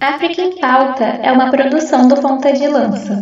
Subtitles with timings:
[0.00, 3.20] África em Pauta é uma produção do Ponta de Lança.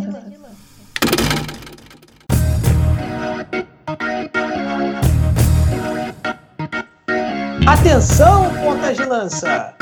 [7.65, 9.73] Atenção, pontas de lança!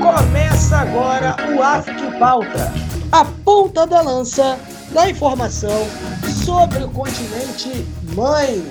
[0.00, 2.72] Começa agora o África em Pauta,
[3.10, 4.56] a ponta da lança
[4.92, 5.88] da informação
[6.44, 7.84] sobre o continente
[8.14, 8.64] mãe.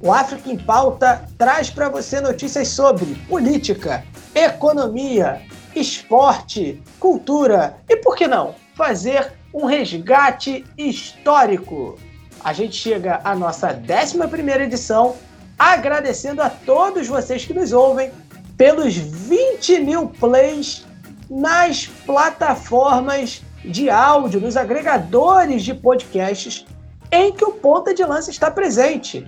[0.00, 4.02] O África em Pauta traz para você notícias sobre política,
[4.34, 5.42] economia,
[5.74, 11.98] esporte, cultura e, por que não, fazer um resgate histórico.
[12.42, 15.16] A gente chega à nossa 11 edição
[15.58, 18.10] agradecendo a todos vocês que nos ouvem
[18.56, 20.84] pelos 20 mil plays
[21.30, 26.66] nas plataformas de áudio, nos agregadores de podcasts
[27.10, 29.24] em que o Ponta de Lança está presente.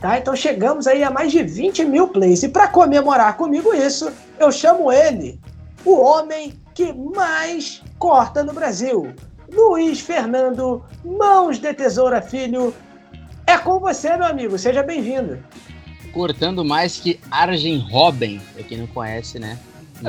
[0.00, 0.18] Tá?
[0.18, 2.42] Então chegamos aí a mais de 20 mil plays.
[2.42, 5.40] E para comemorar comigo isso, eu chamo ele,
[5.86, 9.14] o homem que mais corta no Brasil.
[9.50, 12.74] Luiz Fernando Mãos de Tesoura Filho.
[13.46, 14.58] É com você, meu amigo.
[14.58, 15.38] Seja bem-vindo
[16.16, 19.58] cortando mais que Arjen Robben, pra quem não conhece, né?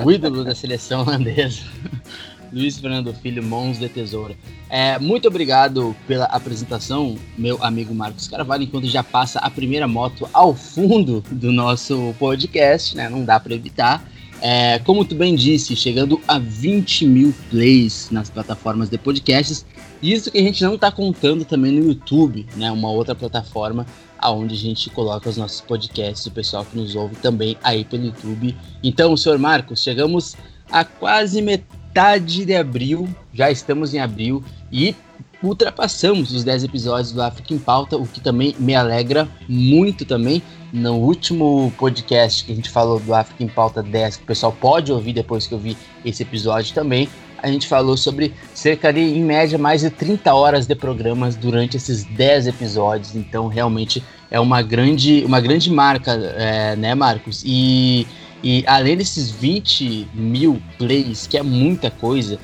[0.06, 1.64] O ídolo da seleção holandesa.
[2.52, 4.34] Luiz Fernando Filho, Mãos de Tesoura.
[4.70, 10.30] É, muito obrigado pela apresentação, meu amigo Marcos Carvalho, enquanto já passa a primeira moto
[10.32, 13.10] ao fundo do nosso podcast, né?
[13.10, 14.02] Não dá para evitar.
[14.42, 19.66] É, como tu bem disse, chegando a 20 mil plays nas plataformas de podcasts.
[20.02, 22.72] Isso que a gente não está contando também no YouTube, né?
[22.72, 23.86] Uma outra plataforma
[24.20, 28.06] aonde a gente coloca os nossos podcasts, o pessoal que nos ouve também aí pelo
[28.06, 28.56] YouTube.
[28.84, 30.36] Então, senhor Marcos, chegamos
[30.72, 34.96] a quase metade de abril, já estamos em abril e
[35.42, 40.42] ultrapassamos os 10 episódios do África em Pauta, o que também me alegra muito também.
[40.74, 44.52] No último podcast que a gente falou do África em Pauta 10, que o pessoal
[44.52, 47.08] pode ouvir depois que eu vi esse episódio também,
[47.42, 51.78] a gente falou sobre cerca de, em média, mais de 30 horas de programas durante
[51.78, 53.16] esses 10 episódios.
[53.16, 57.44] Então, realmente é uma grande, uma grande marca, é, né, Marcos?
[57.46, 58.08] E,
[58.44, 62.40] e além desses 20 mil plays, que é muita coisa,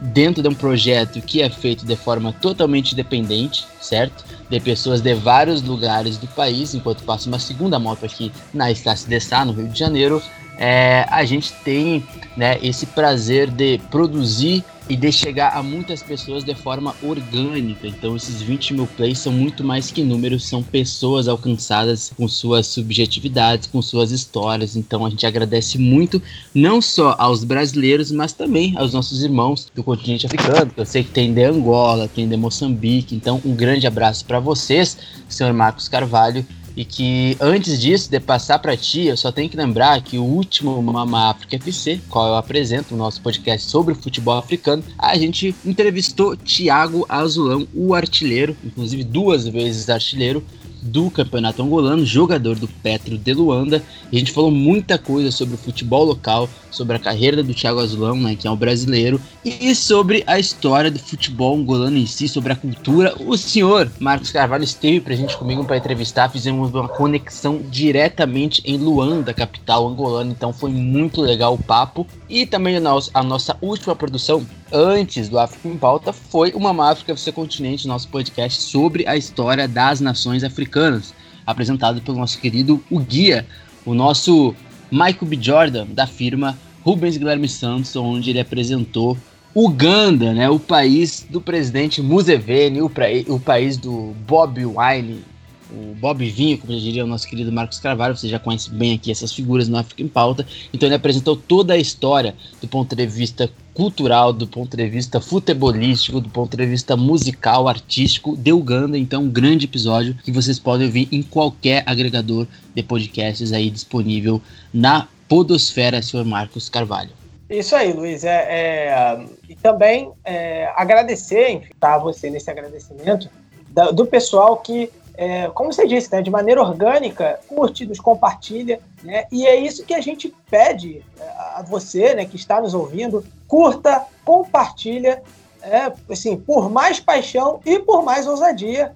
[0.00, 4.24] dentro de um projeto que é feito de forma totalmente independente, certo?
[4.48, 9.08] De pessoas de vários lugares do país, enquanto passa uma segunda moto aqui na Estácio
[9.08, 10.22] de Sá, no Rio de Janeiro,
[10.58, 16.44] é, a gente tem né, esse prazer de produzir e de chegar a muitas pessoas
[16.44, 17.86] de forma orgânica.
[17.86, 22.66] Então, esses 20 mil plays são muito mais que números, são pessoas alcançadas com suas
[22.66, 24.76] subjetividades, com suas histórias.
[24.76, 26.22] Então, a gente agradece muito,
[26.54, 30.70] não só aos brasileiros, mas também aos nossos irmãos do continente africano.
[30.76, 33.14] Eu sei que tem de Angola, tem de Moçambique.
[33.14, 34.96] Então, um grande abraço para vocês,
[35.28, 39.56] senhor Marcos Carvalho e que antes disso, de passar para ti, eu só tenho que
[39.56, 44.36] lembrar que o último Mama África FC, qual eu apresento, o nosso podcast sobre futebol
[44.36, 50.44] africano, a gente entrevistou Thiago Azulão, o artilheiro, inclusive duas vezes artilheiro,
[50.86, 53.82] do campeonato angolano, jogador do Petro de Luanda.
[54.12, 58.16] A gente falou muita coisa sobre o futebol local, sobre a carreira do Thiago Azulão,
[58.16, 62.52] né, que é um brasileiro, e sobre a história do futebol angolano em si, sobre
[62.52, 63.14] a cultura.
[63.18, 69.34] O senhor Marcos Carvalho esteve presente comigo para entrevistar, fizemos uma conexão diretamente em Luanda,
[69.34, 72.06] capital angolana, então foi muito legal o papo.
[72.28, 77.30] E também a nossa, última produção, antes do África em Pauta, foi uma África FC
[77.30, 81.14] Continente, nosso podcast sobre a história das nações africanas,
[81.46, 83.46] apresentado pelo nosso querido O Guia,
[83.84, 84.54] o nosso
[84.90, 85.38] Michael B.
[85.40, 89.16] Jordan, da firma Rubens Guilherme Santos, onde ele apresentou
[89.54, 95.24] Uganda, né, o país do presidente Museveni, o, pra, o país do Bob Wine,
[95.70, 98.94] o Bob Vinho, como já diria o nosso querido Marcos Carvalho, você já conhece bem
[98.94, 100.46] aqui essas figuras no África em Pauta.
[100.72, 105.20] Então ele apresentou toda a história do ponto de vista cultural, do ponto de vista
[105.20, 108.96] futebolístico, do ponto de vista musical, artístico de Uganda.
[108.96, 114.40] Então, um grande episódio que vocês podem ouvir em qualquer agregador de podcasts aí disponível
[114.72, 117.10] na Podosfera, senhor Marcos Carvalho.
[117.50, 118.24] Isso aí, Luiz.
[118.24, 123.28] É, é e também é, agradecer, enfim, tá, você nesse agradecimento,
[123.68, 128.80] do, do pessoal que é, como você disse, né, de maneira orgânica, curte, nos compartilha,
[129.02, 131.24] né, e é isso que a gente pede é,
[131.56, 135.22] a você, né, que está nos ouvindo, curta, compartilha,
[135.62, 138.94] é, assim, por mais paixão e por mais ousadia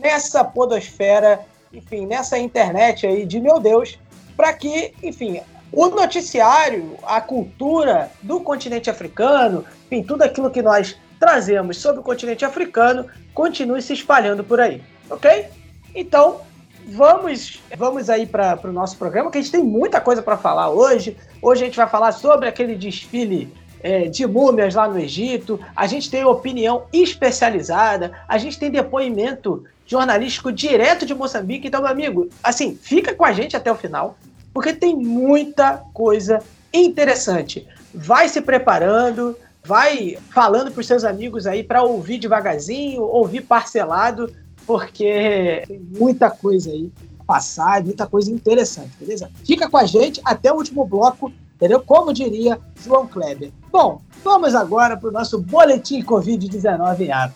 [0.00, 1.40] nessa podosfera,
[1.72, 3.98] enfim, nessa internet aí de meu Deus,
[4.36, 5.40] para que, enfim,
[5.72, 12.04] o noticiário, a cultura do continente africano, enfim, tudo aquilo que nós trazemos sobre o
[12.04, 15.46] continente africano continue se espalhando por aí ok?
[15.94, 16.40] Então,
[16.86, 20.70] vamos, vamos aí para o nosso programa, que a gente tem muita coisa para falar
[20.70, 21.16] hoje.
[21.40, 23.52] Hoje a gente vai falar sobre aquele desfile
[23.84, 29.64] é, de múmias lá no Egito, a gente tem opinião especializada, a gente tem depoimento
[29.86, 31.68] jornalístico direto de Moçambique.
[31.68, 34.16] Então, meu amigo, assim, fica com a gente até o final,
[34.54, 36.42] porque tem muita coisa
[36.72, 37.68] interessante.
[37.92, 44.32] Vai se preparando, vai falando para os seus amigos aí para ouvir devagarzinho, ouvir parcelado,
[44.66, 46.92] porque tem muita coisa aí
[47.26, 49.30] passar, muita coisa interessante, beleza?
[49.44, 51.80] Fica com a gente até o último bloco, entendeu?
[51.80, 53.50] Como diria João Kleber.
[53.70, 57.34] Bom, vamos agora para o nosso boletim Covid-19 em ato.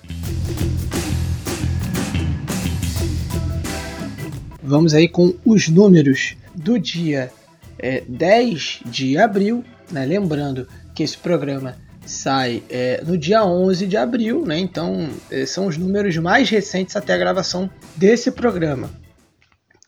[4.63, 7.33] Vamos aí com os números do dia
[7.79, 10.05] é, 10 de abril, né?
[10.05, 11.77] lembrando que esse programa
[12.09, 14.59] sai é, no dia 11 de abril, né?
[14.59, 18.91] então é, são os números mais recentes até a gravação desse programa.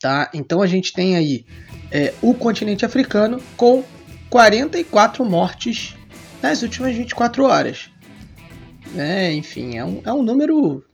[0.00, 0.31] Tá?
[0.34, 1.44] Então a gente tem aí
[1.90, 3.82] é, o continente africano com
[4.28, 5.96] 44 mortes
[6.43, 7.90] nas últimas 24 horas.
[8.96, 10.84] É, enfim, é um, é um número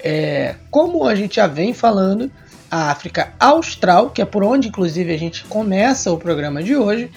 [0.00, 2.32] É, como a gente já vem falando,
[2.70, 7.10] a África Austral, que é por onde inclusive a gente começa o programa de hoje,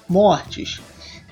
[0.10, 0.82] mortes.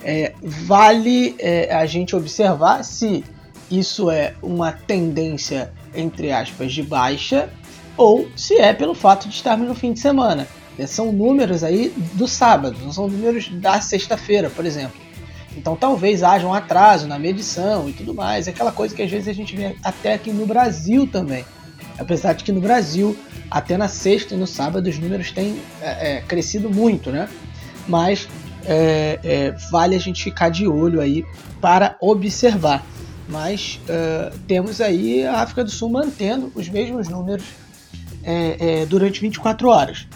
[0.01, 3.25] É, vale é, a gente observar se
[3.69, 7.49] isso é uma tendência, entre aspas, de baixa,
[7.97, 10.47] ou se é pelo fato de estarmos no fim de semana.
[10.77, 15.08] É, são números aí do sábado, não são números da sexta-feira, por exemplo.
[15.57, 19.27] Então talvez haja um atraso na medição e tudo mais, aquela coisa que às vezes
[19.27, 21.45] a gente vê até aqui no Brasil também.
[21.97, 23.17] Apesar de que no Brasil,
[23.51, 27.27] até na sexta e no sábado, os números têm é, é, crescido muito, né?
[27.87, 28.27] Mas
[28.65, 31.25] é, é vale a gente ficar de olho aí
[31.59, 32.85] para observar
[33.29, 37.45] mas uh, temos aí a África do Sul mantendo os mesmos números
[38.23, 40.07] é, é, durante 24 horas.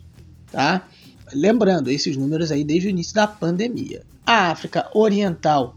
[0.52, 0.86] tá?
[1.34, 4.04] Lembrando, esses números aí desde o início da pandemia.
[4.26, 5.76] A África Oriental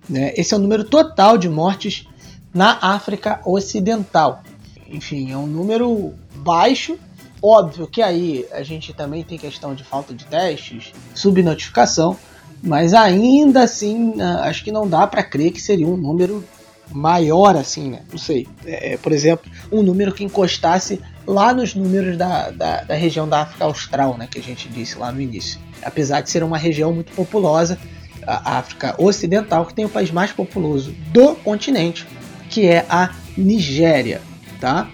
[0.10, 0.34] Né?
[0.36, 2.06] Esse é o número total de mortes
[2.54, 4.44] na África Ocidental.
[4.88, 7.00] Enfim, é um número baixo.
[7.42, 12.18] Óbvio que aí a gente também tem questão de falta de testes, subnotificação,
[12.64, 16.42] mas ainda assim, acho que não dá para crer que seria um número
[16.90, 18.00] maior assim, né?
[18.10, 18.48] Não sei.
[18.66, 23.28] É, é, por exemplo, um número que encostasse lá nos números da, da, da, região
[23.28, 24.30] da África Austral, né?
[24.32, 25.60] Que a gente disse lá no início.
[25.84, 27.78] Apesar de ser uma região muito populosa,
[28.26, 32.08] a África Ocidental, que tem o país mais populoso do continente,
[32.50, 34.22] que é a Nigéria,
[34.62, 34.90] tá?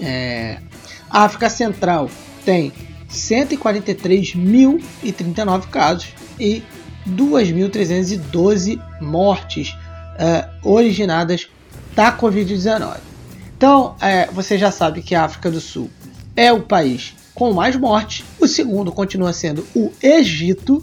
[0.00, 0.58] É,
[1.10, 2.08] a África Central
[2.44, 2.72] tem
[3.10, 6.62] 143.039 casos e
[7.08, 11.48] 2.312 mortes uh, originadas
[11.94, 12.98] da Covid-19.
[13.56, 15.90] Então, é, você já sabe que a África do Sul
[16.34, 18.24] é o país com mais mortes.
[18.38, 20.82] O segundo continua sendo o Egito,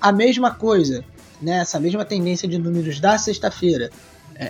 [0.00, 1.04] A mesma coisa,
[1.40, 3.90] né, essa mesma tendência de números da sexta-feira,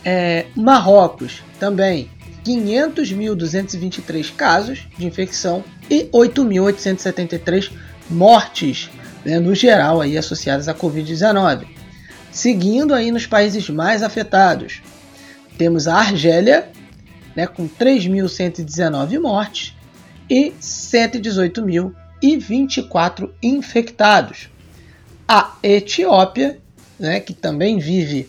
[0.05, 2.09] É, Marrocos também
[2.45, 7.73] 500.223 casos de infecção e 8.873
[8.11, 8.91] mortes
[9.25, 11.67] né, no geral aí associadas à Covid-19.
[12.31, 14.83] Seguindo aí nos países mais afetados,
[15.57, 16.69] temos a Argélia
[17.35, 19.75] né, com 3.119 mortes
[20.29, 24.51] e 118.024 infectados.
[25.27, 26.59] A Etiópia,
[26.99, 28.29] né, que também vive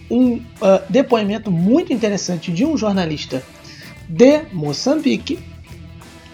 [0.10, 3.42] um uh, depoimento muito interessante de um jornalista
[4.08, 5.40] de Moçambique,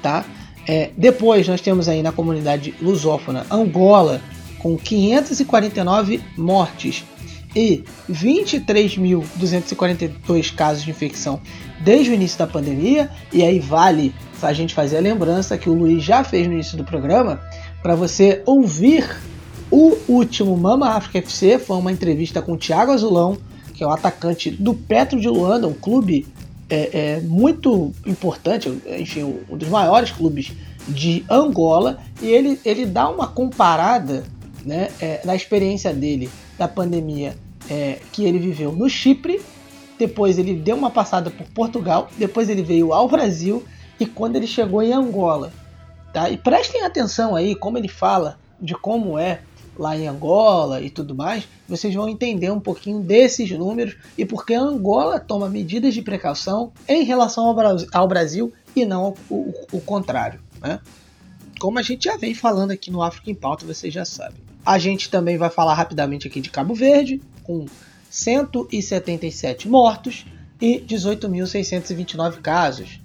[0.02, 0.26] tá?
[0.68, 4.22] É, depois nós temos aí na comunidade lusófona Angola
[4.60, 7.04] com 549 mortes
[7.56, 11.42] e 23.242 casos de infecção
[11.82, 13.10] desde o início da pandemia.
[13.34, 16.78] E aí vale a gente fazer a lembrança que o Luiz já fez no início
[16.78, 17.40] do programa
[17.82, 19.18] para você ouvir
[19.70, 21.60] o último Mama África FC.
[21.60, 23.38] Foi uma entrevista com o Thiago Azulão,
[23.74, 26.26] que é o atacante do Petro de Luanda, um clube
[26.72, 30.54] é, é, muito importante, enfim, um dos maiores clubes
[30.88, 32.00] de Angola.
[32.22, 34.24] E ele, ele dá uma comparada
[34.66, 37.36] né, é, na experiência dele da pandemia
[37.70, 39.42] é, que ele viveu no Chipre.
[40.00, 43.64] Depois ele deu uma passada por Portugal, depois ele veio ao Brasil
[44.00, 45.52] e quando ele chegou em Angola.
[46.14, 46.30] Tá?
[46.30, 49.42] E prestem atenção aí como ele fala de como é
[49.78, 54.54] lá em Angola e tudo mais, vocês vão entender um pouquinho desses números e porque
[54.54, 57.56] Angola toma medidas de precaução em relação
[57.94, 60.40] ao Brasil e não o, o, o contrário.
[60.62, 60.80] Né?
[61.60, 64.42] Como a gente já vem falando aqui no África em Pauta, vocês já sabem.
[64.66, 67.66] A gente também vai falar rapidamente aqui de Cabo Verde, com
[68.10, 70.26] 177 mortos
[70.60, 73.00] e 18.629 casos.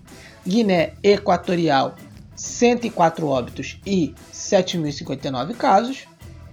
[0.47, 1.97] Guiné Equatorial,
[2.35, 6.07] 104 óbitos e 7.059 casos.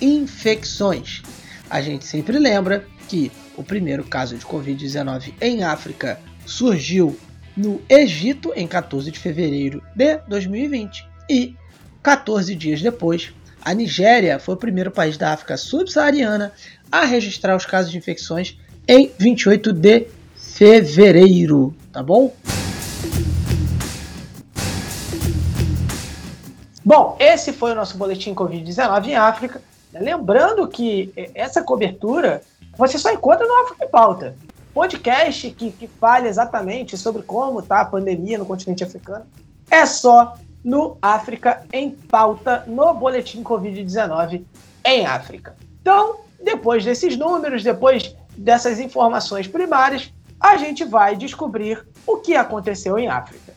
[0.00, 1.22] infecções.
[1.68, 7.18] A gente sempre lembra que o primeiro caso de Covid-19 em África surgiu
[7.56, 11.56] no Egito em 14 de fevereiro de 2020 e
[12.02, 13.32] 14 dias depois
[13.66, 16.52] a Nigéria foi o primeiro país da África subsaariana
[16.90, 18.56] a registrar os casos de infecções
[18.86, 20.06] em 28 de
[20.36, 22.32] fevereiro, tá bom?
[26.84, 29.60] Bom, esse foi o nosso boletim Covid-19 em África.
[29.92, 32.42] Lembrando que essa cobertura
[32.78, 34.36] você só encontra no África em Pauta.
[34.72, 35.90] Podcast que, que
[36.24, 39.26] exatamente sobre como está a pandemia no continente africano.
[39.68, 44.42] É só no África em Pauta, no Boletim Covid-19
[44.84, 45.54] em África.
[45.80, 52.98] Então, depois desses números, depois dessas informações primárias, a gente vai descobrir o que aconteceu
[52.98, 53.54] em África.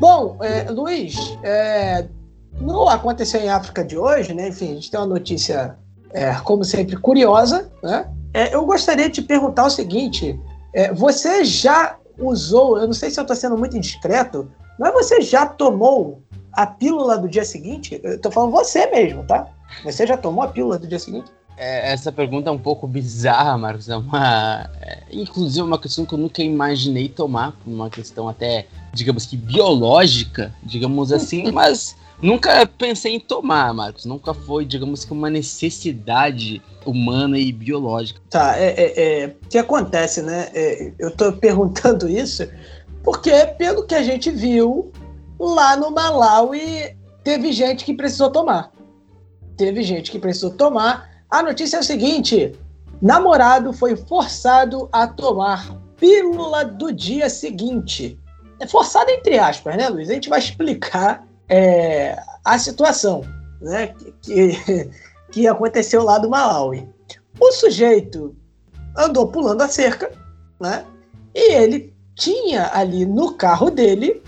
[0.00, 2.08] Bom, é, Luiz, é,
[2.60, 4.48] não aconteceu em África de hoje, né?
[4.48, 5.78] Enfim, a gente tem uma notícia,
[6.10, 8.10] é, como sempre, curiosa, né?
[8.32, 10.36] É, eu gostaria de te perguntar o seguinte:
[10.74, 15.20] é, você já usou, eu não sei se eu estou sendo muito indiscreto, mas você
[15.20, 18.00] já tomou a pílula do dia seguinte?
[18.02, 19.48] Eu tô falando você mesmo, tá?
[19.84, 21.30] Você já tomou a pílula do dia seguinte?
[21.56, 23.88] É, essa pergunta é um pouco bizarra, Marcos.
[23.88, 29.26] É uma, é, inclusive, uma questão que eu nunca imaginei tomar, uma questão até, digamos
[29.26, 34.04] que biológica, digamos assim, mas Nunca pensei em tomar, Marcos.
[34.04, 38.20] Nunca foi, digamos que, uma necessidade humana e biológica.
[38.30, 40.48] Tá, é, é, é que acontece, né?
[40.54, 42.48] É, eu tô perguntando isso
[43.04, 44.90] porque, pelo que a gente viu,
[45.38, 48.72] lá no Malawi teve gente que precisou tomar.
[49.58, 51.10] Teve gente que precisou tomar.
[51.30, 52.52] A notícia é o seguinte:
[53.00, 58.18] namorado foi forçado a tomar pílula do dia seguinte.
[58.58, 60.08] É forçado entre aspas, né, Luiz?
[60.08, 63.22] A gente vai explicar é, a situação
[63.60, 64.90] né, que, que
[65.48, 66.88] aconteceu lá do Malawi.
[67.38, 68.34] O sujeito
[68.96, 70.10] andou pulando a cerca,
[70.60, 70.84] né?
[71.34, 74.22] E ele tinha ali no carro dele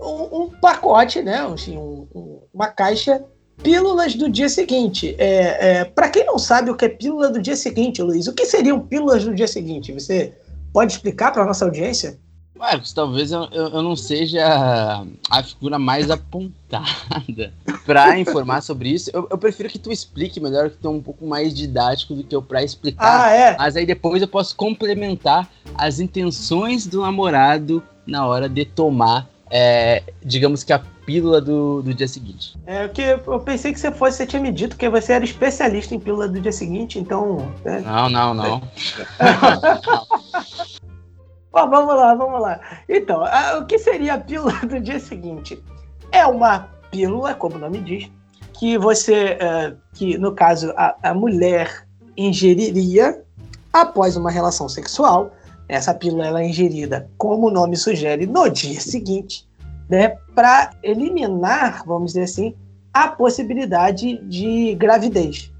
[0.00, 1.38] um, um pacote, né?
[1.40, 3.24] Assim, um, um, uma caixa
[3.62, 5.14] pílulas do dia seguinte.
[5.18, 8.32] É, é, Para quem não sabe o que é pílula do dia seguinte, Luiz, o
[8.32, 9.92] que seriam pílulas do dia seguinte?
[9.92, 10.32] Você
[10.72, 12.18] pode explicar para nossa audiência?
[12.56, 17.52] Marcos, talvez eu, eu, eu, não seja a figura mais apontada
[17.84, 19.10] para informar sobre isso.
[19.12, 22.22] Eu, eu, prefiro que tu explique melhor, que tu é um pouco mais didático do
[22.22, 23.24] que eu para explicar.
[23.24, 23.56] Ah, é?
[23.58, 30.02] Mas aí depois eu posso complementar as intenções do namorado na hora de tomar, é,
[30.24, 32.56] digamos que a pílula do, do dia seguinte.
[32.66, 35.94] É, que eu pensei que você fosse, você tinha me dito que você era especialista
[35.94, 37.52] em pílula do dia seguinte, então.
[37.64, 37.82] Né?
[37.84, 38.62] Não, não, não.
[39.18, 40.06] não.
[41.54, 42.60] Bom, vamos lá, vamos lá.
[42.88, 45.62] Então, a, o que seria a pílula do dia seguinte?
[46.10, 48.10] É uma pílula, como o nome diz,
[48.54, 51.86] que você, uh, que no caso a, a mulher
[52.16, 53.22] ingeriria
[53.72, 55.30] após uma relação sexual.
[55.68, 59.48] Essa pílula é ingerida, como o nome sugere, no dia seguinte,
[59.88, 62.54] né, para eliminar, vamos dizer assim,
[62.92, 65.52] a possibilidade de gravidez.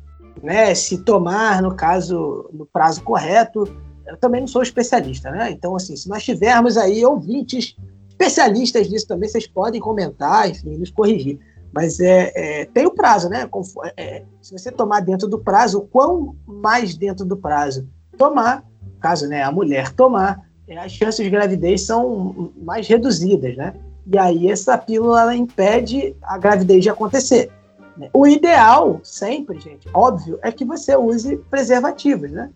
[0.43, 0.75] Né?
[0.75, 3.65] Se tomar, no caso, no prazo correto,
[4.07, 5.51] eu também não sou especialista, né?
[5.51, 7.77] Então, assim, se nós tivermos aí ouvintes
[8.09, 11.39] especialistas nisso também, vocês podem comentar, enfim, nos corrigir.
[11.73, 13.49] Mas é, é, tem o prazo, né?
[13.97, 18.65] É, se você tomar dentro do prazo, quão mais dentro do prazo tomar,
[19.01, 23.75] caso né, a mulher tomar, é, as chances de gravidez são mais reduzidas, né?
[24.07, 27.51] E aí essa pílula impede a gravidez de acontecer.
[27.97, 28.09] Né?
[28.13, 32.51] O ideal, sempre, gente, óbvio, é que você use preservativos, né?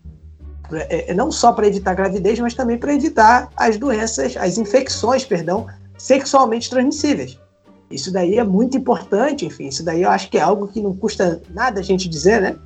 [0.73, 5.25] É, é não só para evitar gravidez, mas também para evitar as doenças, as infecções,
[5.25, 7.39] perdão, sexualmente transmissíveis.
[7.91, 10.95] Isso daí é muito importante, enfim, isso daí eu acho que é algo que não
[10.95, 12.57] custa nada a gente dizer, né?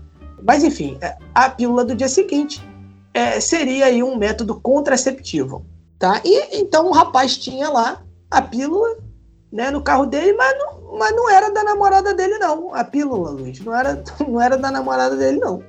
[0.43, 2.61] Mas enfim, é, a pílula do dia seguinte
[3.15, 5.65] é, seria aí um método contraceptivo,
[5.99, 6.21] tá?
[6.25, 8.97] E então o rapaz tinha lá a pílula,
[9.53, 13.31] né, no carro dele, mas não, mas não era da namorada dele não, a pílula,
[13.31, 15.63] Luiz, não era, não era da namorada dele não.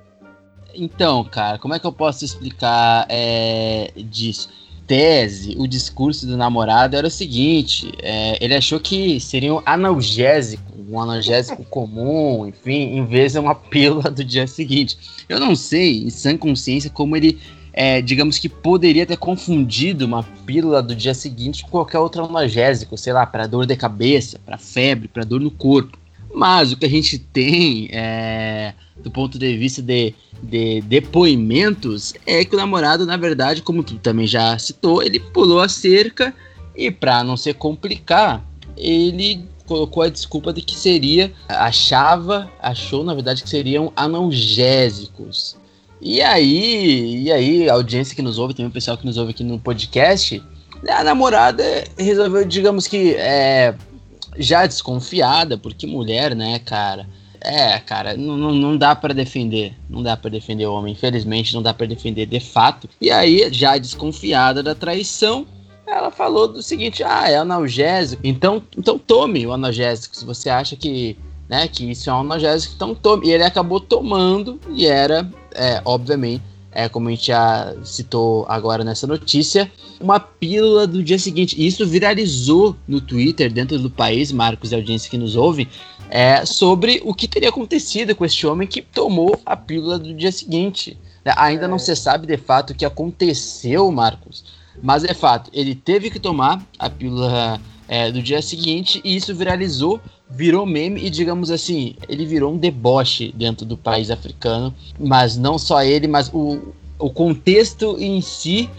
[0.73, 4.49] Então, cara, como é que eu posso explicar é, disso?
[4.85, 10.73] Tese, o discurso do namorado era o seguinte: é, ele achou que seria um analgésico,
[10.89, 14.97] um analgésico comum, enfim, em vez de uma pílula do dia seguinte.
[15.29, 17.39] Eu não sei, em sã consciência, como ele,
[17.71, 22.97] é, digamos que poderia ter confundido uma pílula do dia seguinte com qualquer outro analgésico,
[22.97, 25.97] sei lá, para dor de cabeça, para febre, para dor no corpo.
[26.33, 32.45] Mas o que a gente tem é, do ponto de vista de, de depoimentos é
[32.45, 36.33] que o namorado, na verdade, como tu também já citou, ele pulou a cerca
[36.75, 38.45] e para não se complicar,
[38.77, 45.55] ele colocou a desculpa de que seria, achava, achou na verdade que seriam analgésicos.
[46.01, 49.31] E aí, e aí, a audiência que nos ouve, também o pessoal que nos ouve
[49.31, 50.43] aqui no podcast,
[50.87, 51.63] a namorada
[51.97, 53.73] resolveu, digamos que, é,
[54.37, 57.07] já desconfiada, porque mulher, né, cara?
[57.43, 59.73] É, cara, não, não dá para defender.
[59.89, 60.93] Não dá para defender o homem.
[60.93, 62.89] Infelizmente, não dá para defender de fato.
[63.01, 65.45] E aí, já desconfiada da traição,
[65.85, 68.21] ela falou do seguinte: ah, é analgésico.
[68.25, 70.15] Então, então tome o analgésico.
[70.15, 71.17] Se você acha que,
[71.49, 73.27] né, que isso é um analgésico, então tome.
[73.27, 76.41] E ele acabou tomando e era, é, obviamente,
[76.73, 81.55] é, como a gente já citou agora nessa notícia, uma pílula do dia seguinte.
[81.59, 85.67] E isso viralizou no Twitter, dentro do país, Marcos e audiência que nos ouve,
[86.09, 90.31] é, sobre o que teria acontecido com este homem que tomou a pílula do dia
[90.31, 90.97] seguinte.
[91.37, 91.67] Ainda é.
[91.67, 94.43] não se sabe de fato o que aconteceu, Marcos,
[94.81, 99.35] mas é fato, ele teve que tomar a pílula é, do dia seguinte e isso
[99.35, 104.73] viralizou virou meme e, digamos assim, ele virou um deboche dentro do país africano.
[104.99, 108.69] Mas não só ele, mas o, o contexto em si.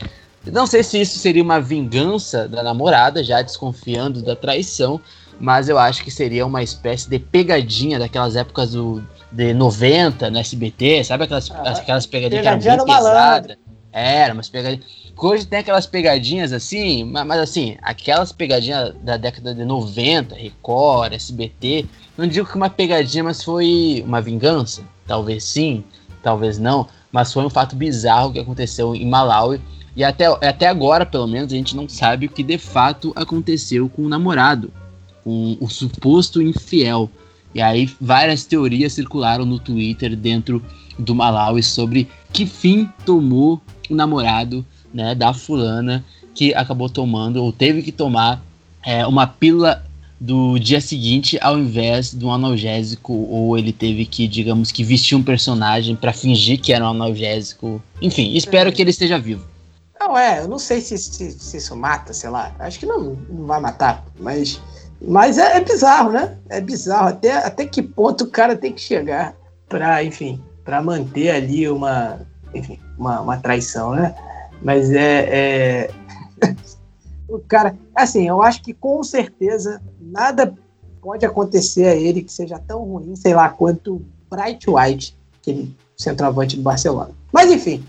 [0.46, 5.00] Não sei se isso seria uma vingança da namorada, já desconfiando da traição,
[5.40, 10.38] mas eu acho que seria uma espécie de pegadinha daquelas épocas do, de 90 no
[10.38, 13.56] SBT, sabe aquelas, ah, aquelas pegadinhas pegadinha que eram bem pesadas?
[13.96, 14.84] Era, umas pegadinhas.
[15.16, 21.86] Hoje tem aquelas pegadinhas assim, mas, assim, aquelas pegadinhas da década de 90, Record, SBT,
[22.18, 24.82] não digo que uma pegadinha, mas foi uma vingança.
[25.06, 25.84] Talvez sim,
[26.24, 29.60] talvez não, mas foi um fato bizarro que aconteceu em Malawi.
[29.94, 33.88] E até, até agora, pelo menos, a gente não sabe o que de fato aconteceu
[33.88, 34.72] com o namorado,
[35.22, 37.08] com o suposto infiel.
[37.54, 40.60] E aí várias teorias circularam no Twitter dentro
[40.98, 47.52] do Malawi sobre que fim tomou o namorado né, da fulana que acabou tomando ou
[47.52, 48.42] teve que tomar
[48.84, 49.84] é, uma pílula
[50.20, 55.16] do dia seguinte ao invés de um analgésico ou ele teve que, digamos que vestir
[55.16, 57.82] um personagem para fingir que era um analgésico.
[58.00, 59.44] Enfim, espero que ele esteja vivo.
[60.00, 62.54] Não, é, eu não sei se, se, se isso mata, sei lá.
[62.58, 64.60] Acho que não, não vai matar, mas
[65.00, 66.38] mas é, é, bizarro, né?
[66.48, 69.34] É bizarro até até que ponto o cara tem que chegar
[69.68, 72.20] para, enfim, para manter ali uma,
[72.98, 74.14] uma, uma traição, né?
[74.62, 75.90] Mas é, é...
[77.28, 80.54] o cara, assim, eu acho que com certeza nada
[81.00, 86.56] pode acontecer a ele que seja tão ruim, sei lá, quanto Bright White, aquele centroavante
[86.56, 87.10] do Barcelona.
[87.32, 87.84] Mas enfim,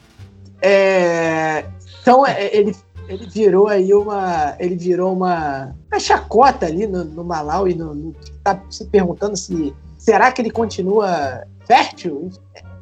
[0.61, 1.65] é...
[2.01, 2.75] então é, ele
[3.07, 7.93] ele virou aí uma ele virou uma, uma chacota ali no, no Malau e no,
[7.93, 12.29] no, tá se perguntando se será que ele continua fértil?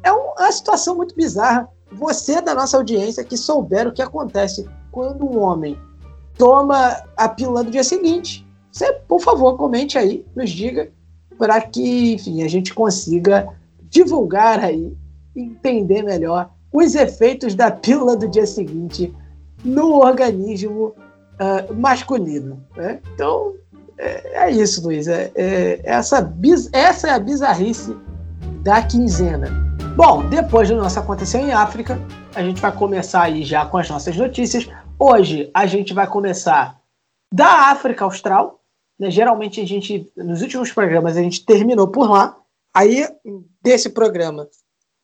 [0.02, 5.24] É uma situação muito bizarra você da nossa audiência que souber o que acontece quando
[5.24, 5.78] um homem
[6.36, 8.46] toma a pílula do dia seguinte.
[8.70, 10.90] Você, por favor, comente aí, nos diga,
[11.38, 13.48] para que, enfim, a gente consiga
[13.82, 14.96] divulgar aí,
[15.34, 19.14] entender melhor os efeitos da pílula do dia seguinte
[19.64, 20.94] no organismo
[21.38, 22.62] uh, masculino.
[22.76, 23.00] Né?
[23.14, 23.54] Então,
[23.96, 25.06] é, é, isso, Luiz.
[25.06, 26.32] É, é, essa,
[26.72, 27.96] essa é a bizarrice
[28.62, 29.63] da quinzena.
[29.96, 31.96] Bom, depois do nosso Aconteceu em África,
[32.34, 34.66] a gente vai começar aí já com as nossas notícias.
[34.98, 36.80] Hoje a gente vai começar
[37.32, 38.60] da África Austral,
[38.98, 39.08] Né?
[39.08, 42.36] Geralmente a gente, nos últimos programas, a gente terminou por lá.
[42.74, 43.06] Aí,
[43.62, 44.48] desse programa,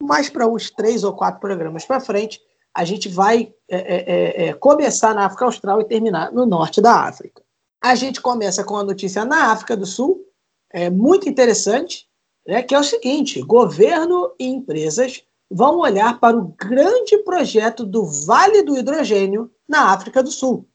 [0.03, 2.41] mais para uns três ou quatro programas para frente,
[2.75, 4.05] a gente vai é, é,
[4.47, 7.45] é, é, começar na África Austral e terminar no norte da África.
[7.81, 10.27] A gente começa com a notícia na África do Sul,
[10.73, 12.10] é muito interessante,
[12.51, 18.05] né, que é o seguinte: governo e empresas vão olhar para o grande projeto do
[18.05, 20.69] Vale do Hidrogênio na África do Sul.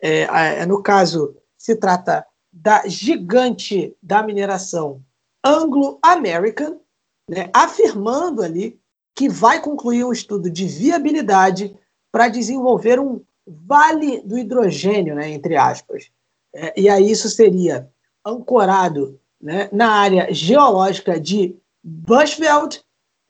[0.00, 0.20] É,
[0.60, 5.02] é, no caso, se trata da gigante da mineração
[5.44, 6.80] Anglo-American,
[7.28, 8.80] né, afirmando ali
[9.12, 11.76] que vai concluir um estudo de viabilidade
[12.12, 16.08] para desenvolver um vale do hidrogênio, né, entre aspas.
[16.54, 17.90] É, e aí isso seria
[18.24, 22.82] ancorado né, na área geológica de Bushveld,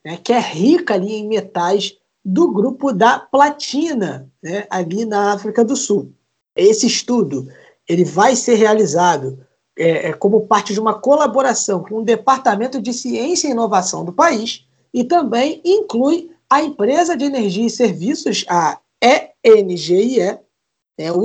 [0.03, 5.63] né, que é rica ali em metais do grupo da platina, né, ali na África
[5.63, 6.15] do Sul.
[6.57, 7.49] Esse estudo
[7.87, 9.47] ele vai ser realizado
[9.79, 14.13] é, é, como parte de uma colaboração com o Departamento de Ciência e Inovação do
[14.13, 18.81] país e também inclui a empresa de energia e serviços, a
[19.45, 20.39] ENGIE,
[20.99, 21.25] é, o,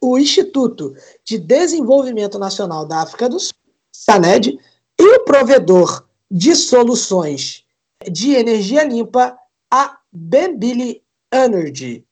[0.00, 3.61] o Instituto de Desenvolvimento Nacional da África do Sul,
[4.04, 4.58] SANED,
[4.98, 7.64] e o provedor de soluções
[8.10, 9.38] de energia limpa,
[9.70, 12.04] a Bembili Energy.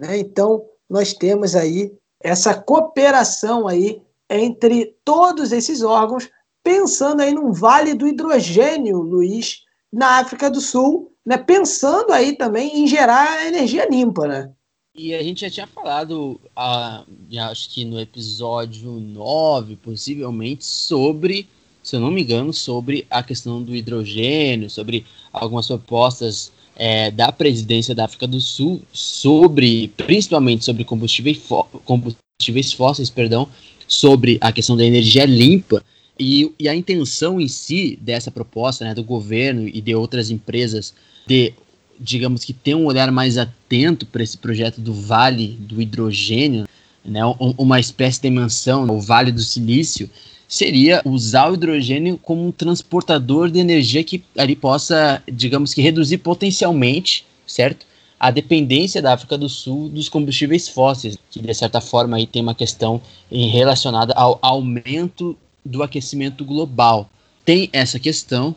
[0.00, 0.18] Né?
[0.18, 6.30] Então, nós temos aí essa cooperação aí entre todos esses órgãos,
[6.62, 11.36] pensando aí num vale do hidrogênio, Luiz, na África do Sul, né?
[11.36, 14.50] pensando aí também em gerar energia limpa, né?
[14.96, 21.48] E a gente já tinha falado, uh, acho que no episódio 9, possivelmente, sobre,
[21.82, 27.32] se eu não me engano, sobre a questão do hidrogênio, sobre algumas propostas é, da
[27.32, 31.42] presidência da África do Sul sobre, principalmente sobre combustíveis,
[31.84, 33.48] combustíveis fósseis, perdão,
[33.88, 35.84] sobre a questão da energia limpa.
[36.16, 40.94] E, e a intenção em si dessa proposta, né, do governo e de outras empresas
[41.26, 41.52] de,
[41.98, 46.66] digamos que ter um olhar mais atento para esse projeto do Vale do Hidrogênio,
[47.04, 47.20] né,
[47.58, 50.08] uma espécie de menção, o Vale do Silício,
[50.48, 56.18] seria usar o hidrogênio como um transportador de energia que ali possa, digamos que, reduzir
[56.18, 57.86] potencialmente, certo?
[58.18, 62.40] A dependência da África do Sul dos combustíveis fósseis, que de certa forma aí tem
[62.40, 67.10] uma questão relacionada ao aumento do aquecimento global.
[67.44, 68.54] Tem essa questão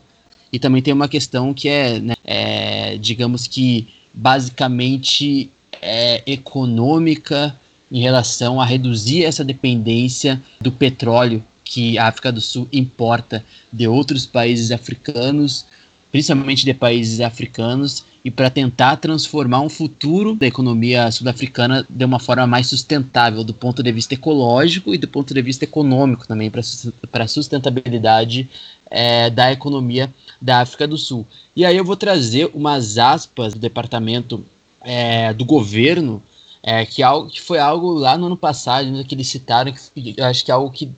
[0.52, 7.56] e também tem uma questão que é, né, é digamos que basicamente é, econômica
[7.90, 13.86] em relação a reduzir essa dependência do petróleo que a África do Sul importa de
[13.86, 15.66] outros países africanos,
[16.10, 22.18] principalmente de países africanos, e para tentar transformar um futuro da economia sul-africana de uma
[22.18, 26.50] forma mais sustentável, do ponto de vista ecológico e do ponto de vista econômico também,
[26.50, 28.48] para a sustentabilidade
[28.90, 31.26] é, da economia da África do Sul.
[31.54, 34.44] E aí eu vou trazer umas aspas do departamento
[34.80, 36.22] é, do governo,
[36.62, 40.24] é, que, algo, que foi algo lá no ano passado, que eles citaram, que eu
[40.24, 40.90] acho que é algo que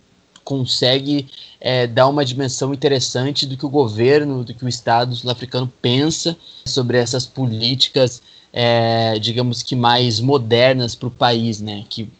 [0.45, 1.29] consegue
[1.61, 6.37] é, dar uma dimensão interessante do que o governo, do que o Estado sul-africano pensa
[6.65, 8.23] sobre essas políticas,
[8.53, 11.85] é, digamos que mais modernas para o país, né?
[11.89, 12.11] Que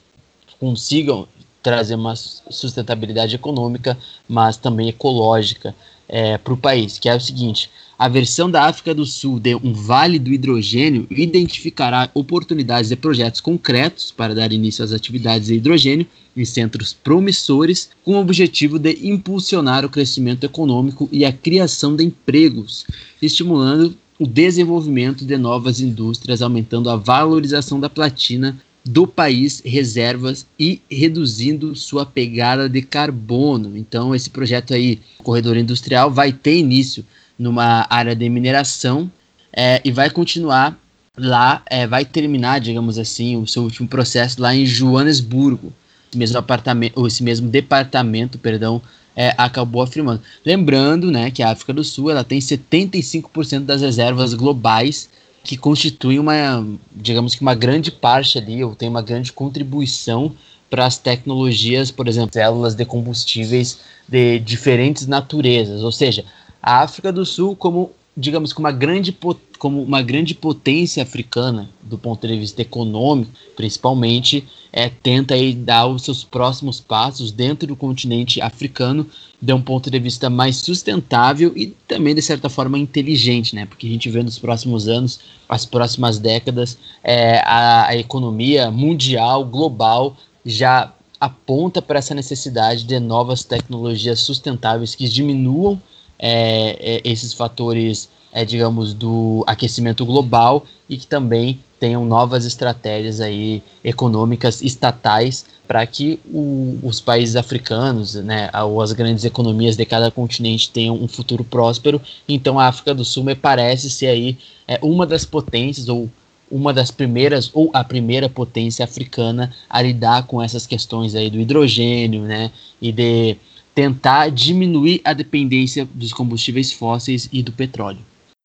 [0.59, 1.27] consigam
[1.63, 5.75] trazer uma sustentabilidade econômica, mas também ecológica
[6.09, 7.71] é, para o país, que é o seguinte:
[8.01, 13.43] a versão da África do Sul de um Vale do Hidrogênio identificará oportunidades de projetos
[13.43, 19.07] concretos para dar início às atividades de hidrogênio em centros promissores, com o objetivo de
[19.07, 22.87] impulsionar o crescimento econômico e a criação de empregos,
[23.21, 30.81] estimulando o desenvolvimento de novas indústrias, aumentando a valorização da platina do país reservas e
[30.91, 33.77] reduzindo sua pegada de carbono.
[33.77, 37.05] Então, esse projeto aí, corredor industrial, vai ter início
[37.41, 39.11] numa área de mineração
[39.51, 40.79] é, e vai continuar
[41.17, 45.73] lá, é, vai terminar, digamos assim, o seu último processo lá em Joanesburgo.
[46.11, 48.83] Esse mesmo apartamento, esse mesmo departamento, perdão,
[49.17, 50.21] é, acabou afirmando.
[50.45, 55.09] Lembrando, né, que a África do Sul ela tem 75% das reservas globais
[55.43, 60.35] que constitui uma, digamos que uma grande parte ali, ou tem uma grande contribuição
[60.69, 66.25] para as tecnologias, por exemplo, células de combustíveis de diferentes naturezas, ou seja,
[66.63, 69.17] a África do Sul como digamos, como uma grande,
[69.59, 75.87] como uma grande potência africana, do ponto de vista econômico, principalmente, é, tenta aí dar
[75.87, 79.07] os seus próximos passos dentro do continente africano,
[79.41, 83.65] de um ponto de vista mais sustentável e também, de certa forma, inteligente, né?
[83.65, 89.45] Porque a gente vê nos próximos anos, as próximas décadas, é, a, a economia mundial,
[89.45, 95.81] global, já aponta para essa necessidade de novas tecnologias sustentáveis que diminuam
[96.21, 103.21] é, é, esses fatores, é, digamos, do aquecimento global e que também tenham novas estratégias
[103.23, 109.87] aí econômicas estatais para que o, os países africanos, né, ou as grandes economias de
[109.87, 112.01] cada continente tenham um futuro próspero.
[112.29, 114.37] Então a África do Sul me parece ser aí
[114.69, 116.11] é, uma das potências ou
[116.51, 121.41] uma das primeiras ou a primeira potência africana a lidar com essas questões aí do
[121.41, 122.51] hidrogênio, né,
[122.83, 123.37] e de
[123.81, 128.01] tentar diminuir a dependência dos combustíveis fósseis e do petróleo.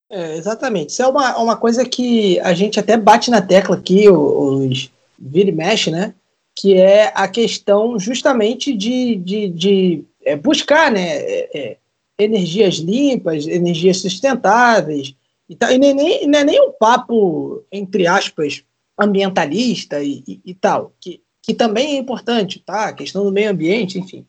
[0.10, 0.92] É, exatamente.
[0.92, 5.50] Isso é uma, uma coisa que a gente até bate na tecla aqui, os vira
[5.50, 6.14] e mexe, né?
[6.56, 11.78] Que é a questão justamente de, de, de é, buscar né, é, é
[12.18, 15.14] energias limpas, energias sustentáveis.
[15.50, 18.64] E, tá, e nem, nem, não é nem um papo, entre aspas,
[18.98, 22.86] ambientalista e, e, e tal, que, que também é importante, tá?
[22.86, 24.26] A questão do meio ambiente, enfim.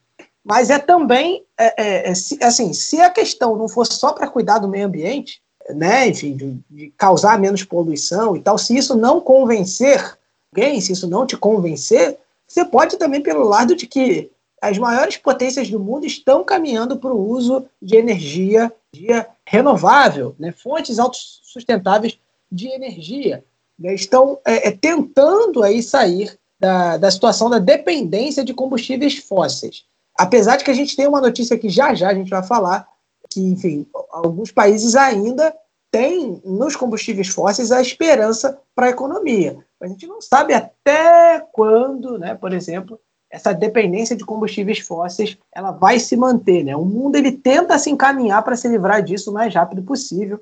[0.48, 4.60] Mas é também, é, é, é assim, se a questão não fosse só para cuidar
[4.60, 5.42] do meio ambiente,
[5.74, 10.16] né, enfim, de, de, causar menos poluição e tal, se isso não convencer
[10.54, 14.30] alguém, se isso não te convencer, você pode também pelo lado de que
[14.62, 20.52] as maiores potências do mundo estão caminhando para o uso de energia, energia renovável, né,
[20.52, 22.20] fontes autossustentáveis
[22.52, 23.44] de energia,
[23.76, 29.84] né, estão é, é, tentando aí sair da, da situação da dependência de combustíveis fósseis.
[30.18, 32.86] Apesar de que a gente tem uma notícia que já já a gente vai falar,
[33.30, 35.54] que, enfim, alguns países ainda
[35.90, 39.58] têm nos combustíveis fósseis a esperança para a economia.
[39.80, 42.98] A gente não sabe até quando, né, por exemplo,
[43.30, 46.64] essa dependência de combustíveis fósseis ela vai se manter.
[46.64, 46.76] Né?
[46.76, 50.40] O mundo ele tenta se encaminhar para se livrar disso o mais rápido possível.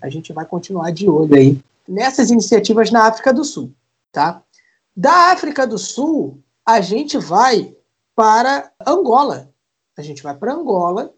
[0.00, 1.58] A gente vai continuar de olho aí
[1.88, 3.72] nessas iniciativas na África do Sul.
[4.12, 4.42] Tá?
[4.96, 7.74] Da África do Sul, a gente vai
[8.14, 9.52] para Angola.
[9.96, 11.12] A gente vai para Angola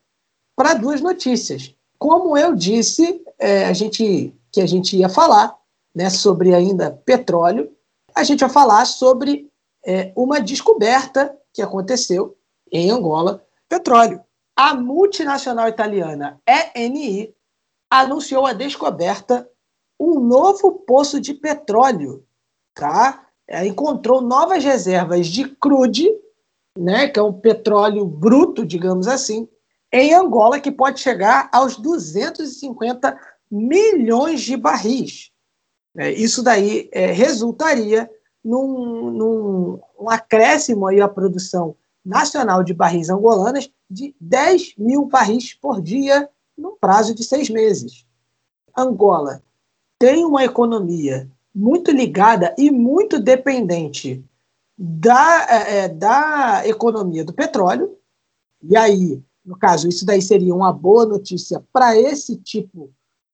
[0.55, 1.75] para duas notícias.
[1.99, 5.55] Como eu disse, é, a gente que a gente ia falar
[5.95, 7.71] né, sobre ainda petróleo,
[8.15, 9.51] a gente vai falar sobre
[9.85, 12.37] é, uma descoberta que aconteceu
[12.73, 14.21] em Angola, petróleo.
[14.57, 16.41] A multinacional italiana
[16.75, 17.35] ENI
[17.91, 19.49] anunciou a descoberta
[20.01, 22.25] um novo poço de petróleo,
[22.75, 23.27] tá?
[23.47, 26.11] Ela encontrou novas reservas de crude,
[26.77, 29.49] né, que é um petróleo bruto, digamos assim,
[29.93, 33.19] em Angola, que pode chegar aos 250
[33.51, 35.31] milhões de barris.
[35.97, 38.11] É, isso daí é, resultaria
[38.45, 45.55] num, num um acréscimo aí à produção nacional de barris angolanas de 10 mil barris
[45.55, 48.07] por dia num prazo de seis meses.
[48.77, 49.43] Angola
[49.99, 54.23] tem uma economia muito ligada e muito dependente
[54.77, 57.97] da, é, é da economia do petróleo,
[58.63, 62.91] e aí no caso, isso daí seria uma boa notícia para esse tipo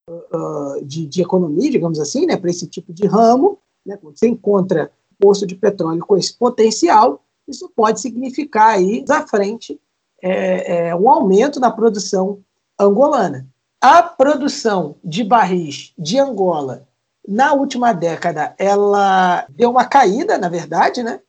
[0.08, 3.58] uh, de, de, economia, digamos assim, né, para esse tipo de ramo.
[3.84, 9.26] Né, quando você encontra poço de petróleo com esse potencial, isso pode significar aí, à
[9.26, 9.80] frente,
[10.22, 12.44] é, é, um aumento na produção
[12.78, 13.48] angolana.
[13.80, 16.86] A produção de barris de Angola
[17.26, 21.20] na última década, ela deu uma caída, na verdade, né?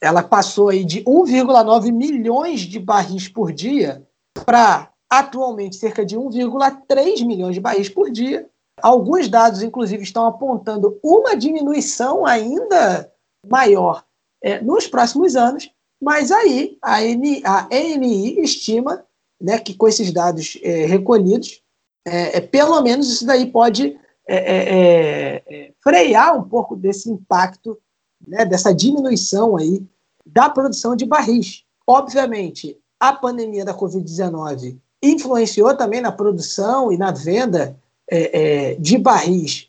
[0.00, 4.06] Ela passou aí de 1,9 milhões de barris por dia
[4.44, 8.48] para atualmente cerca de 1,3 milhões de barris por dia.
[8.80, 13.12] Alguns dados, inclusive, estão apontando uma diminuição ainda
[13.46, 14.04] maior
[14.42, 15.70] é, nos próximos anos,
[16.02, 19.04] mas aí a, ENI, a ENI estima
[19.40, 21.60] né, que com esses dados é, recolhidos,
[22.06, 27.78] é, é pelo menos isso daí pode é, é, frear um pouco desse impacto
[28.26, 29.84] né, dessa diminuição aí
[30.24, 31.64] da produção de barris.
[31.86, 37.76] Obviamente, a pandemia da Covid-19 influenciou também na produção e na venda
[38.08, 39.68] é, é, de barris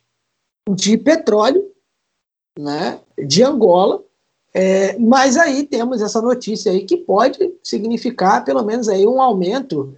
[0.70, 1.72] de petróleo
[2.58, 4.04] né, de Angola,
[4.54, 9.96] é, mas aí temos essa notícia aí que pode significar pelo menos aí um aumento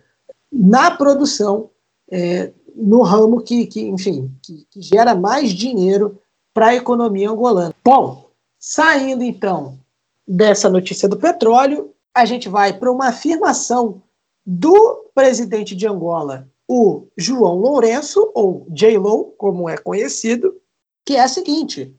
[0.51, 1.69] na produção
[2.09, 6.17] é, no ramo que, que enfim, que, que gera mais dinheiro
[6.53, 7.73] para a economia angolana.
[7.83, 8.24] Bom,
[8.67, 9.79] Saindo então
[10.27, 14.01] dessa notícia do petróleo, a gente vai para uma afirmação
[14.43, 20.59] do presidente de Angola, o João Lourenço, ou J-Lo, como é conhecido,
[21.05, 21.95] que é a seguinte: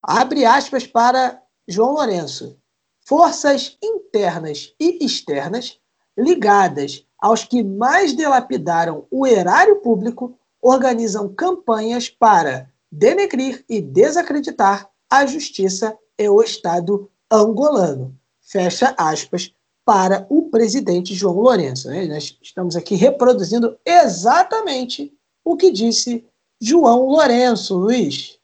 [0.00, 2.56] abre aspas para João Lourenço.
[3.04, 5.80] Forças internas e externas
[6.16, 15.26] ligadas aos que mais delapidaram o erário público organizam campanhas para denegrir e desacreditar a
[15.26, 18.14] justiça é o Estado angolano.
[18.40, 19.52] fecha aspas,
[19.84, 21.88] para o presidente João Lourenço.
[21.88, 22.06] Né?
[22.06, 25.12] Nós estamos aqui reproduzindo exatamente
[25.44, 26.24] o que disse
[26.60, 28.38] João Lourenço, Luiz.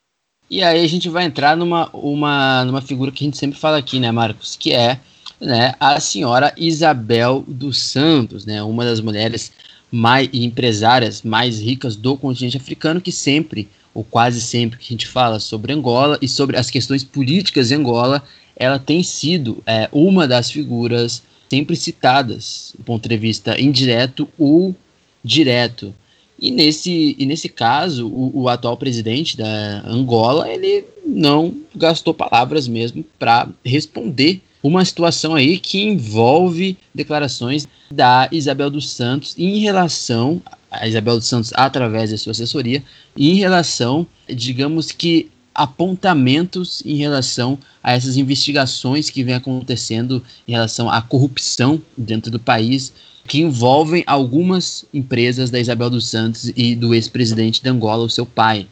[0.51, 3.79] E aí a gente vai entrar numa, uma, numa figura que a gente sempre fala
[3.79, 4.57] aqui, né, Marcos?
[4.57, 5.01] Que é
[5.41, 9.53] né, a senhora Isabel dos Santos, né, uma das mulheres
[9.91, 15.07] mais empresárias mais ricas do continente africano, que sempre, ou quase sempre, que a gente
[15.07, 18.23] fala sobre Angola e sobre as questões políticas em Angola,
[18.57, 24.75] ela tem sido é, uma das figuras sempre citadas do ponto de vista indireto ou
[25.25, 25.95] direto.
[26.39, 32.67] E nesse, e nesse caso, o, o atual presidente da Angola, ele não gastou palavras
[32.69, 40.41] mesmo para responder uma situação aí que envolve declarações da Isabel dos Santos em relação
[40.71, 42.83] a Isabel dos Santos através da sua assessoria
[43.17, 50.89] em relação, digamos que apontamentos em relação a essas investigações que vem acontecendo em relação
[50.89, 52.93] à corrupção dentro do país,
[53.27, 58.25] que envolvem algumas empresas da Isabel dos Santos e do ex-presidente de Angola, o seu
[58.25, 58.67] pai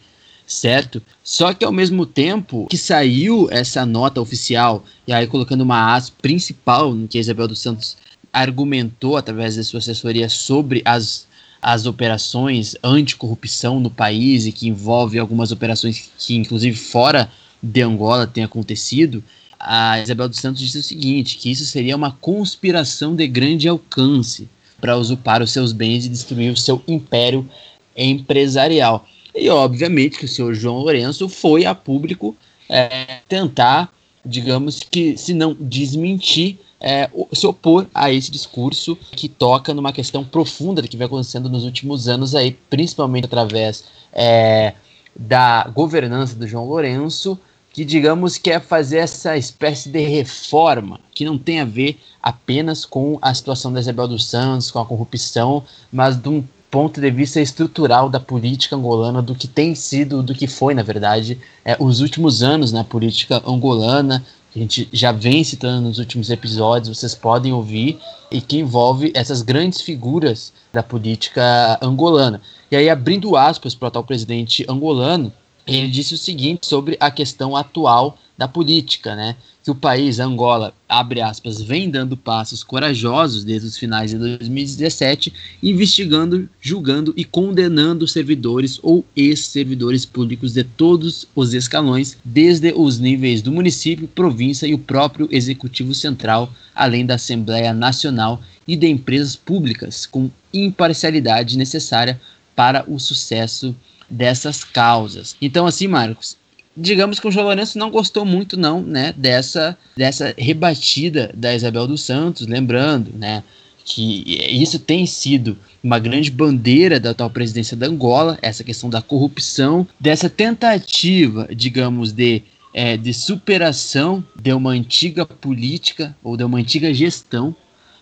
[0.48, 1.02] certo?
[1.22, 6.08] Só que ao mesmo tempo que saiu essa nota oficial, e aí colocando uma as
[6.08, 7.98] principal no que a Isabel dos Santos
[8.32, 11.27] argumentou através da sua assessoria sobre as,
[11.60, 17.30] as operações anticorrupção no país e que envolve algumas operações que, inclusive, fora
[17.62, 19.22] de Angola tem acontecido,
[19.58, 24.48] a Isabel dos Santos disse o seguinte, que isso seria uma conspiração de grande alcance
[24.80, 27.48] para usurpar os seus bens e destruir o seu império
[27.96, 29.06] empresarial.
[29.34, 32.36] E obviamente que o senhor João Lourenço foi a público
[32.68, 33.92] é, tentar,
[34.24, 40.24] digamos que, se não desmentir, é, se opor a esse discurso que toca numa questão
[40.24, 44.74] profunda que vem acontecendo nos últimos anos aí, principalmente através é,
[45.14, 47.38] da governança do João Lourenço,
[47.72, 53.18] que digamos quer fazer essa espécie de reforma que não tem a ver apenas com
[53.20, 57.40] a situação da Isabel dos Santos, com a corrupção, mas de um ponto de vista
[57.40, 62.00] estrutural da política angolana, do que tem sido, do que foi, na verdade, é, os
[62.00, 67.14] últimos anos na política angolana, que a gente já vem citando nos últimos episódios, vocês
[67.14, 67.98] podem ouvir,
[68.30, 72.40] e que envolve essas grandes figuras da política angolana.
[72.70, 75.32] E aí, abrindo aspas para o atual presidente angolano,
[75.66, 79.34] ele disse o seguinte sobre a questão atual da política, né?
[79.64, 85.32] Que o país, Angola, abre aspas, vem dando passos corajosos desde os finais de 2017,
[85.60, 93.42] investigando, julgando e condenando servidores ou ex-servidores públicos de todos os escalões, desde os níveis
[93.42, 99.34] do município, província e o próprio executivo central, além da Assembleia Nacional e de empresas
[99.34, 102.20] públicas, com imparcialidade necessária
[102.54, 103.74] para o sucesso
[104.08, 105.36] dessas causas.
[105.42, 106.36] Então, assim, Marcos,
[106.78, 111.86] digamos que o João Lourenço não gostou muito não, né, dessa dessa rebatida da Isabel
[111.86, 113.42] dos Santos, lembrando, né,
[113.84, 119.00] que isso tem sido uma grande bandeira da atual presidência da Angola, essa questão da
[119.00, 122.42] corrupção, dessa tentativa, digamos, de
[122.74, 127.56] é, de superação de uma antiga política ou de uma antiga gestão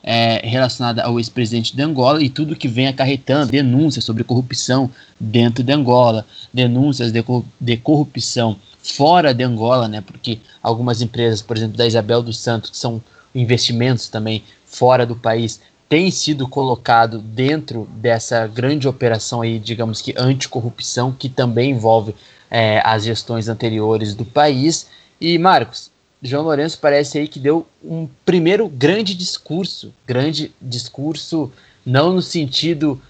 [0.08, 4.88] é, relacionada ao ex-presidente de Angola e tudo que vem acarretando denúncias sobre corrupção
[5.18, 7.24] dentro de Angola, denúncias de,
[7.60, 10.00] de corrupção fora de Angola, né?
[10.00, 13.02] Porque algumas empresas, por exemplo, da Isabel dos Santos, que são
[13.34, 20.14] investimentos também fora do país, têm sido colocado dentro dessa grande operação aí, digamos que
[20.16, 22.14] anticorrupção, que também envolve
[22.48, 24.86] é, as gestões anteriores do país.
[25.20, 25.90] E Marcos,
[26.22, 31.52] João Lourenço parece aí que deu um primeiro grande discurso, grande discurso
[31.84, 33.00] não no sentido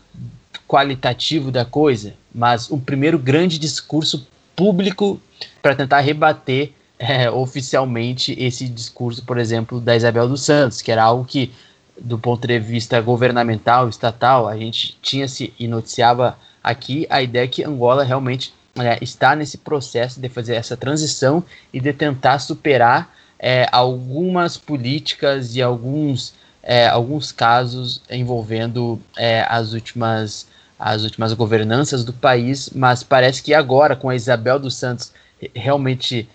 [0.67, 5.21] qualitativo da coisa, mas um primeiro grande discurso público
[5.63, 11.05] para tentar rebater é, oficialmente esse discurso, por exemplo, da Isabel dos Santos, que era
[11.05, 11.53] algo que,
[12.01, 17.47] do ponto de vista governamental, estatal, a gente tinha se e noticiava aqui a ideia
[17.47, 23.15] que Angola realmente é, está nesse processo de fazer essa transição e de tentar superar
[23.39, 30.47] é, algumas políticas e alguns, é, alguns casos envolvendo é, as últimas
[30.79, 35.11] as últimas governanças do país, mas parece que agora com a Isabel dos Santos
[35.55, 36.29] realmente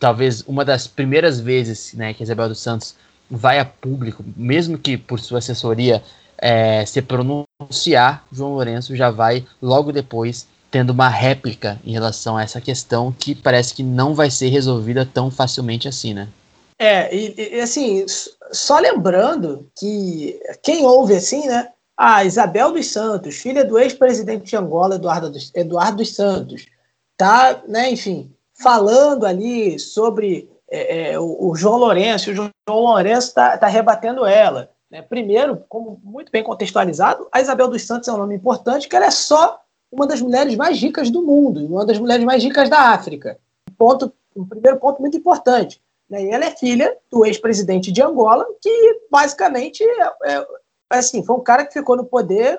[0.00, 2.94] talvez uma das primeiras vezes né, que a Isabel dos Santos
[3.30, 6.02] vai a público, mesmo que por sua assessoria
[6.38, 12.42] é, se pronunciar, João Lourenço já vai logo depois tendo uma réplica em relação a
[12.42, 16.28] essa questão que parece que não vai ser resolvida tão facilmente assim, né?
[16.78, 18.06] É, e, e assim,
[18.50, 21.68] só lembrando que quem ouve assim, né?
[21.94, 26.64] A Isabel dos Santos, filha do ex-presidente de Angola, Eduardo dos, Eduardo dos Santos,
[27.18, 33.28] tá, né, enfim, falando ali sobre é, é, o, o, João Lourenço, o João Lourenço
[33.28, 34.70] está tá rebatendo ela.
[34.90, 35.02] Né?
[35.02, 39.06] Primeiro, como muito bem contextualizado, a Isabel dos Santos é um nome importante, que ela
[39.06, 39.60] é só
[39.92, 43.38] uma das mulheres mais ricas do mundo, uma das mulheres mais ricas da África.
[43.76, 45.82] Ponto, um primeiro ponto muito importante.
[46.08, 46.24] Né?
[46.24, 50.46] E ela é filha do ex-presidente de Angola, que basicamente é, é,
[50.90, 52.58] assim, foi um cara que ficou no poder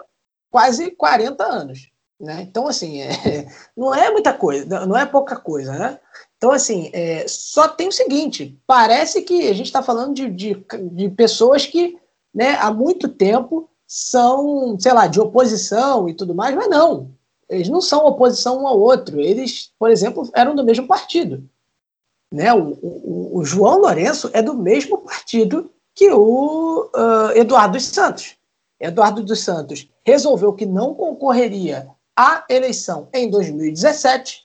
[0.52, 1.92] quase 40 anos.
[2.20, 2.42] Né?
[2.44, 6.00] Então, assim, é, não é muita coisa, não é pouca coisa, né?
[6.38, 10.66] Então, assim, é, só tem o seguinte: parece que a gente está falando de, de,
[10.92, 11.98] de, pessoas que
[12.34, 17.12] né, há muito tempo são, sei lá, de oposição e tudo mais, mas não.
[17.54, 19.20] Eles não são oposição um ao outro.
[19.20, 21.48] Eles, por exemplo, eram do mesmo partido.
[22.32, 22.54] Né?
[22.54, 28.36] O, o, o João Lourenço é do mesmo partido que o uh, Eduardo dos Santos.
[28.80, 34.44] Eduardo dos Santos resolveu que não concorreria à eleição em 2017.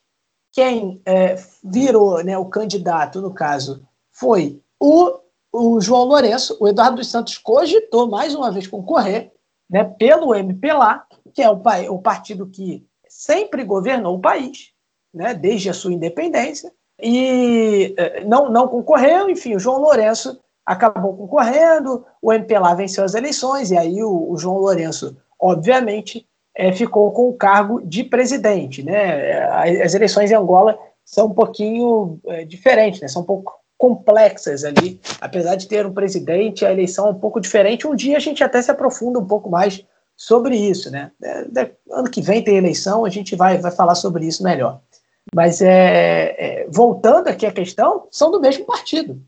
[0.53, 3.83] Quem é, virou né, o candidato, no caso,
[4.13, 5.19] foi o,
[5.53, 6.57] o João Lourenço.
[6.61, 9.33] O Eduardo dos Santos cogitou mais uma vez concorrer
[9.69, 11.05] né, pelo MPLA,
[11.35, 12.87] que é o, o partido que
[13.19, 14.71] sempre governou o país,
[15.13, 21.17] né, desde a sua independência, e eh, não, não concorreu, enfim, o João Lourenço acabou
[21.17, 27.11] concorrendo, o MPLA venceu as eleições, e aí o, o João Lourenço, obviamente, é, ficou
[27.11, 28.85] com o cargo de presidente.
[28.85, 29.43] Né?
[29.83, 33.09] As eleições em Angola são um pouquinho é, diferentes, né?
[33.09, 37.41] são um pouco complexas ali, apesar de ter um presidente, a eleição é um pouco
[37.41, 37.87] diferente.
[37.87, 39.85] Um dia a gente até se aprofunda um pouco mais
[40.19, 41.13] sobre isso, né?
[41.23, 44.83] É, ano que vem tem eleição, a gente vai, vai falar sobre isso melhor.
[45.33, 49.23] Mas é, é, voltando aqui à questão, são do mesmo partido.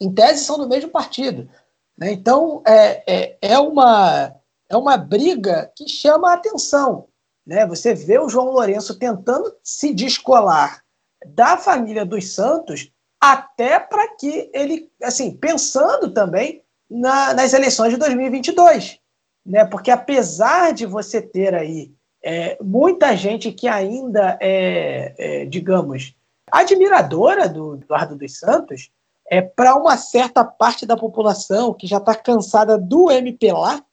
[0.00, 1.50] Em tese, são do mesmo partido.
[1.98, 2.12] Né?
[2.12, 4.32] Então, é, é, é, uma,
[4.68, 7.08] é uma briga que chama a atenção.
[7.44, 7.66] Né?
[7.66, 10.84] Você vê o João Lourenço tentando se descolar
[11.26, 17.96] da família dos Santos, até para que ele, assim, pensando também na, nas eleições de
[17.96, 19.02] 2022
[19.44, 19.64] né?
[19.64, 21.92] Porque apesar de você ter aí
[22.22, 26.16] é, muita gente que ainda é, é digamos,
[26.50, 28.90] admiradora do Eduardo dos Santos,
[29.28, 33.84] é para uma certa parte da população que já está cansada do MPLA,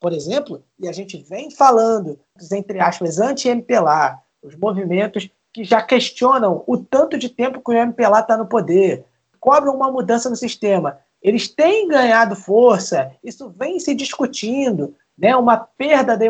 [0.00, 5.82] por exemplo, e a gente vem falando dos, entre aspas, anti-MPLA, os movimentos que já
[5.82, 9.04] questionam o tanto de tempo que o MPLA está no poder,
[9.40, 15.56] cobram uma mudança no sistema eles têm ganhado força, isso vem se discutindo, né, uma
[15.56, 16.24] perda da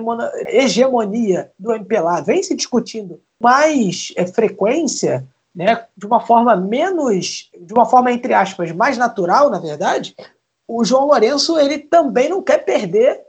[0.48, 7.74] hegemonia do MPLA vem se discutindo mais é, frequência, né, de uma forma menos, de
[7.74, 10.16] uma forma entre aspas mais natural, na verdade,
[10.66, 13.20] o João Lourenço ele também não quer perder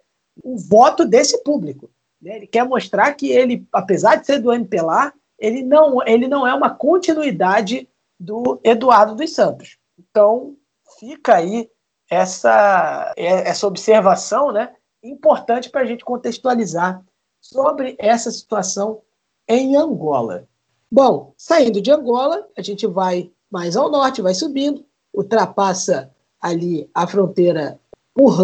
[0.42, 1.90] o voto desse público.
[2.22, 2.38] Né?
[2.38, 6.54] Ele quer mostrar que ele, apesar de ser do MPLA, ele não, ele não é
[6.54, 9.78] uma continuidade do Eduardo dos Santos.
[10.00, 10.56] Então,
[11.00, 11.70] fica aí
[12.10, 14.74] essa, essa observação né,
[15.04, 17.04] importante para a gente contextualizar
[17.42, 19.02] sobre essa situação
[19.48, 20.48] em Angola.
[20.92, 27.08] Bom, saindo de Angola, a gente vai mais ao norte, vai subindo, ultrapassa ali a
[27.08, 27.80] fronteira
[28.14, 28.44] por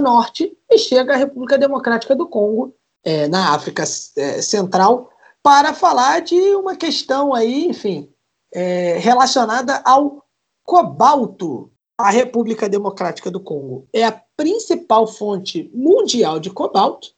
[0.00, 2.74] Norte e chega à República Democrática do Congo,
[3.04, 5.10] é, na África é, Central,
[5.42, 8.10] para falar de uma questão aí, enfim,
[8.52, 10.24] é, relacionada ao
[10.64, 11.70] cobalto
[12.00, 17.08] a República Democrática do Congo é a principal fonte mundial de cobalto,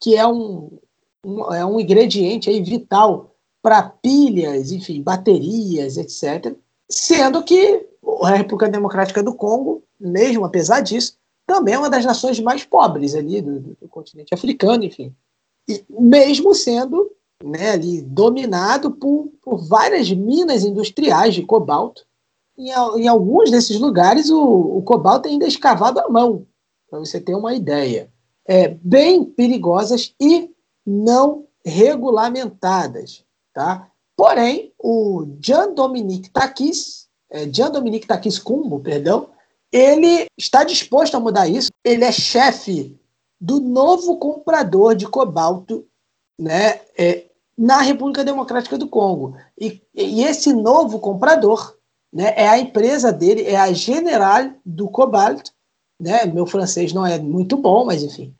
[0.00, 0.78] que é um,
[1.24, 6.54] um é um ingrediente aí vital para pilhas, enfim, baterias, etc.
[6.88, 7.86] Sendo que
[8.22, 11.16] a República Democrática do Congo, mesmo apesar disso,
[11.46, 15.14] também é uma das nações mais pobres ali do, do continente africano, enfim.
[15.68, 17.10] E mesmo sendo
[17.42, 22.06] né, ali dominado por, por várias minas industriais de cobalto,
[22.58, 26.46] em, em alguns desses lugares, o, o cobalto ainda é escavado à mão,
[26.90, 28.10] para você ter uma ideia.
[28.44, 30.50] É, bem perigosas e
[30.84, 33.24] não regulamentadas.
[33.54, 33.90] Tá?
[34.16, 39.28] Porém, o Jean-Dominique Takis, é, Jean-Dominique Takis Kumbo, perdão,
[39.70, 41.70] ele está disposto a mudar isso.
[41.84, 42.98] Ele é chefe
[43.40, 45.86] do novo comprador de cobalto
[46.38, 49.36] né, é, na República Democrática do Congo.
[49.60, 51.77] E, e esse novo comprador
[52.12, 52.32] né?
[52.36, 55.50] É a empresa dele, é a General do Cobalt,
[56.00, 56.24] né?
[56.26, 58.34] Meu francês não é muito bom, mas enfim,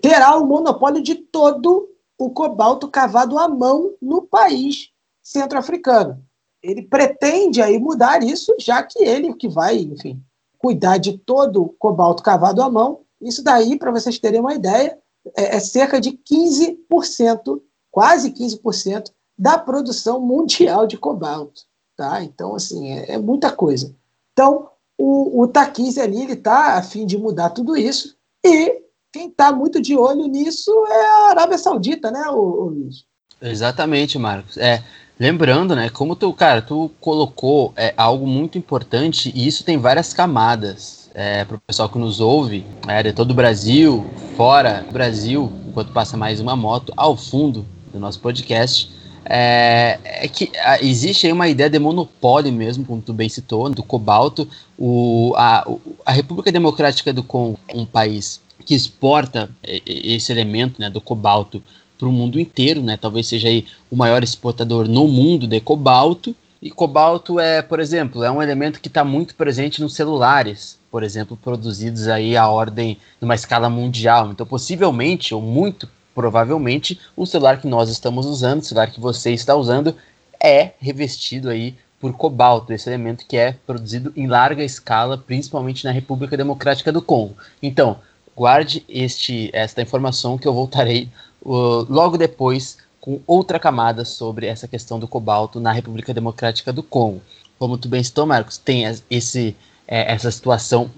[0.00, 1.88] terá o monopólio de todo
[2.18, 4.90] o cobalto cavado à mão no país
[5.22, 6.24] centro-africano.
[6.62, 10.22] Ele pretende aí mudar isso, já que ele que vai, enfim,
[10.58, 13.02] cuidar de todo o cobalto cavado à mão.
[13.20, 14.98] Isso daí, para vocês terem uma ideia,
[15.36, 21.62] é, é cerca de 15%, quase 15% da produção mundial de cobalto.
[21.96, 22.22] Tá?
[22.22, 23.94] Então, assim, é, é muita coisa.
[24.32, 24.68] Então,
[24.98, 28.82] o, o Takis ali, ele está a fim de mudar tudo isso, e
[29.12, 33.04] quem está muito de olho nisso é a Arábia Saudita, né, o Luiz?
[33.40, 34.56] Exatamente, Marcos.
[34.56, 34.82] É,
[35.18, 40.12] lembrando, né, como tu, cara, tu colocou é, algo muito importante, e isso tem várias
[40.12, 41.06] camadas.
[41.18, 44.04] É, para o pessoal que nos ouve, é, de todo o Brasil,
[44.36, 48.94] fora do Brasil, enquanto passa mais uma moto, ao fundo do nosso podcast,
[49.28, 50.50] é, é que
[50.80, 54.48] existe aí uma ideia de monopólio mesmo, como tu bem citou, do cobalto.
[54.78, 55.66] O, a,
[56.04, 61.62] a República Democrática do Congo, um país que exporta esse elemento né, do cobalto
[61.98, 62.96] para o mundo inteiro, né?
[62.96, 66.34] Talvez seja aí o maior exportador no mundo de cobalto.
[66.60, 71.02] E cobalto é, por exemplo, é um elemento que está muito presente nos celulares, por
[71.02, 74.30] exemplo, produzidos aí a ordem numa escala mundial.
[74.30, 79.32] Então, possivelmente ou muito provavelmente o celular que nós estamos usando, o celular que você
[79.32, 79.94] está usando,
[80.42, 85.90] é revestido aí por cobalto, esse elemento que é produzido em larga escala, principalmente na
[85.90, 87.36] República Democrática do Congo.
[87.62, 87.98] Então,
[88.34, 91.10] guarde este, esta informação que eu voltarei
[91.42, 96.82] uh, logo depois com outra camada sobre essa questão do cobalto na República Democrática do
[96.82, 97.20] Congo.
[97.58, 99.54] Como tu bem citou, Marcos, tem esse,
[99.86, 100.90] é, essa situação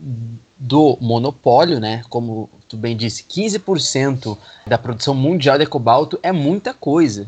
[0.58, 2.02] do monopólio, né?
[2.08, 4.36] Como tu bem disse, 15%
[4.66, 7.26] da produção mundial de cobalto é muita coisa.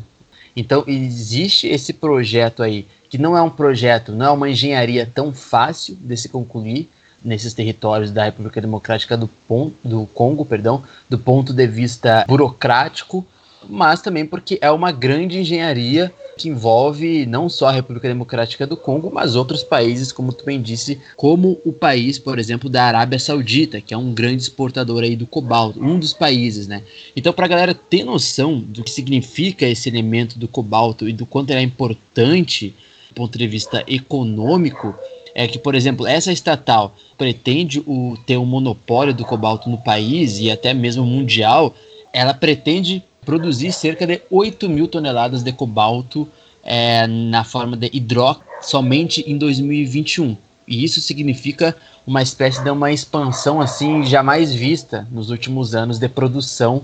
[0.55, 5.33] Então existe esse projeto aí, que não é um projeto, não é uma engenharia tão
[5.33, 6.89] fácil de se concluir
[7.23, 13.25] nesses territórios da República Democrática do, ponto, do Congo, perdão, do ponto de vista burocrático,
[13.67, 18.75] mas também porque é uma grande engenharia que envolve não só a República Democrática do
[18.75, 23.19] Congo, mas outros países, como tu bem disse, como o país, por exemplo, da Arábia
[23.19, 26.81] Saudita, que é um grande exportador aí do cobalto, um dos países, né?
[27.15, 31.25] Então, para a galera ter noção do que significa esse elemento do cobalto e do
[31.25, 32.73] quanto ele é importante
[33.09, 34.95] do ponto de vista econômico,
[35.35, 40.39] é que, por exemplo, essa estatal pretende o, ter um monopólio do cobalto no país
[40.39, 41.75] e até mesmo mundial,
[42.13, 46.27] ela pretende produzir cerca de 8 mil toneladas de cobalto
[46.63, 50.37] é, na forma de hidróxido somente em 2021.
[50.67, 56.07] E isso significa uma espécie de uma expansão assim jamais vista nos últimos anos de
[56.07, 56.83] produção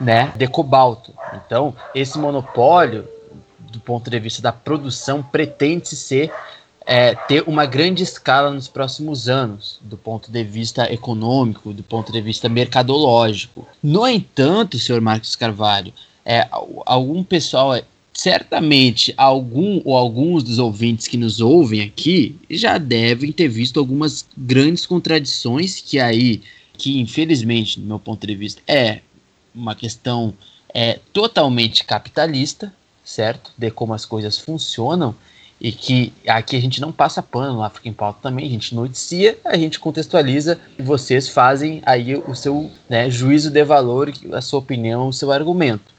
[0.00, 1.14] né, de cobalto.
[1.34, 3.08] Então, esse monopólio,
[3.58, 6.32] do ponto de vista da produção, pretende ser
[6.86, 12.12] é, ter uma grande escala nos próximos anos, do ponto de vista econômico, do ponto
[12.12, 13.66] de vista mercadológico.
[13.82, 15.92] No entanto, senhor Marcos Carvalho,
[16.24, 16.48] é,
[16.86, 23.32] algum pessoal, é, certamente algum ou alguns dos ouvintes que nos ouvem aqui já devem
[23.32, 26.42] ter visto algumas grandes contradições que aí,
[26.74, 29.00] que infelizmente, do meu ponto de vista, é
[29.54, 30.34] uma questão
[30.74, 32.72] é, totalmente capitalista,
[33.04, 33.52] certo?
[33.56, 35.14] De como as coisas funcionam
[35.62, 38.74] e que aqui a gente não passa pano no África em Pauta também, a gente
[38.74, 44.40] noticia, a gente contextualiza e vocês fazem aí o seu né, juízo de valor, a
[44.40, 45.94] sua opinião, o seu argumento.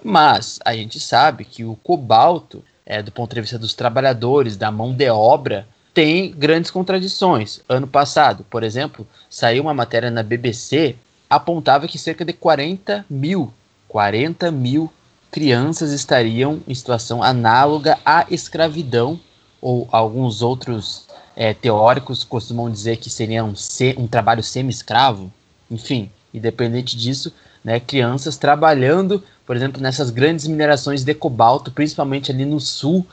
[0.00, 4.70] Mas a gente sabe que o cobalto, é, do ponto de vista dos trabalhadores, da
[4.70, 7.62] mão de obra, tem grandes contradições.
[7.68, 10.94] Ano passado, por exemplo, saiu uma matéria na BBC
[11.28, 13.52] apontava que cerca de 40 mil,
[13.88, 14.90] 40 mil
[15.34, 19.18] crianças estariam em situação análoga à escravidão,
[19.60, 23.52] ou alguns outros é, teóricos costumam dizer que seria um,
[23.98, 25.32] um trabalho semi-escravo.
[25.68, 27.32] Enfim, independente disso,
[27.64, 33.04] né, crianças trabalhando, por exemplo, nessas grandes minerações de cobalto, principalmente ali no sul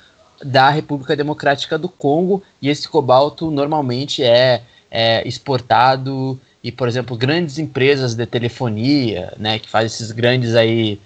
[0.46, 4.62] da República Democrática do Congo, e esse cobalto normalmente é,
[4.92, 11.02] é exportado e, por exemplo, grandes empresas de telefonia, né, que fazem esses grandes aí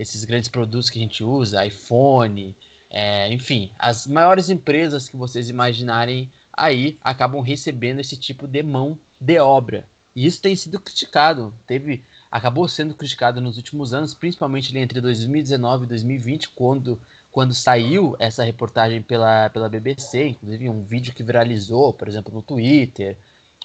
[0.00, 2.56] esses grandes produtos que a gente usa, iPhone,
[2.88, 8.98] é, enfim, as maiores empresas que vocês imaginarem aí acabam recebendo esse tipo de mão
[9.20, 9.84] de obra.
[10.16, 15.84] E isso tem sido criticado, teve, acabou sendo criticado nos últimos anos, principalmente entre 2019
[15.84, 16.98] e 2020, quando,
[17.30, 22.42] quando saiu essa reportagem pela, pela BBC, inclusive um vídeo que viralizou, por exemplo, no
[22.42, 23.18] Twitter,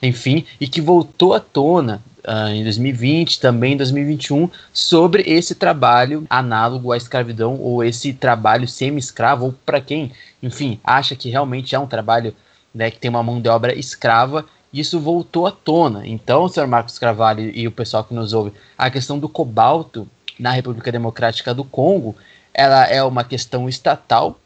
[0.03, 6.25] enfim, e que voltou à tona uh, em 2020, também em 2021, sobre esse trabalho
[6.29, 10.11] análogo à escravidão ou esse trabalho semi-escravo, ou para quem,
[10.41, 12.35] enfim, acha que realmente é um trabalho
[12.73, 16.05] né, que tem uma mão de obra escrava, isso voltou à tona.
[16.05, 20.07] Então, senhor Marcos Carvalho e o pessoal que nos ouve, a questão do cobalto
[20.37, 22.15] na República Democrática do Congo,
[22.53, 24.37] ela é uma questão estatal,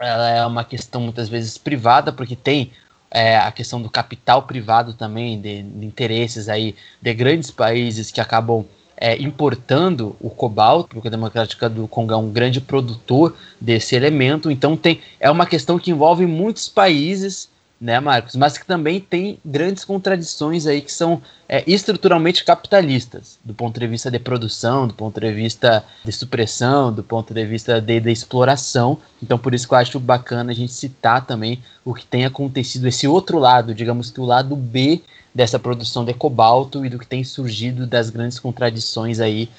[0.00, 2.72] ela é uma questão muitas vezes privada, porque tem
[3.14, 8.20] é, a questão do capital privado também, de, de, interesses aí de grandes países que
[8.20, 13.94] acabam é, importando o cobalto, porque a Democrática do Congo é um grande produtor desse
[13.94, 17.48] elemento, então tem, é uma questão que envolve muitos países
[17.84, 18.34] né, Marcos?
[18.34, 23.86] Mas que também tem grandes contradições aí que são é, estruturalmente capitalistas, do ponto de
[23.86, 28.10] vista de produção, do ponto de vista de supressão, do ponto de vista de, de
[28.10, 28.96] exploração.
[29.22, 32.88] Então, por isso que eu acho bacana a gente citar também o que tem acontecido,
[32.88, 35.02] esse outro lado, digamos que o lado B
[35.34, 39.50] dessa produção de cobalto e do que tem surgido das grandes contradições aí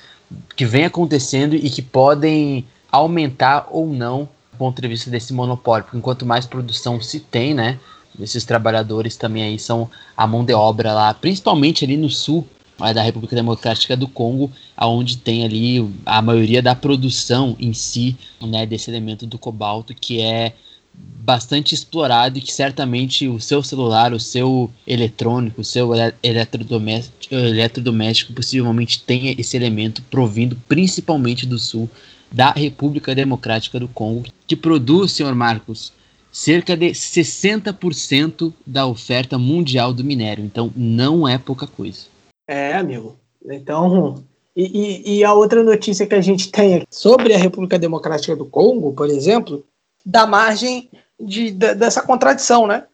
[0.55, 5.83] que vem acontecendo e que podem aumentar ou não do ponto de vista desse monopólio,
[5.83, 7.77] porque enquanto mais produção se tem, né,
[8.19, 12.47] esses trabalhadores também aí são a mão de obra lá, principalmente ali no sul
[12.77, 18.65] da República Democrática do Congo, aonde tem ali a maioria da produção em si, né,
[18.65, 20.53] desse elemento do cobalto que é
[20.97, 25.91] bastante explorado e que certamente o seu celular, o seu eletrônico, o seu
[26.21, 31.89] eletrodoméstico, eletrodoméstico possivelmente tenha esse elemento provindo principalmente do sul
[32.31, 35.91] da República Democrática do Congo, que produz, senhor Marcos,
[36.35, 40.43] cerca de 60% da oferta mundial do minério.
[40.43, 42.07] Então, não é pouca coisa.
[42.45, 43.17] É, amigo.
[43.45, 44.21] Então,
[44.53, 48.45] e, e, e, a outra notícia que a gente tem sobre a República Democrática do
[48.45, 49.65] Congo, por exemplo,
[50.05, 52.85] da margem de, de, dessa contradição, né?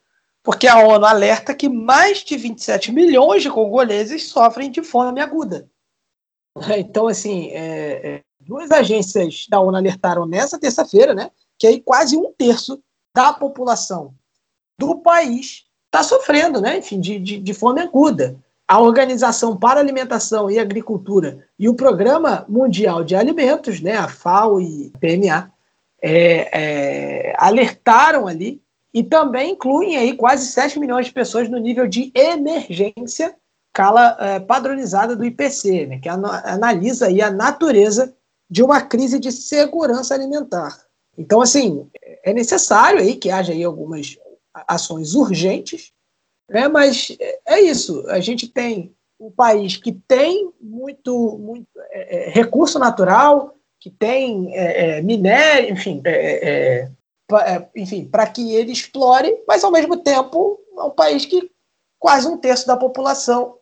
[0.44, 5.68] Porque a ONU alerta que mais de 27 milhões de congoleses sofrem de fome aguda.
[6.78, 11.32] Então, assim, é, é, duas agências da ONU alertaram nessa terça-feira, né?
[11.58, 12.80] Que aí quase um terço
[13.14, 14.14] da população
[14.78, 16.78] do país está sofrendo, né?
[16.78, 18.38] Enfim, de, de, de fome aguda.
[18.68, 24.62] A Organização para Alimentação e Agricultura e o Programa Mundial de Alimentos, né, a FAO
[24.62, 25.52] e a PMA,
[26.02, 28.62] é, é, alertaram ali
[28.94, 33.36] e também incluem aí quase 7 milhões de pessoas no nível de emergência,
[33.74, 38.16] cala é, padronizada do IPC, né, que analisa aí a natureza
[38.50, 40.78] de uma crise de segurança alimentar.
[41.18, 41.90] Então, assim,
[42.24, 44.18] é necessário aí que haja aí algumas
[44.68, 45.92] ações urgentes,
[46.50, 46.68] né?
[46.68, 48.06] mas é isso.
[48.08, 54.56] A gente tem um país que tem muito, muito é, é recurso natural, que tem
[54.56, 56.88] é, é minério, enfim, é,
[57.32, 61.50] é, enfim, para que ele explore, mas ao mesmo tempo é um país que
[62.00, 63.58] quase um terço da população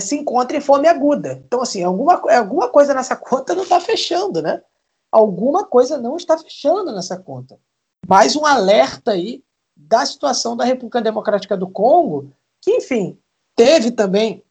[0.00, 1.42] se encontra em fome aguda.
[1.44, 4.62] Então, assim, alguma, alguma coisa nessa conta não está fechando, né?
[5.10, 7.58] Alguma coisa não está fechando nessa conta.
[8.06, 9.42] Mais um alerta aí
[9.76, 13.18] da situação da República Democrática do Congo, que, enfim,
[13.56, 14.44] teve também,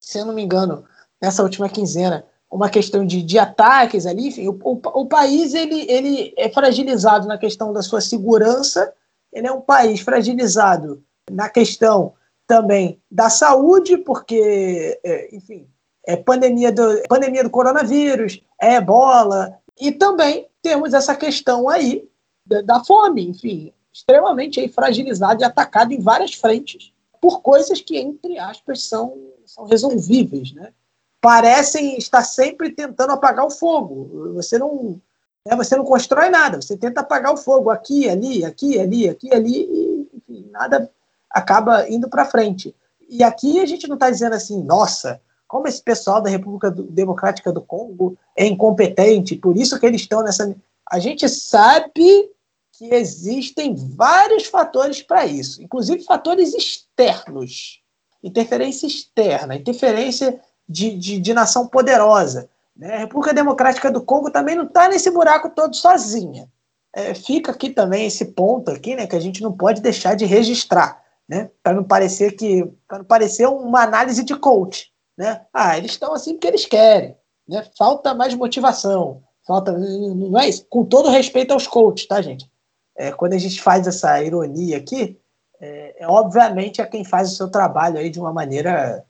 [0.00, 0.84] se eu não me engano,
[1.20, 4.28] nessa última quinzena, uma questão de, de ataques ali.
[4.28, 8.92] Enfim, o, o, o país ele, ele é fragilizado na questão da sua segurança,
[9.32, 12.14] ele é um país fragilizado na questão
[12.46, 15.68] também da saúde, porque, é, enfim,
[16.06, 22.08] é pandemia do, pandemia do coronavírus, é ebola, e também temos essa questão aí
[22.46, 28.38] da, fome, enfim, extremamente aí fragilizada e atacada em várias frentes por coisas que, entre
[28.38, 29.16] aspas, são,
[29.46, 30.72] são resolvíveis, né?
[31.20, 34.34] Parecem estar sempre tentando apagar o fogo.
[34.34, 35.00] Você não,
[35.46, 39.32] né, você não constrói nada, você tenta apagar o fogo aqui, ali, aqui, ali, aqui,
[39.32, 40.90] ali, e enfim, nada
[41.30, 42.76] acaba indo para frente.
[43.08, 45.20] E aqui a gente não está dizendo assim, nossa,
[45.54, 50.20] como esse pessoal da República Democrática do Congo é incompetente, por isso que eles estão
[50.20, 50.52] nessa.
[50.90, 52.28] A gente sabe
[52.72, 57.80] que existem vários fatores para isso, inclusive fatores externos,
[58.20, 62.50] interferência externa, interferência de, de, de nação poderosa.
[62.76, 62.96] Né?
[62.96, 66.48] A República Democrática do Congo também não está nesse buraco todo sozinha.
[66.92, 70.24] É, fica aqui também esse ponto aqui, né, que a gente não pode deixar de
[70.24, 74.92] registrar, né, para não parecer que, para não parecer uma análise de coach.
[75.16, 75.40] Né?
[75.52, 77.16] Ah, eles estão assim porque eles querem.
[77.48, 77.64] Né?
[77.76, 79.22] Falta mais motivação.
[79.46, 80.66] Falta, não é isso?
[80.68, 82.50] Com todo respeito aos coaches, tá, gente?
[82.96, 85.18] É, quando a gente faz essa ironia aqui,
[85.60, 89.04] é, é, obviamente é quem faz o seu trabalho aí de uma maneira.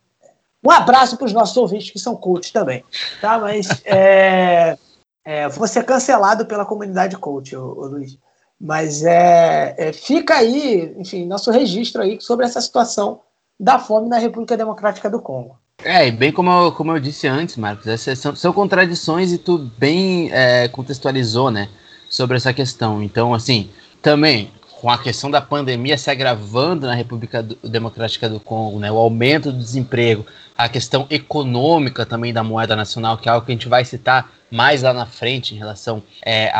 [0.63, 2.83] Um abraço para os nossos ouvintes que são coaches também,
[3.21, 3.39] tá?
[3.39, 4.77] Mas é,
[5.25, 8.19] é, vou ser cancelado pela comunidade coach, ô, ô Luiz.
[8.59, 13.21] Mas é, é, fica aí, enfim, nosso registro aí sobre essa situação
[13.61, 15.59] da fome na República Democrática do Congo.
[15.83, 19.59] É, bem como eu, como eu disse antes, Marcos, essas são, são contradições e tu
[19.59, 21.69] bem é, contextualizou, né,
[22.09, 23.03] sobre essa questão.
[23.03, 23.71] Então, assim,
[24.01, 28.97] também com a questão da pandemia se agravando na República Democrática do Congo, né, o
[28.97, 30.25] aumento do desemprego,
[30.57, 34.31] a questão econômica também da moeda nacional, que é algo que a gente vai citar
[34.51, 36.53] mais lá na frente em relação é,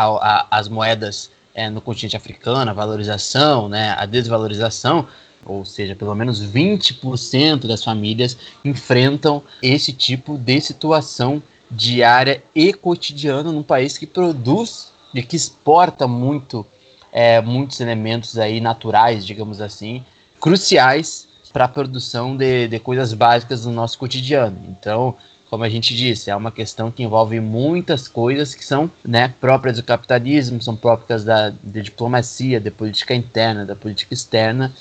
[0.51, 5.07] às moedas é, no continente africano, a valorização, né, a desvalorização,
[5.47, 13.51] ou seja, pelo menos 20% das famílias enfrentam esse tipo de situação diária e cotidiana
[13.51, 16.67] num país que produz e que exporta muito
[17.13, 20.05] é, muitos elementos aí naturais, digamos assim,
[20.41, 24.59] cruciais para a produção de, de coisas básicas do nosso cotidiano.
[24.69, 25.15] Então,
[25.49, 29.77] como a gente disse, é uma questão que envolve muitas coisas que são né, próprias
[29.77, 34.75] do capitalismo, são próprias da de diplomacia, da política interna, da política externa,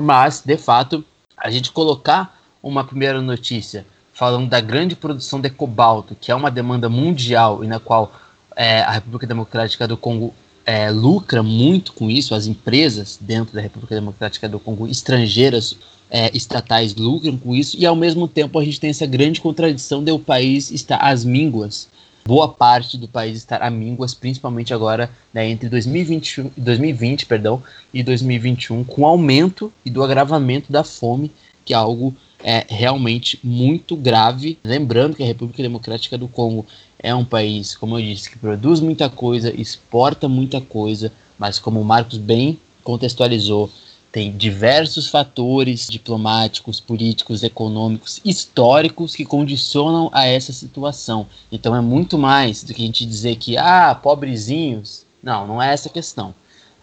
[0.00, 1.04] mas, de fato,
[1.36, 6.50] a gente colocar uma primeira notícia falando da grande produção de cobalto, que é uma
[6.50, 8.12] demanda mundial e na qual
[8.54, 10.34] é, a República Democrática do Congo
[10.66, 15.76] é, lucra muito com isso, as empresas dentro da República Democrática do Congo, estrangeiras,
[16.10, 20.04] é, estatais, lucram com isso, e ao mesmo tempo a gente tem essa grande contradição
[20.04, 21.88] de o país estar às mínguas,
[22.30, 27.60] boa parte do país estar a mínguas, principalmente agora né, entre 2020, 2020 perdão,
[27.92, 31.32] e 2021, com o aumento e do agravamento da fome,
[31.64, 34.56] que é algo é realmente muito grave.
[34.62, 36.64] Lembrando que a República Democrática do Congo
[37.00, 41.80] é um país, como eu disse, que produz muita coisa, exporta muita coisa, mas como
[41.80, 43.68] o Marcos bem contextualizou,
[44.12, 51.26] tem diversos fatores diplomáticos, políticos, econômicos, históricos que condicionam a essa situação.
[51.50, 55.06] Então é muito mais do que a gente dizer que, ah, pobrezinhos.
[55.22, 56.34] Não, não é essa a questão.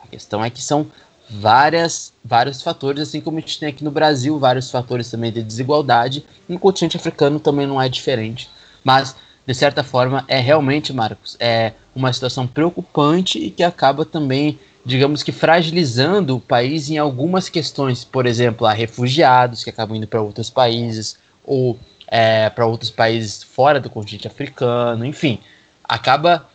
[0.01, 0.87] A questão é que são
[1.29, 5.43] várias, vários fatores, assim como a gente tem aqui no Brasil, vários fatores também de
[5.43, 8.49] desigualdade, e no continente africano também não é diferente.
[8.83, 9.15] Mas
[9.47, 15.21] de certa forma, é realmente, Marcos, é uma situação preocupante e que acaba também, digamos
[15.21, 18.05] que, fragilizando o país em algumas questões.
[18.05, 21.77] Por exemplo, há refugiados que acabam indo para outros países ou
[22.07, 25.39] é, para outros países fora do continente africano, enfim,
[25.83, 26.47] acaba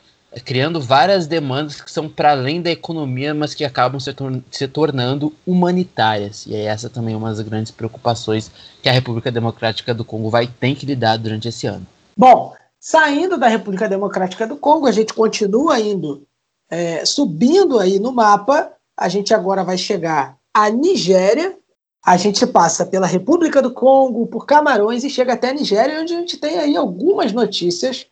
[0.46, 4.66] criando várias demandas que são para além da economia, mas que acabam se, tor se
[4.66, 6.46] tornando humanitárias.
[6.46, 8.50] E é essa também uma das grandes preocupações
[8.82, 11.86] que a República Democrática do Congo vai ter que lidar durante esse ano.
[12.16, 12.54] Bom,
[12.84, 16.26] Saindo da República Democrática do Congo, a gente continua indo,
[16.72, 18.72] é, subindo aí no mapa.
[18.96, 21.58] A gente agora vai chegar à Nigéria.
[22.02, 26.14] A gente passa pela República do Congo, por Camarões e chega até a Nigéria, onde
[26.14, 28.06] a gente tem aí algumas notícias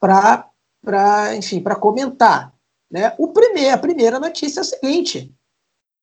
[0.00, 2.52] para, enfim, para comentar.
[2.90, 3.14] Né?
[3.16, 5.32] O primeiro, a primeira notícia é a seguinte: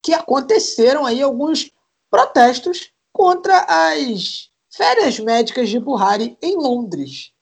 [0.02, 1.70] que aconteceram aí alguns
[2.10, 7.34] protestos contra as férias médicas de Buhari em Londres.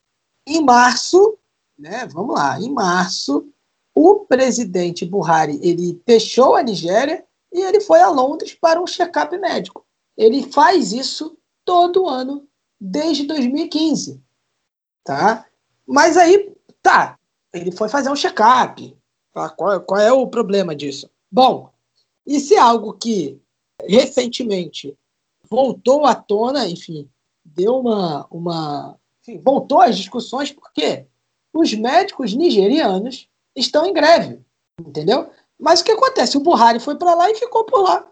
[0.48, 1.38] Em março,
[1.78, 3.48] né, vamos lá, em março,
[3.96, 9.36] o presidente Buhari ele deixou a Nigéria e ele foi a Londres para um check-up
[9.38, 9.86] médico.
[10.18, 12.46] Ele faz isso todo ano
[12.80, 14.22] desde 2015,
[15.04, 15.46] tá?
[15.88, 17.18] Mas aí, tá,
[17.54, 18.96] ele foi fazer um check-up.
[19.34, 19.50] Tá?
[19.50, 21.10] Qual, qual é o problema disso?
[21.32, 21.72] Bom,
[22.26, 23.40] isso é algo que
[23.88, 24.98] recentemente
[25.50, 27.10] voltou à tona, enfim,
[27.44, 31.06] deu uma, uma enfim, voltou às discussões porque
[31.54, 34.40] os médicos nigerianos estão em greve,
[34.80, 35.30] entendeu?
[35.60, 36.38] Mas o que acontece?
[36.38, 38.06] O Buhari foi para lá e ficou por lá.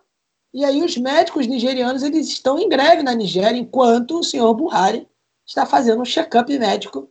[0.54, 5.08] E aí os médicos nigerianos eles estão em greve na Nigéria enquanto o senhor Buhari
[5.46, 7.10] está fazendo um check-up médico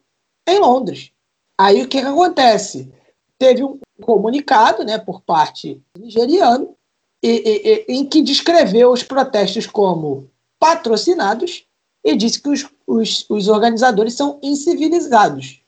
[0.49, 1.11] em Londres.
[1.59, 2.93] Aí o que, que acontece?
[3.39, 6.76] Teve um comunicado né, por parte nigeriano
[7.22, 11.66] e, e, e, em que descreveu os protestos como patrocinados
[12.05, 15.62] e disse que os, os, os organizadores são incivilizados.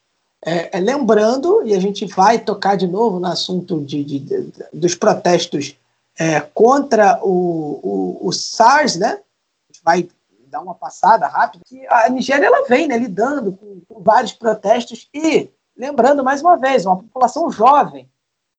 [0.47, 4.53] É, é, lembrando, e a gente vai tocar de novo no assunto de, de, de
[4.73, 5.75] dos protestos
[6.19, 9.13] é, contra o, o, o, SARS, né?
[9.13, 10.09] A gente vai
[10.49, 15.09] dar uma passada rápida, que a Nigéria ela vem né, lidando com, com vários protestos
[15.15, 18.07] e, lembrando mais uma vez, uma população jovem.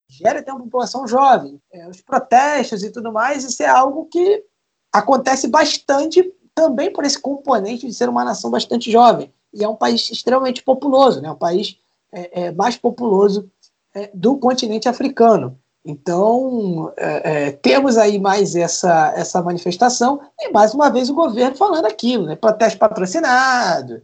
[0.10, 1.62] A Nigéria tem uma população jovem.
[1.72, 4.44] É, os protestos e tudo mais, isso é algo que
[4.92, 9.32] acontece bastante também por esse componente de ser uma nação bastante jovem.
[9.56, 11.32] E é um país extremamente populoso, né?
[11.32, 11.80] um país
[12.12, 13.50] é, é, mais populoso
[13.94, 15.58] é, do continente africano.
[15.84, 21.56] Então, é, é, temos aí mais essa, essa manifestação, e mais uma vez o governo
[21.56, 22.36] falando aquilo, né?
[22.36, 24.02] protesto patrocinado,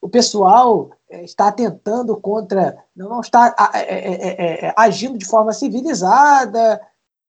[0.00, 3.54] o pessoal é, está tentando contra, não está
[4.76, 6.80] agindo de forma civilizada.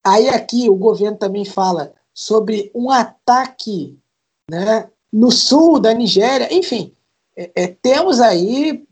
[0.04, 4.00] Aí aqui o governo também fala sobre um ataque
[4.50, 4.88] né?
[5.12, 6.95] no sul da Nigéria, enfim,
[7.38, 8.84] é, é, temos aí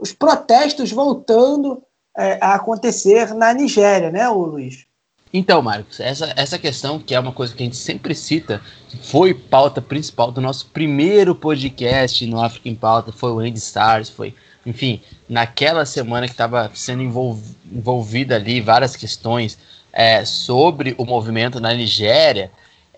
[0.00, 1.82] os protestos voltando
[2.16, 4.86] é, a acontecer na Nigéria, né, Luiz?
[5.32, 8.62] Então, Marcos, essa, essa questão, que é uma coisa que a gente sempre cita,
[9.02, 14.34] foi pauta principal do nosso primeiro podcast no African Pauta, foi o Andy Stars, foi,
[14.64, 19.58] enfim, naquela semana que estava sendo envolvida ali várias questões
[19.92, 22.50] é, sobre o movimento na Nigéria,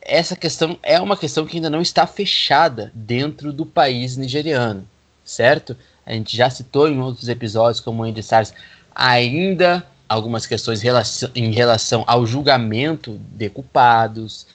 [0.03, 4.89] essa questão é uma questão que ainda não está fechada dentro do país nigeriano,
[5.25, 5.77] certo?
[6.05, 8.53] A gente já citou em outros episódios, como Andy SARS,
[8.95, 10.83] ainda algumas questões
[11.35, 14.47] em relação ao julgamento de culpados,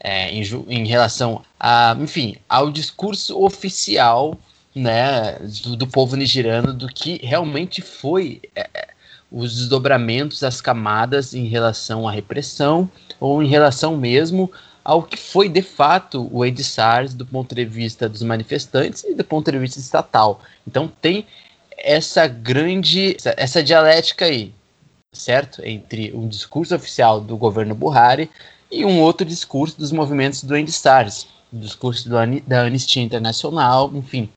[0.00, 4.38] é, em, em, relação a, enfim, ao discurso oficial
[4.74, 8.88] né, do, do povo nigeriano do que realmente foi é, é
[9.30, 12.88] os desdobramentos, as camadas em relação à repressão
[13.18, 14.50] ou em relação mesmo
[14.84, 19.14] ao que foi de fato o Ed SARS do ponto de vista dos manifestantes e
[19.14, 20.40] do ponto de vista estatal.
[20.66, 21.26] Então tem
[21.76, 24.52] essa grande, essa, essa dialética aí,
[25.12, 25.64] certo?
[25.64, 28.30] Entre um discurso oficial do governo Buhari
[28.70, 32.16] e um outro discurso dos movimentos do End SARS, o discurso do,
[32.46, 34.28] da Anistia Internacional, enfim.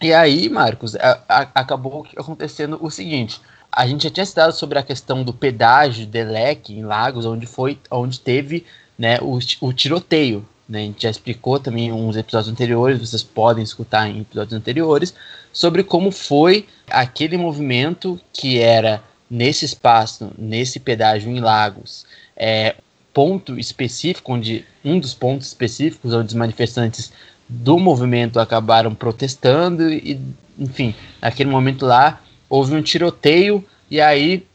[0.00, 4.78] E aí, Marcos, a, a, acabou acontecendo o seguinte: a gente já tinha citado sobre
[4.78, 8.64] a questão do pedágio de Leque em Lagos, onde foi, onde teve
[9.00, 10.46] né, o, o tiroteio.
[10.68, 10.80] Né?
[10.80, 15.14] A gente já explicou também uns episódios anteriores, vocês podem escutar em episódios anteriores,
[15.50, 22.04] sobre como foi aquele movimento que era nesse espaço, nesse pedágio em Lagos,
[22.36, 22.76] é,
[23.14, 27.10] ponto específico, onde um dos pontos específicos onde os manifestantes
[27.48, 30.20] do movimento acabaram protestando e,
[30.58, 32.20] enfim, naquele momento lá
[32.50, 34.46] houve um tiroteio e aí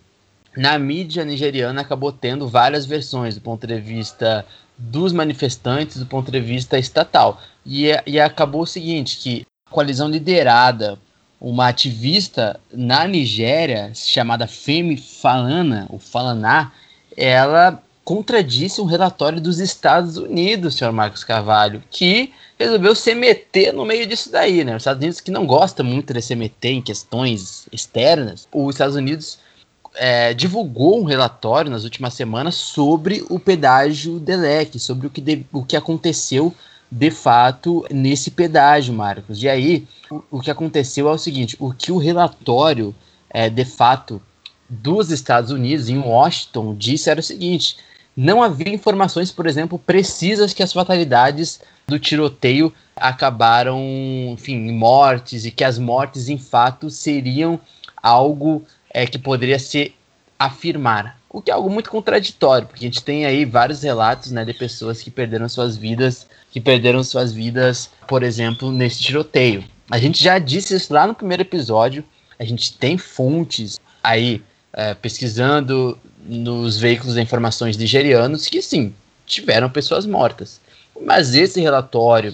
[0.55, 4.45] na mídia nigeriana acabou tendo várias versões do ponto de vista
[4.77, 7.41] dos manifestantes, do ponto de vista estatal.
[7.65, 10.97] E, e acabou o seguinte, que a coalizão liderada,
[11.39, 16.71] uma ativista na Nigéria, chamada Femi Falana, o Falaná,
[17.17, 23.83] ela contradisse um relatório dos Estados Unidos, senhor Marcos Carvalho, que resolveu se meter no
[23.83, 24.75] meio disso daí, né?
[24.75, 28.95] Os Estados Unidos que não gosta muito de se meter em questões externas, os Estados
[28.95, 29.39] Unidos
[29.95, 35.45] é, divulgou um relatório nas últimas semanas sobre o pedágio Delec, sobre o que, de,
[35.51, 36.53] o que aconteceu
[36.91, 39.41] de fato nesse pedágio, Marcos.
[39.41, 42.93] E aí, o, o que aconteceu é o seguinte: o que o relatório
[43.29, 44.21] é, de fato
[44.69, 47.77] dos Estados Unidos, em Washington, disse era o seguinte:
[48.15, 53.79] não havia informações, por exemplo, precisas que as fatalidades do tiroteio acabaram,
[54.29, 57.59] enfim, mortes e que as mortes, em fato, seriam
[58.01, 58.63] algo
[58.95, 59.93] é, que poderia se
[60.39, 61.19] afirmar.
[61.29, 64.53] O que é algo muito contraditório, porque a gente tem aí vários relatos né, de
[64.53, 69.65] pessoas que perderam suas vidas, que perderam suas vidas, por exemplo, nesse tiroteio.
[69.91, 72.05] A gente já disse isso lá no primeiro episódio,
[72.39, 74.41] a gente tem fontes aí
[74.71, 78.93] é, pesquisando nos veículos de informações nigerianos que sim,
[79.25, 80.61] tiveram pessoas mortas.
[81.05, 82.33] Mas esse relatório,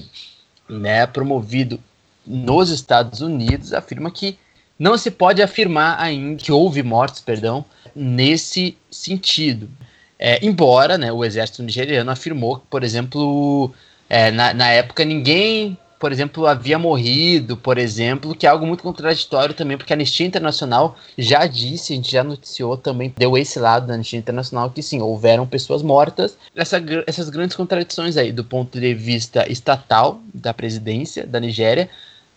[0.70, 1.80] né, promovido
[2.24, 4.38] nos Estados Unidos, afirma que
[4.82, 7.64] não se pode afirmar ainda que houve mortes, perdão,
[7.96, 9.70] nesse sentido.
[10.18, 13.72] É, embora né, o exército nigeriano afirmou que, por exemplo,
[14.10, 18.82] é, na, na época ninguém, por exemplo, havia morrido, por exemplo, que é algo muito
[18.82, 23.60] contraditório também, porque a Anistia Internacional já disse, a gente já noticiou também, deu esse
[23.60, 26.36] lado da Anistia Internacional, que sim, houveram pessoas mortas.
[26.56, 31.88] Essa, essas grandes contradições aí, do ponto de vista estatal da presidência da Nigéria,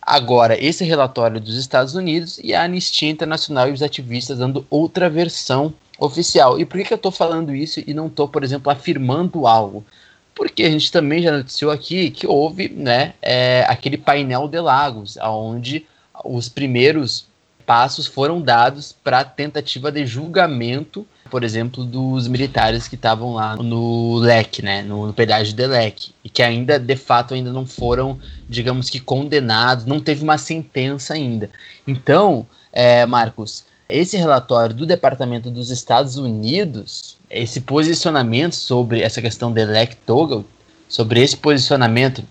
[0.06, 5.08] Agora, esse relatório dos Estados Unidos e a Anistia Internacional e os ativistas dando outra
[5.08, 6.60] versão oficial.
[6.60, 9.84] E por que, que eu estou falando isso e não estou, por exemplo, afirmando algo?
[10.34, 15.16] Porque a gente também já noticiou aqui que houve né, é, aquele painel de Lagos,
[15.22, 15.86] onde
[16.22, 17.26] os primeiros
[17.64, 23.56] passos foram dados para a tentativa de julgamento, por exemplo, dos militares que estavam lá
[23.56, 27.66] no leque, né, no, no pedágio de leque, e que ainda, de fato, ainda não
[27.66, 31.50] foram, digamos que, condenados, não teve uma sentença ainda.
[31.88, 39.52] Então, é, Marcos, esse relatório do Departamento dos Estados Unidos, esse posicionamento sobre essa questão
[39.52, 40.46] de leque Toggle,
[40.88, 42.22] sobre esse posicionamento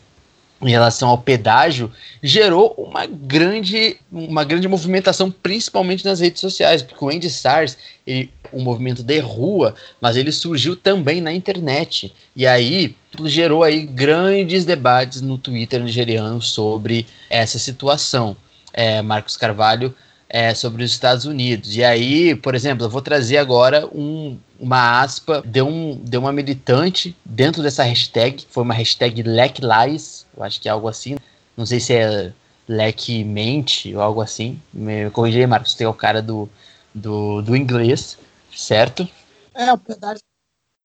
[0.64, 1.92] em relação ao pedágio
[2.22, 8.32] gerou uma grande, uma grande movimentação, principalmente nas redes sociais, porque o Andy SARS, ele,
[8.52, 12.14] um movimento de rua, mas ele surgiu também na internet.
[12.36, 12.96] E aí
[13.26, 18.36] gerou aí grandes debates no Twitter nigeriano sobre essa situação.
[18.74, 19.94] É, Marcos Carvalho
[20.34, 21.76] é, sobre os Estados Unidos.
[21.76, 26.34] E aí, por exemplo, eu vou trazer agora um, uma aspa de, um, de uma
[26.34, 31.18] militante dentro dessa hashtag, foi uma hashtag Black Lies, eu acho que é algo assim.
[31.56, 32.34] Não sei se é
[32.68, 34.60] Black Mente ou algo assim.
[34.74, 36.50] Me corrija aí, Marcos, tem o cara do,
[36.96, 38.18] do, do inglês,
[38.56, 39.08] certo?
[39.54, 40.24] É, o pedágio.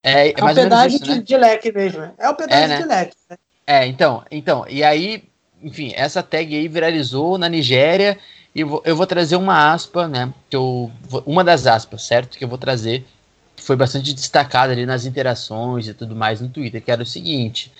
[0.02, 1.20] É, é, é o pedágio isso, de, né?
[1.22, 2.10] de leque mesmo.
[2.18, 2.82] É o pedágio é, né?
[2.82, 3.16] de leque.
[3.30, 3.36] Né?
[3.66, 5.24] É, então, então, e aí,
[5.62, 8.18] enfim, essa tag aí viralizou na Nigéria
[8.58, 10.34] e eu vou trazer uma aspa, né?
[10.50, 10.90] Que eu,
[11.24, 12.36] uma das aspas, certo?
[12.36, 13.06] Que eu vou trazer
[13.56, 17.70] foi bastante destacado ali nas interações e tudo mais no Twitter, que era o seguinte: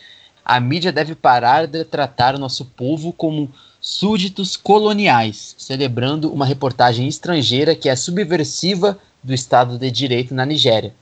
[0.44, 3.50] a mídia deve parar de tratar o nosso povo como
[3.80, 10.94] súditos coloniais, celebrando uma reportagem estrangeira que é subversiva do Estado de Direito na Nigéria.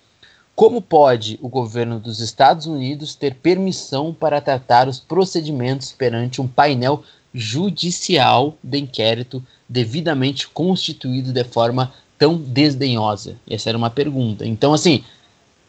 [0.55, 6.49] Como pode o governo dos Estados Unidos ter permissão para tratar os procedimentos perante um
[6.49, 7.05] painel
[7.37, 13.37] judicial de inquérito devidamente constituído de forma tão desdenhosa?
[13.49, 14.47] Essa era uma pergunta.
[14.47, 15.05] Então, assim,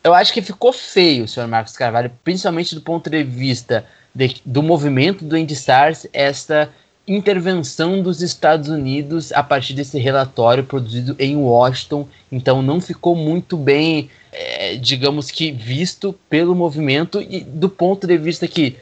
[0.04, 4.64] eu acho que ficou feio, senhor Marcos Carvalho, principalmente do ponto de vista de, do
[4.64, 6.72] movimento do Endstars, esta
[7.08, 12.08] intervenção dos Estados Unidos a partir desse relatório produzido em Washington.
[12.32, 18.18] Então, não ficou muito bem é, digamos que, visto pelo movimento e do ponto de
[18.20, 18.76] vista que,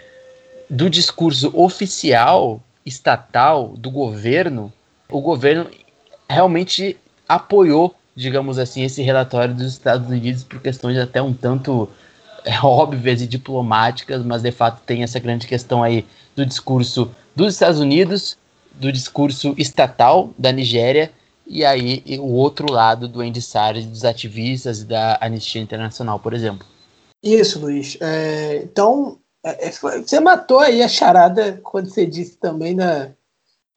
[0.69, 4.71] do discurso oficial, estatal, do governo,
[5.09, 5.69] o governo
[6.29, 11.89] realmente apoiou, digamos assim, esse relatório dos Estados Unidos por questões até um tanto
[12.43, 16.05] é, óbvias e diplomáticas, mas de fato tem essa grande questão aí
[16.35, 18.37] do discurso dos Estados Unidos,
[18.73, 21.11] do discurso estatal da Nigéria
[21.47, 23.39] e aí o outro lado do Andy
[23.87, 26.65] dos ativistas e da Anistia Internacional, por exemplo.
[27.23, 27.97] Isso, Luiz.
[28.01, 29.17] É, então,
[30.01, 33.11] você matou aí a charada quando você disse também na,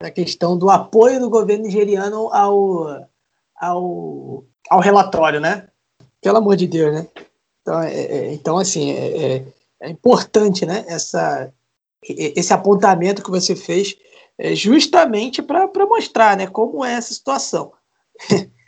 [0.01, 3.07] na questão do apoio do governo nigeriano ao,
[3.55, 5.67] ao, ao relatório, né?
[6.21, 7.07] Pelo amor de Deus, né?
[7.61, 9.45] Então, é, é então assim, é, é,
[9.81, 10.85] é importante, né?
[10.87, 11.53] Essa,
[12.03, 13.95] esse apontamento que você fez
[14.37, 17.73] é, justamente para mostrar né, como é essa situação.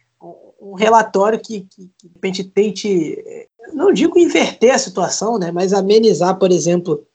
[0.62, 3.40] um relatório que, que, que de repente tente, é,
[3.74, 7.05] não digo inverter a situação, né, mas amenizar, por exemplo,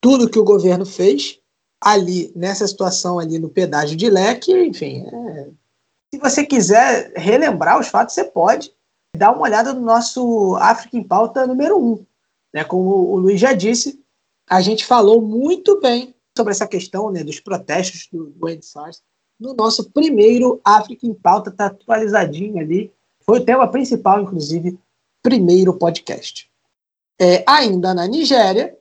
[0.00, 1.40] tudo que o governo fez
[1.80, 5.06] ali, nessa situação ali no pedágio de leque, enfim.
[5.06, 5.48] É,
[6.14, 8.72] se você quiser relembrar os fatos, você pode
[9.16, 11.80] dar uma olhada no nosso África em Pauta número 1.
[11.80, 12.06] Um,
[12.52, 14.00] né, como o Luiz já disse,
[14.48, 19.02] a gente falou muito bem sobre essa questão né, dos protestos do, do EndSARS
[19.38, 22.92] no nosso primeiro África em Pauta, está atualizadinho ali.
[23.20, 24.78] Foi o tema principal, inclusive,
[25.24, 26.50] primeiro podcast.
[27.18, 28.76] É, ainda na Nigéria,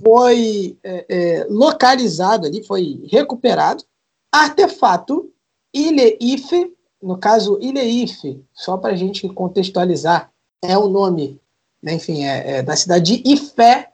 [0.00, 3.84] foi é, é, localizado ali, foi recuperado,
[4.30, 5.30] artefato
[5.74, 6.72] Ile-Ife,
[7.02, 10.30] no caso Ile-Ife, só para a gente contextualizar,
[10.62, 11.40] é o nome,
[11.82, 13.90] né, enfim, é, é, da cidade de Ifé,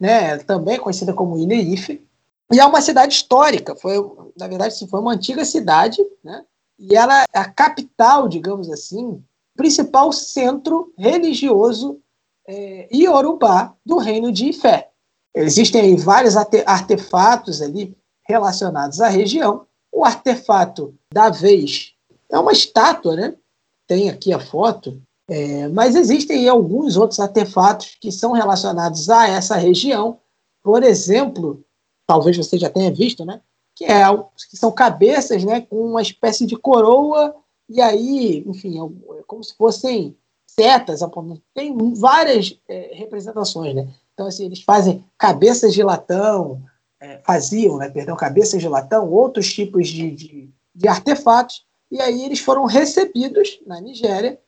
[0.00, 2.04] né, também conhecida como Ile-Ife,
[2.52, 3.94] e é uma cidade histórica, foi,
[4.36, 6.44] na verdade, foi uma antiga cidade, né?
[6.78, 9.22] e ela é a capital, digamos assim,
[9.58, 12.00] principal centro religioso
[12.46, 14.88] é, iorubá do reino de Ifé.
[15.34, 17.94] Existem vários artefatos ali
[18.26, 19.66] relacionados à região.
[19.92, 21.92] O artefato da vez
[22.30, 23.34] é uma estátua, né?
[23.86, 29.56] Tem aqui a foto, é, mas existem alguns outros artefatos que são relacionados a essa
[29.56, 30.20] região.
[30.62, 31.64] Por exemplo,
[32.06, 33.40] talvez você já tenha visto, né?
[33.74, 34.04] Que, é,
[34.50, 37.34] que são cabeças né, com uma espécie de coroa,
[37.68, 40.16] e aí, enfim, é, é como se fossem
[40.46, 41.00] setas
[41.54, 43.88] Tem várias é, representações, né?
[44.14, 46.62] Então, assim, eles fazem cabeças de latão,
[47.00, 52.24] é, faziam, né, perdão, cabeças de latão, outros tipos de, de, de, artefatos, e aí
[52.24, 54.40] eles foram recebidos na Nigéria,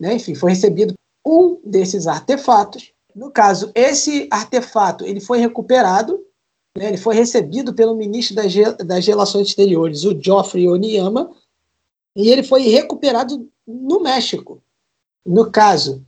[0.00, 0.14] né?
[0.14, 0.94] Enfim, foi recebido
[1.26, 2.92] um desses artefatos.
[3.14, 6.24] No caso, esse artefato ele foi recuperado
[6.78, 8.54] né, ele foi recebido pelo ministro das,
[8.86, 11.30] das Relações Exteriores, o Geoffrey Oniyama,
[12.14, 14.62] e ele foi recuperado no México.
[15.24, 16.04] No caso,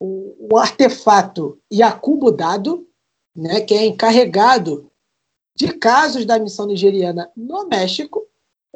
[0.00, 2.86] o, o artefato Yakubu Dado,
[3.34, 4.90] né, que é encarregado
[5.54, 8.26] de casos da missão nigeriana no México,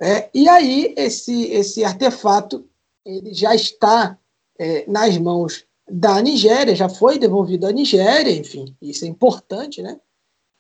[0.01, 2.69] é, e aí esse, esse artefato
[3.05, 4.19] ele já está
[4.59, 9.99] é, nas mãos da Nigéria, já foi devolvido à Nigéria, enfim, isso é importante, né?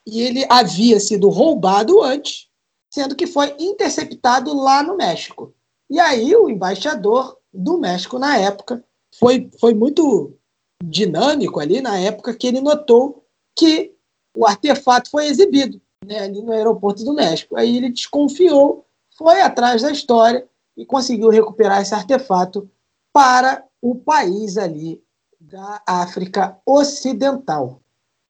[0.07, 2.47] e ele havia sido roubado antes,
[2.89, 5.53] sendo que foi interceptado lá no México.
[5.89, 8.83] E aí o embaixador do México na época
[9.19, 10.37] foi, foi muito
[10.83, 13.95] dinâmico ali na época que ele notou que
[14.37, 17.57] o artefato foi exibido né, ali no aeroporto do México.
[17.57, 18.85] Aí ele desconfiou,
[19.17, 20.47] foi atrás da história
[20.77, 22.69] e conseguiu recuperar esse artefato
[23.13, 25.03] para o país ali
[25.41, 27.81] da África Ocidental.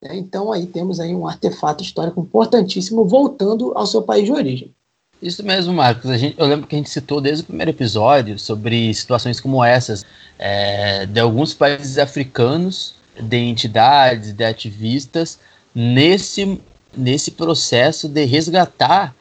[0.03, 0.17] Né?
[0.17, 4.76] Então aí temos aí um artefato histórico importantíssimo voltando ao seu país de origem.
[5.21, 6.11] Isso mesmo, Marcos.
[6.11, 9.65] A gente, eu lembro que a gente citou desde o primeiro episódio sobre situações como
[9.65, 10.05] essas,
[10.39, 15.39] é, de alguns países africanos, de entidades, de ativistas,
[15.75, 16.61] nesse,
[16.95, 19.15] nesse processo de resgatar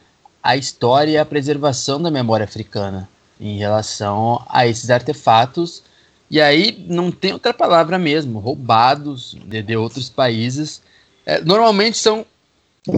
[0.44, 3.10] a história e a preservação da memória africana
[3.40, 5.84] em relação a esses artefatos
[6.30, 10.82] E aí não tem outra palavra mesmo, roubados de, de outros países.
[11.26, 12.26] É, normalmente são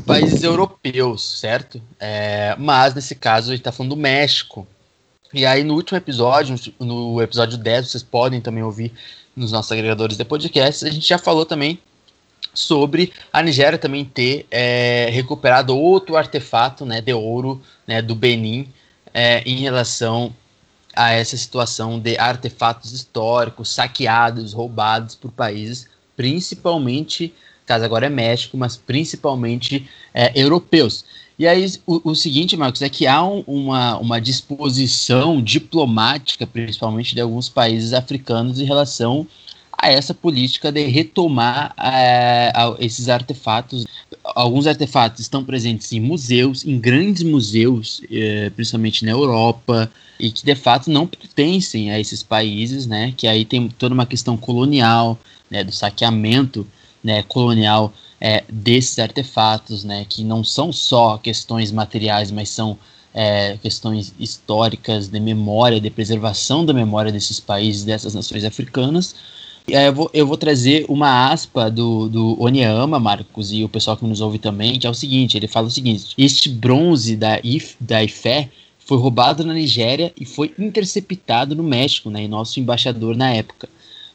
[0.06, 1.82] países europeus, certo?
[2.00, 4.68] É, mas nesse caso a gente está falando do México.
[5.34, 8.94] E aí no último episódio, no episódio 10, vocês podem também ouvir
[9.36, 11.80] nos nossos agregadores de podcasts, a gente já falou também
[12.54, 18.68] sobre a Nigéria também ter é, recuperado outro artefato né, de ouro né, do Benin
[19.14, 20.36] é, em relação
[20.96, 27.32] a essa situação de artefatos históricos saqueados, roubados por países, principalmente,
[27.68, 31.06] caso agora é México, mas principalmente é, europeus.
[31.38, 37.14] E aí, o, o, seguinte, Marcos, é que há um, uma, uma disposição diplomática, principalmente
[37.14, 39.28] de alguns países africanos, em relação
[39.80, 43.86] a essa política de retomar é, esses artefatos.
[44.24, 50.44] Alguns artefatos estão presentes em museus, em grandes museus, é, principalmente na Europa, e que
[50.44, 53.14] de fato não pertencem a esses países, né?
[53.16, 55.20] Que aí tem toda uma questão colonial,
[55.52, 55.64] né?
[55.64, 56.66] Do saqueamento,
[57.08, 57.24] né?
[57.24, 60.06] Colonial é, desses artefatos, né?
[60.08, 62.78] Que não são só questões materiais, mas são
[63.14, 69.16] é, questões históricas de memória, de preservação da memória desses países, dessas nações africanas
[69.68, 74.06] eu vou, eu vou trazer uma aspa do, do Onyama, Marcos, e o pessoal que
[74.06, 77.76] nos ouve também, que é o seguinte: ele fala o seguinte: este bronze da, If,
[77.80, 82.24] da Ifé foi roubado na Nigéria e foi interceptado no México, né?
[82.24, 83.68] E nosso embaixador na época,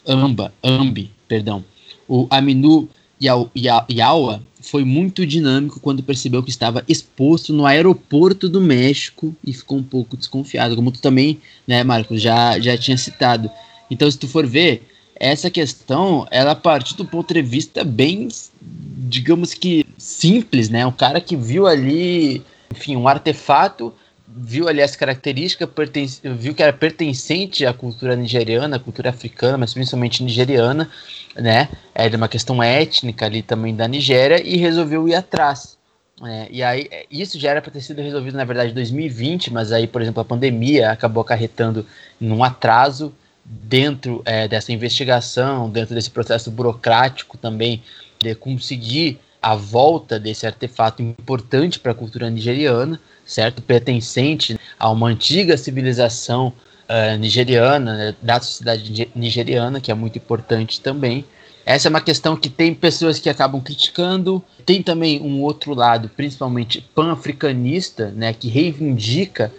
[0.06, 1.62] Amba, Ambi, perdão,
[2.08, 2.88] o Aminu
[3.20, 9.78] Yawa foi muito dinâmico quando percebeu que estava exposto no aeroporto do México e ficou
[9.78, 13.50] um pouco desconfiado, como tu também, né, Marcos, já, já tinha citado.
[13.90, 14.82] Então, se tu for ver,
[15.16, 18.28] essa questão, ela parte do ponto de vista bem,
[18.60, 20.86] digamos que simples, né?
[20.86, 22.42] O cara que viu ali,
[22.74, 23.92] enfim, um artefato,
[24.34, 25.68] viu ali as características,
[26.38, 30.90] viu que era pertencente à cultura nigeriana, à cultura africana, mas principalmente nigeriana,
[31.36, 31.68] né?
[31.94, 35.76] Era uma questão étnica ali também da Nigéria e resolveu ir atrás.
[36.24, 39.72] É, e aí, isso já era para ter sido resolvido, na verdade, em 2020, mas
[39.72, 41.84] aí, por exemplo, a pandemia acabou acarretando
[42.20, 43.12] num atraso
[43.44, 47.82] dentro é, dessa investigação, dentro desse processo burocrático também,
[48.20, 53.60] de conseguir a volta desse artefato importante para a cultura nigeriana, certo?
[53.60, 56.52] Pertencente a uma antiga civilização
[56.88, 61.24] uh, nigeriana, né, da sociedade nigeriana, que é muito importante também.
[61.64, 66.08] Essa é uma questão que tem pessoas que acabam criticando, tem também um outro lado,
[66.08, 69.52] principalmente pan-africanista, né, que reivindica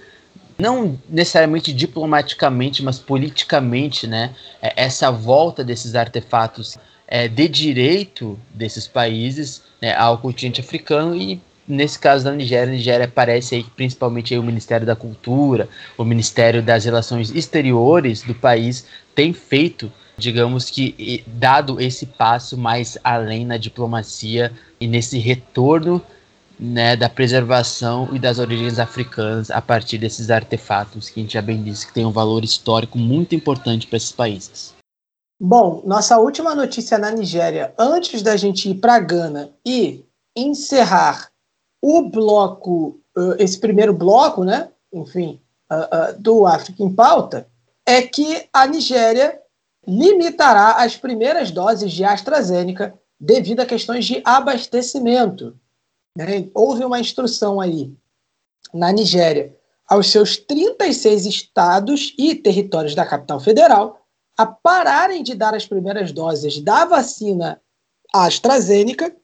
[0.57, 4.31] não necessariamente diplomaticamente, mas politicamente, né,
[4.61, 6.77] é, essa volta desses artefatos
[7.13, 12.75] é, de direito desses países né, ao continente africano e nesse caso da Nigéria, a
[12.75, 18.33] Nigéria aparece aí principalmente aí o Ministério da Cultura, o Ministério das Relações Exteriores do
[18.33, 26.01] país tem feito, digamos que dado esse passo mais além na diplomacia e nesse retorno
[26.59, 31.43] né, da preservação e das origens africanas a partir desses artefatos que a gente já
[31.43, 34.72] bem disse que tem um valor histórico muito importante para esses países.
[35.45, 41.29] Bom, nossa última notícia na Nigéria, antes da gente ir para Gana e encerrar
[41.81, 43.01] o bloco,
[43.37, 45.41] esse primeiro bloco, né, enfim,
[46.17, 47.45] do África em Pauta,
[47.85, 49.37] é que a Nigéria
[49.85, 55.59] limitará as primeiras doses de AstraZeneca devido a questões de abastecimento.
[56.17, 56.47] Né?
[56.53, 57.93] Houve uma instrução aí
[58.73, 59.53] na Nigéria
[59.89, 63.99] aos seus 36 estados e territórios da capital federal
[64.37, 67.61] a pararem de dar as primeiras doses da vacina
[68.13, 69.15] AstraZeneca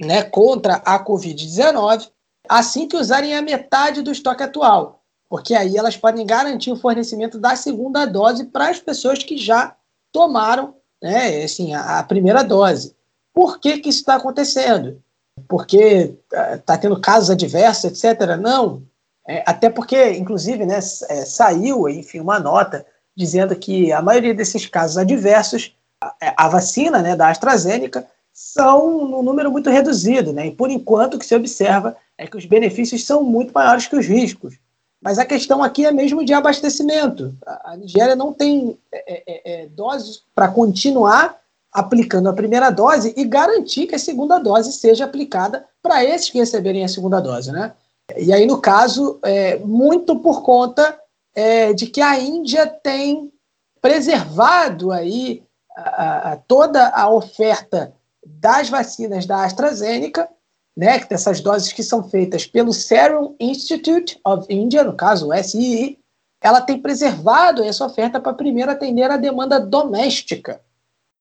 [0.00, 2.10] né, contra a Covid-19
[2.48, 7.38] assim que usarem a metade do estoque atual, porque aí elas podem garantir o fornecimento
[7.38, 9.76] da segunda dose para as pessoas que já
[10.10, 12.96] tomaram né, assim, a, primeira dose.
[13.32, 15.02] Por que, que isso está acontecendo?
[15.48, 18.36] porque está eh, tendo casos adversos, etc.
[18.40, 18.82] Não.
[19.26, 22.84] É, até porque, inclusive, né, é, saiu enfim, uma nota
[23.16, 29.22] dizendo que a maioria desses casos adversos, a, a vacina né, da AstraZeneca, são num
[29.22, 30.32] número muito reduzido.
[30.32, 30.46] Né?
[30.46, 33.96] E, por enquanto, o que se observa é que os benefícios são muito maiores que
[33.96, 34.54] os riscos.
[35.00, 37.34] Mas a questão aqui é mesmo de abastecimento.
[37.46, 41.38] A, a Nigéria não tem é, é, é doses para continuar
[41.72, 46.38] aplicando a primeira dose e garantir que a segunda dose seja aplicada para esses que
[46.38, 47.72] receberem a segunda dose, né?
[48.16, 50.98] E aí, no caso, é, muito por conta
[51.34, 53.32] é, de que a Índia tem
[53.80, 55.42] preservado aí
[55.76, 57.94] a, a, toda a oferta
[58.24, 60.28] das vacinas da AstraZeneca,
[60.76, 65.98] né, dessas doses que são feitas pelo Serum Institute of India, no caso o SII,
[66.40, 70.60] ela tem preservado essa oferta para primeiro atender a demanda doméstica,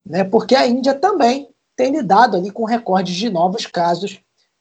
[0.06, 0.24] né?
[0.24, 4.20] porque a Índia também tem lidado ali com recordes de novos casos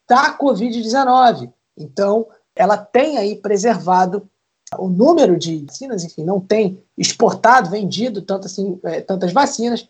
[0.09, 1.53] da Covid-19.
[1.77, 2.27] Então,
[2.57, 4.29] ela tem aí preservado
[4.77, 9.89] o número de vacinas, enfim, não tem exportado, vendido tanto assim, é, tantas vacinas,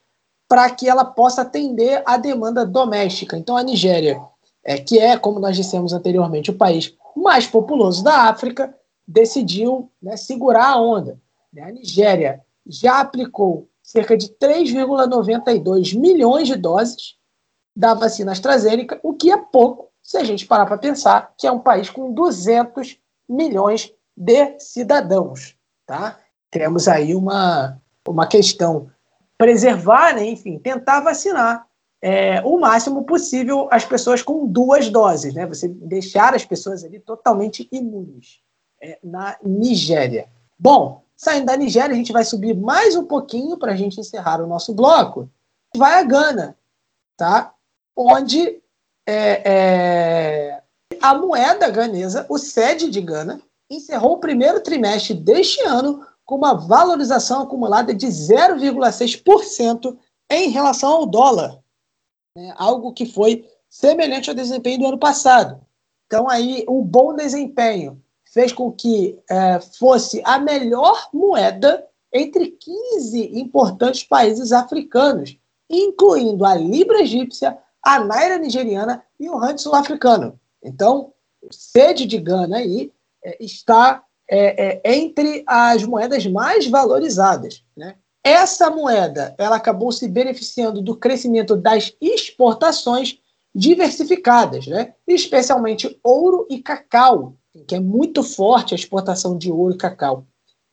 [0.49, 3.37] para que ela possa atender a demanda doméstica.
[3.37, 4.21] Então, a Nigéria,
[4.65, 8.75] é, que é, como nós dissemos anteriormente, o país mais populoso da África,
[9.07, 11.21] decidiu né, segurar a onda.
[11.53, 11.63] Né?
[11.63, 17.17] A Nigéria já aplicou cerca de 3,92 milhões de doses
[17.75, 21.53] da vacina AstraZeneca, o que é pouco se a gente parar para pensar que é
[21.53, 22.99] um país com 200
[23.29, 25.57] milhões de cidadãos.
[25.87, 26.19] Tá?
[26.51, 28.91] Temos aí uma, uma questão
[29.39, 31.67] preservar, né, enfim, tentar vacinar
[32.03, 35.47] é, o máximo possível as pessoas com duas doses, né?
[35.47, 38.41] Você deixar as pessoas ali totalmente imunes
[38.81, 40.29] é, na Nigéria.
[40.59, 44.41] Bom, saindo da Nigéria, a gente vai subir mais um pouquinho para a gente encerrar
[44.41, 45.29] o nosso bloco.
[45.77, 46.57] Vai a Gana,
[47.17, 47.53] tá?
[47.97, 48.61] Onde
[49.07, 50.63] é, é,
[51.01, 53.41] a moeda ganesa, o sede de Gana,
[53.71, 59.97] encerrou o primeiro trimestre deste ano com uma valorização acumulada de 0,6%
[60.31, 61.59] em relação ao dólar,
[62.37, 62.53] né?
[62.57, 65.61] algo que foi semelhante ao desempenho do ano passado.
[66.07, 73.39] Então, aí, o bom desempenho fez com que é, fosse a melhor moeda entre 15
[73.39, 75.37] importantes países africanos,
[75.69, 80.39] incluindo a Libra egípcia, a Naira nigeriana e o Rand sul-africano.
[80.63, 81.13] Então,
[81.51, 82.93] sede de Gana aí
[83.41, 87.65] está é, é, entre as moedas mais valorizadas.
[87.77, 87.95] Né?
[88.23, 93.19] Essa moeda ela acabou se beneficiando do crescimento das exportações
[93.55, 94.95] diversificadas, né?
[95.07, 97.35] especialmente ouro e cacau,
[97.67, 100.27] que é muito forte a exportação de ouro e cacau.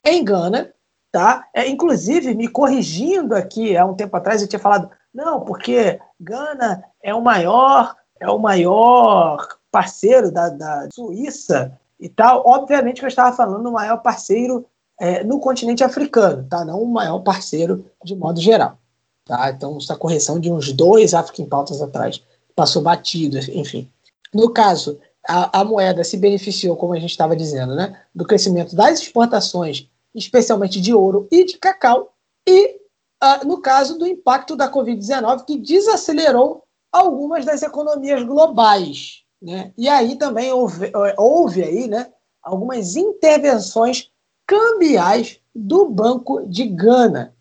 [0.05, 0.73] Em Gana,
[1.11, 1.47] tá?
[1.53, 6.83] É, inclusive, me corrigindo aqui, há um tempo atrás eu tinha falado, não, porque Gana
[7.01, 12.43] é o maior, é o maior parceiro da, da Suíça e tal.
[12.45, 14.65] Obviamente que eu estava falando do maior parceiro
[14.99, 16.63] é, no continente africano, tá?
[16.63, 18.77] Não o maior parceiro de modo geral.
[19.25, 19.49] Tá?
[19.49, 22.21] Então, essa correção de uns dois African Pautas atrás
[22.55, 23.89] passou batido, enfim.
[24.33, 28.75] No caso, a, a moeda se beneficiou, como a gente estava dizendo, né, do crescimento
[28.75, 32.13] das exportações, especialmente de ouro e de cacau,
[32.47, 32.79] e
[33.23, 39.24] uh, no caso do impacto da Covid-19, que desacelerou algumas das economias globais.
[39.41, 39.73] Né?
[39.77, 44.11] E aí também houve, houve aí, né, algumas intervenções
[44.47, 47.35] cambiais do Banco de Gana.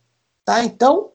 [0.45, 0.65] Tá?
[0.65, 1.13] Então,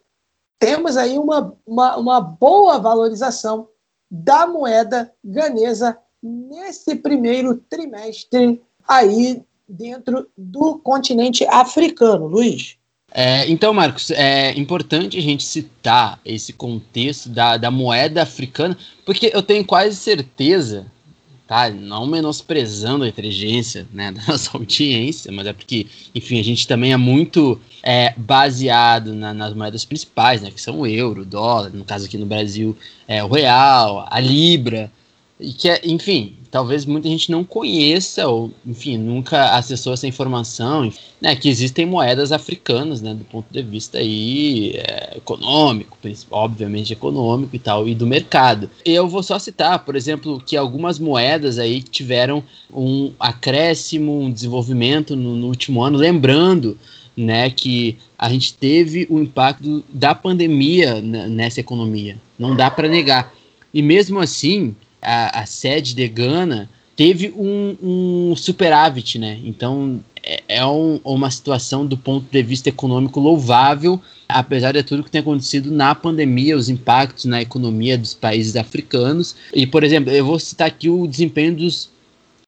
[0.58, 3.70] temos aí uma, uma, uma boa valorização
[4.10, 12.79] da moeda ganesa nesse primeiro trimestre aí dentro do continente africano, Luiz.
[13.12, 19.32] É, então, Marcos, é importante a gente citar esse contexto da, da moeda africana, porque
[19.34, 20.86] eu tenho quase certeza
[21.50, 21.68] tá?
[21.72, 26.94] Não menosprezando a inteligência né, da nossa audiência, mas é porque, enfim, a gente também
[26.94, 30.52] é muito é, baseado na, nas moedas principais, né?
[30.52, 32.78] Que são o euro, o dólar, no caso aqui no Brasil,
[33.08, 34.92] é, o real, a libra,
[35.40, 40.92] e que, é, enfim, talvez muita gente não conheça, ou, enfim, nunca acessou essa informação,
[41.22, 45.98] né, que existem moedas africanas, né, do ponto de vista aí, é, econômico,
[46.32, 48.70] obviamente econômico e tal, e do mercado.
[48.84, 52.44] Eu vou só citar, por exemplo, que algumas moedas aí tiveram
[52.74, 56.78] um acréscimo, um desenvolvimento no, no último ano, lembrando
[57.16, 63.34] né, que a gente teve o impacto da pandemia nessa economia, não dá para negar.
[63.74, 69.40] E mesmo assim, a, a sede de Gana teve um, um superávit, né?
[69.44, 75.04] Então é, é um, uma situação do ponto de vista econômico louvável, apesar de tudo
[75.04, 79.36] que tem acontecido na pandemia, os impactos na economia dos países africanos.
[79.54, 81.90] E, por exemplo, eu vou citar aqui o desempenho dos,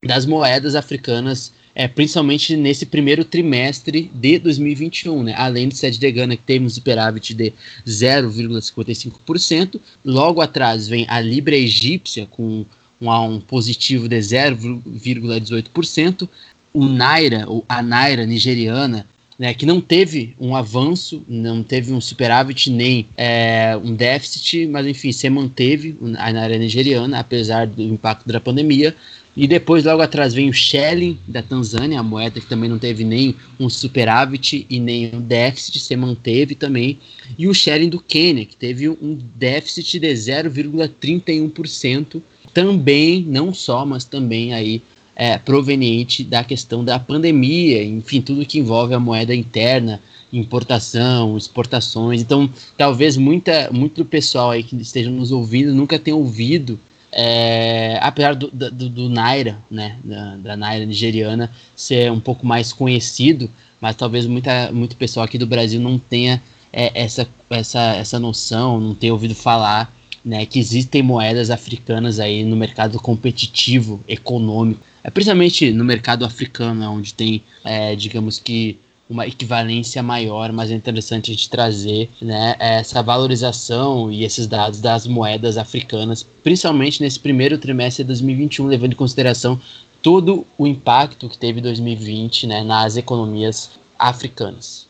[0.03, 5.33] das moedas africanas é, principalmente nesse primeiro trimestre de 2021, né?
[5.37, 7.53] Além de sede de Gana, que temos superávit de
[7.87, 9.79] 0,55%.
[10.03, 12.65] Logo atrás vem a Libra egípcia, com
[12.99, 16.27] um, um positivo de 0,18%.
[16.73, 19.05] O Naira, ou a Naira nigeriana,
[19.41, 24.85] né, que não teve um avanço, não teve um superávit nem é, um déficit, mas
[24.85, 28.95] enfim, se manteve a Naira nigeriana, apesar do impacto da pandemia.
[29.35, 33.05] E depois, logo atrás, vem o Shelley da Tanzânia, a moeda que também não teve
[33.05, 36.99] nem um superávit e nem um déficit, se manteve também.
[37.37, 42.21] E o Shelley do Quênia, que teve um déficit de 0,31%,
[42.53, 44.81] também, não só, mas também aí
[45.15, 50.01] é, proveniente da questão da pandemia, enfim, tudo que envolve a moeda interna,
[50.33, 52.21] importação, exportações.
[52.21, 56.79] Então, talvez muita, muito do pessoal aí que esteja nos ouvindo nunca tenha ouvido,
[57.11, 62.71] é, apesar do, do, do, Naira, né, da, da Naira nigeriana ser um pouco mais
[62.71, 68.19] conhecido, mas talvez muita, muito pessoal aqui do Brasil não tenha é, essa, essa, essa
[68.19, 69.93] noção, não tenha ouvido falar
[70.23, 74.81] né, que existem moedas africanas aí no mercado competitivo, econômico.
[75.03, 78.77] É principalmente no mercado africano, onde tem, é, digamos que,
[79.11, 84.79] uma equivalência maior, mas é interessante a gente trazer né, essa valorização e esses dados
[84.79, 89.59] das moedas africanas, principalmente nesse primeiro trimestre de 2021, levando em consideração
[90.01, 94.87] todo o impacto que teve 2020 né, nas economias africanas.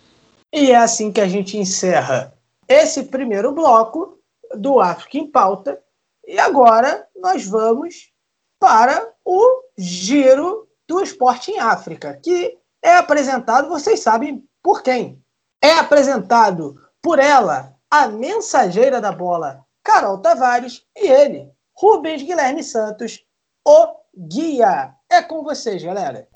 [0.53, 2.31] E é assim que a gente encerra
[2.68, 4.19] esse primeiro bloco
[4.56, 5.80] do África em Pauta.
[6.27, 8.11] E agora nós vamos
[8.60, 15.22] para o Giro do Esporte em África, que é apresentado, vocês sabem por quem?
[15.62, 23.20] É apresentado por ela, a mensageira da bola, Carol Tavares, e ele, Rubens Guilherme Santos,
[23.68, 23.88] o
[24.18, 24.94] guia.
[25.10, 26.28] É com vocês, galera.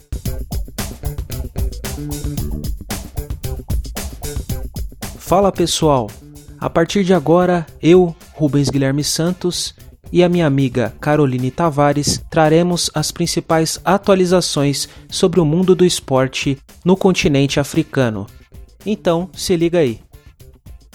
[5.17, 6.07] Fala pessoal,
[6.59, 9.73] a partir de agora, eu, Rubens Guilherme Santos,
[10.11, 16.57] e a minha amiga Caroline Tavares traremos as principais atualizações sobre o mundo do esporte
[16.83, 18.27] no continente africano.
[18.85, 19.99] Então, se liga aí.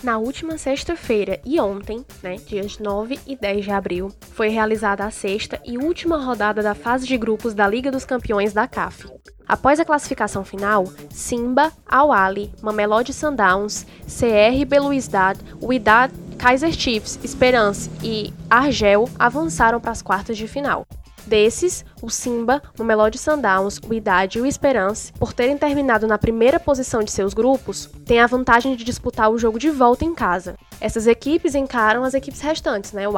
[0.03, 5.11] Na última sexta-feira e ontem, né, dias 9 e 10 de abril, foi realizada a
[5.11, 9.07] sexta e última rodada da fase de grupos da Liga dos Campeões da CAF.
[9.47, 18.33] Após a classificação final, Simba, Al-Ali, Mamelodi Sundowns, CR Belouizdad, Wydad Kaiser Chiefs, Esperance e
[18.49, 20.87] Argel avançaram para as quartas de final.
[21.27, 26.17] Desses, o Simba, o Melody Sundowns, o Idade e o Esperance, por terem terminado na
[26.17, 30.15] primeira posição de seus grupos, têm a vantagem de disputar o jogo de volta em
[30.15, 30.57] casa.
[30.81, 33.07] Essas equipes encaram as equipes restantes, né?
[33.07, 33.13] o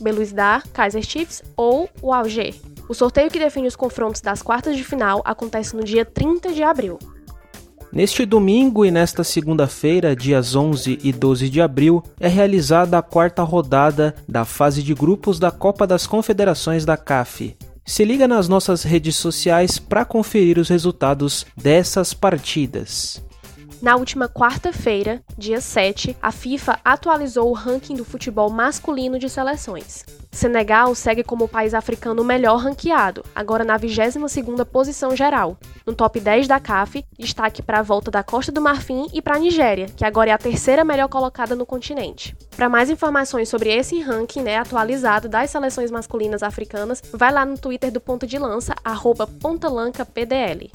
[0.00, 2.54] Belouizdad, Kaiser Chiefs ou o Alger.
[2.88, 6.62] O sorteio que define os confrontos das quartas de final acontece no dia 30 de
[6.62, 6.96] abril.
[7.92, 13.42] Neste domingo e nesta segunda-feira, dias 11 e 12 de abril, é realizada a quarta
[13.42, 17.54] rodada da fase de grupos da Copa das Confederações da CAF.
[17.84, 23.22] Se liga nas nossas redes sociais para conferir os resultados dessas partidas.
[23.82, 30.04] Na última quarta-feira, dia 7, a FIFA atualizou o ranking do futebol masculino de seleções.
[30.30, 35.58] Senegal segue como o país africano melhor ranqueado, agora na 22ª posição geral.
[35.84, 39.34] No top 10 da CAF, destaque para a volta da Costa do Marfim e para
[39.34, 42.36] a Nigéria, que agora é a terceira melhor colocada no continente.
[42.54, 47.58] Para mais informações sobre esse ranking né, atualizado das seleções masculinas africanas, vai lá no
[47.58, 50.70] Twitter do Ponto de Lança, arroba pontalancapdl.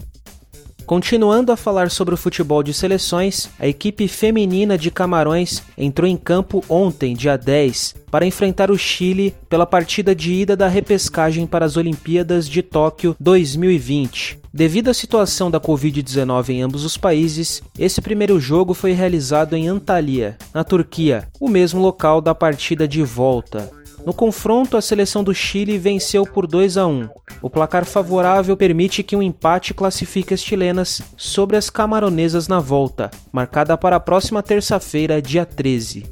[0.88, 6.16] Continuando a falar sobre o futebol de seleções, a equipe feminina de Camarões entrou em
[6.16, 11.66] campo ontem, dia 10, para enfrentar o Chile pela partida de ida da repescagem para
[11.66, 14.38] as Olimpíadas de Tóquio 2020.
[14.50, 19.68] Devido à situação da Covid-19 em ambos os países, esse primeiro jogo foi realizado em
[19.68, 23.70] Antalya, na Turquia, o mesmo local da partida de volta.
[24.04, 27.08] No confronto, a seleção do Chile venceu por 2 a 1.
[27.42, 33.10] O placar favorável permite que um empate classifique as chilenas sobre as camaronesas na volta,
[33.32, 36.06] marcada para a próxima terça-feira, dia 13.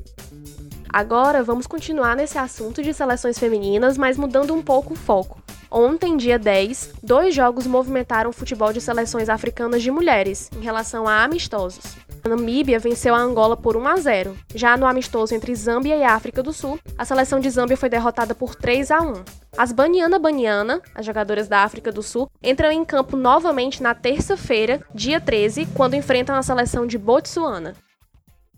[0.88, 5.42] Agora vamos continuar nesse assunto de seleções femininas, mas mudando um pouco o foco.
[5.70, 11.06] Ontem, dia 10, dois jogos movimentaram o futebol de seleções africanas de mulheres em relação
[11.06, 11.96] a amistosos.
[12.26, 14.36] A Namíbia venceu a Angola por 1 a 0.
[14.52, 18.34] Já no amistoso entre Zâmbia e África do Sul, a seleção de Zâmbia foi derrotada
[18.34, 19.22] por 3 a 1.
[19.56, 24.80] As Baniana Baniana, as jogadoras da África do Sul, entram em campo novamente na terça-feira,
[24.92, 27.74] dia 13, quando enfrentam a seleção de Botsuana.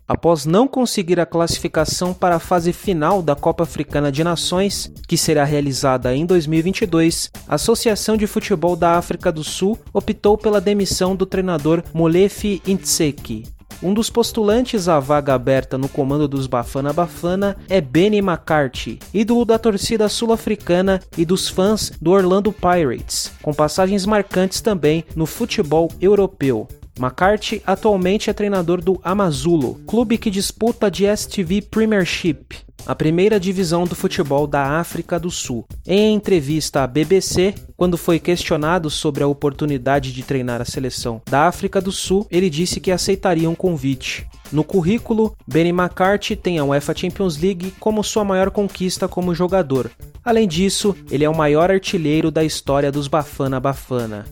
[0.07, 5.15] Após não conseguir a classificação para a fase final da Copa Africana de Nações, que
[5.15, 11.15] será realizada em 2022, a Associação de Futebol da África do Sul optou pela demissão
[11.15, 13.58] do treinador Molefi Intseki.
[13.81, 19.45] Um dos postulantes à vaga aberta no comando dos Bafana Bafana é Benny McCarthy, ídolo
[19.45, 25.89] da torcida sul-africana e dos fãs do Orlando Pirates, com passagens marcantes também no futebol
[26.01, 26.67] europeu.
[26.99, 33.85] McCarthy atualmente é treinador do Amazulo, clube que disputa a DStv Premiership, a primeira divisão
[33.85, 35.65] do futebol da África do Sul.
[35.87, 41.47] Em entrevista à BBC, quando foi questionado sobre a oportunidade de treinar a seleção da
[41.47, 44.27] África do Sul, ele disse que aceitaria um convite.
[44.51, 49.89] No currículo, Benny McCarthy tem a UEFA Champions League como sua maior conquista como jogador.
[50.25, 54.25] Além disso, ele é o maior artilheiro da história dos Bafana Bafana.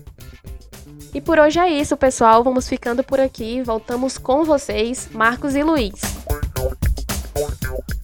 [1.18, 2.44] E por hoje é isso, pessoal.
[2.44, 3.64] Vamos ficando por aqui.
[3.64, 5.95] Voltamos com vocês, Marcos e Luiz.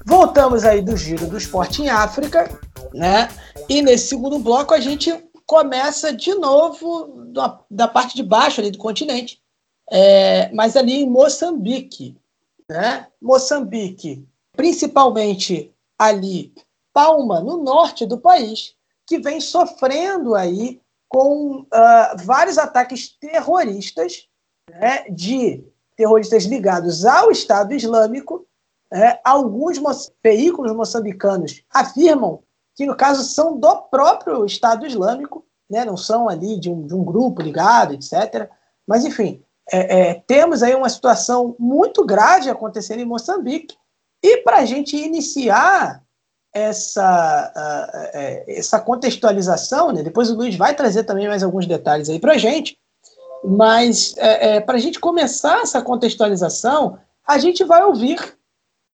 [0.04, 2.50] Voltamos aí do giro do esporte em África,
[2.92, 3.30] né?
[3.70, 5.14] E nesse segundo bloco a gente
[5.46, 9.40] começa de novo da, da parte de baixo ali do continente,
[9.92, 12.18] é, mas ali em Moçambique,
[12.68, 13.06] né?
[13.22, 16.52] Moçambique, principalmente ali
[16.92, 18.74] Palma, no norte do país,
[19.06, 20.82] que vem sofrendo aí
[21.14, 21.68] com uh,
[22.26, 24.28] vários ataques terroristas,
[24.68, 25.64] né, de
[25.96, 28.48] terroristas ligados ao Estado Islâmico.
[28.92, 29.92] Né, alguns mo
[30.24, 32.42] veículos moçambicanos afirmam
[32.76, 36.96] que, no caso, são do próprio Estado Islâmico, né, não são ali de um, de
[36.96, 38.50] um grupo ligado, etc.
[38.88, 43.78] Mas, enfim, é, é, temos aí uma situação muito grave acontecendo em Moçambique.
[44.24, 46.04] E para a gente iniciar
[46.54, 50.04] essa, uh, essa contextualização, né?
[50.04, 52.78] depois o Luiz vai trazer também mais alguns detalhes aí para a gente,
[53.44, 58.38] mas é, é, para a gente começar essa contextualização, a gente vai ouvir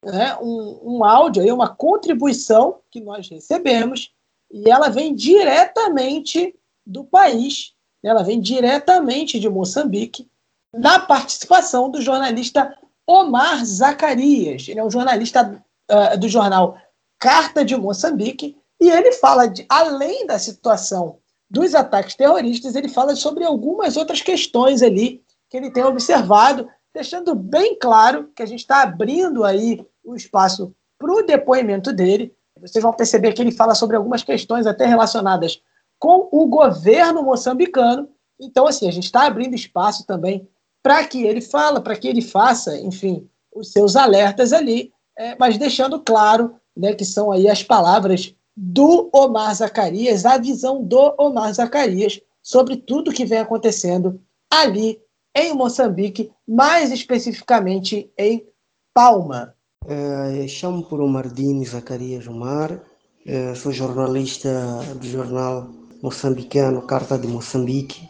[0.04, 4.12] né, um, um áudio, aí, uma contribuição que nós recebemos,
[4.52, 6.56] e ela vem diretamente
[6.86, 8.10] do país, né?
[8.10, 10.28] ela vem diretamente de Moçambique,
[10.74, 12.76] na participação do jornalista
[13.06, 14.68] Omar Zacarias.
[14.68, 16.78] Ele é um jornalista uh, do jornal
[17.20, 21.20] Carta de Moçambique, e ele fala de, além da situação
[21.50, 27.36] dos ataques terroristas, ele fala sobre algumas outras questões ali que ele tem observado, deixando
[27.36, 32.34] bem claro que a gente está abrindo aí o espaço para o depoimento dele.
[32.62, 35.62] Vocês vão perceber que ele fala sobre algumas questões até relacionadas
[35.98, 38.10] com o governo moçambicano.
[38.40, 40.48] Então, assim, a gente está abrindo espaço também
[40.82, 45.58] para que ele fala, para que ele faça, enfim, os seus alertas ali, é, mas
[45.58, 51.54] deixando claro né, que são aí as palavras do Omar Zacarias, a visão do Omar
[51.54, 54.20] Zacarias sobre tudo que vem acontecendo
[54.50, 55.00] ali
[55.36, 58.48] em Moçambique, mais especificamente em
[58.94, 59.54] Palma.
[59.86, 62.82] É, chamo por Omardini Zacarias Omar,
[63.26, 64.50] é, sou jornalista
[64.96, 65.70] do jornal
[66.02, 68.10] moçambicano Carta de Moçambique.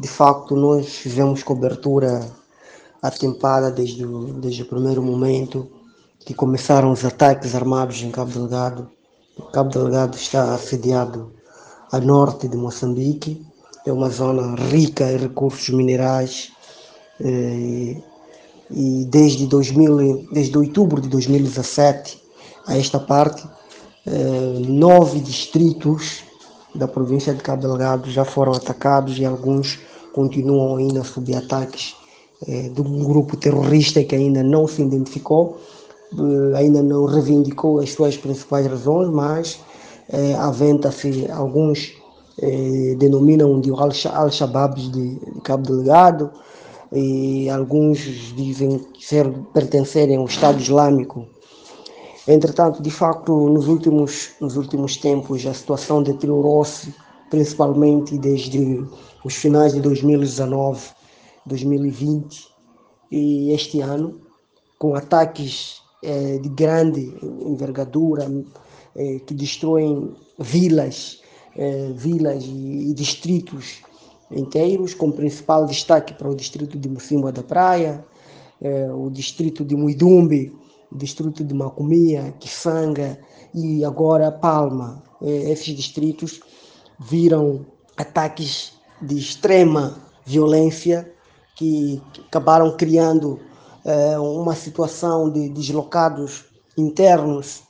[0.00, 2.20] De facto, nós fizemos cobertura
[3.02, 5.70] atempada desde o, desde o primeiro momento
[6.24, 8.88] que começaram os ataques armados em Cabo Delgado.
[9.52, 11.32] Cabo Delgado está assediado
[11.92, 13.44] a norte de Moçambique,
[13.86, 16.50] é uma zona rica em recursos minerais
[17.20, 17.96] eh,
[18.70, 22.22] e desde, 2000, desde outubro de 2017
[22.66, 23.46] a esta parte,
[24.06, 26.22] eh, nove distritos
[26.74, 29.78] da província de Cabo Delgado já foram atacados e alguns
[30.12, 31.94] continuam ainda sob ataques
[32.48, 35.60] eh, de um grupo terrorista que ainda não se identificou,
[36.56, 39.60] ainda não reivindicou as suas principais razões, mas
[40.08, 41.94] eh, aventa-se alguns
[42.38, 46.30] eh, denominam de Al-Shabaab de, de Cabo Delgado
[46.92, 47.98] e alguns
[48.36, 51.26] dizem ser, pertencerem ao Estado Islâmico.
[52.26, 56.94] Entretanto, de facto, nos últimos, nos últimos tempos a situação deteriorou-se,
[57.30, 58.84] principalmente desde
[59.24, 60.80] os finais de 2019,
[61.46, 62.48] 2020
[63.10, 64.20] e este ano,
[64.78, 68.30] com ataques é, de grande envergadura
[68.94, 71.20] é, que destroem vilas,
[71.56, 73.82] é, vilas e, e, distritos
[74.30, 78.04] inteiros, com principal destaque para o distrito de Mocimboa da Praia,
[78.60, 80.52] é, o distrito de Muidumbe,
[80.90, 83.18] o distrito de Macomia, Kifanga
[83.54, 85.02] e agora Palma.
[85.22, 86.40] É, esses distritos
[86.98, 87.66] viram
[87.96, 91.10] ataques de extrema violência
[91.56, 93.38] que acabaram criando
[93.84, 96.44] eh, uma situação de deslocados
[96.76, 97.62] internos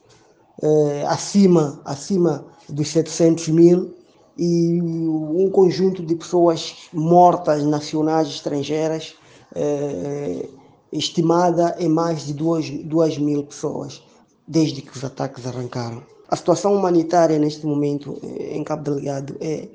[0.62, 3.94] eh, acima, acima dos 700 mil
[4.38, 9.16] e um conjunto de pessoas mortas nacionais e estrangeiras
[9.56, 10.48] eh,
[10.92, 14.00] estimada em mais de 2 mil pessoas
[14.46, 16.00] desde que os ataques arrancaram.
[16.28, 19.68] A situação humanitária neste momento em Cabo Delgado é,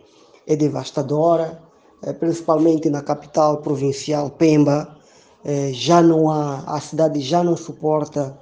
[0.48, 1.61] é devastadora,
[2.20, 4.99] principalmente na capital provincial Pemba,
[5.44, 8.38] é, já não há, a cidade já não suporta,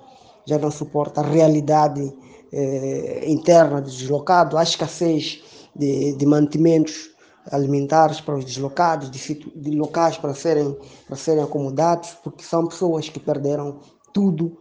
[0.46, 2.14] já não suporta a realidade
[2.52, 5.44] é, interna dos deslocados, a escassez
[5.76, 7.12] de, de mantimentos
[7.52, 10.76] alimentares para os deslocados, de, de locais para serem,
[11.08, 13.80] para serem acomodados, porque são pessoas que perderam
[14.14, 14.58] tudo.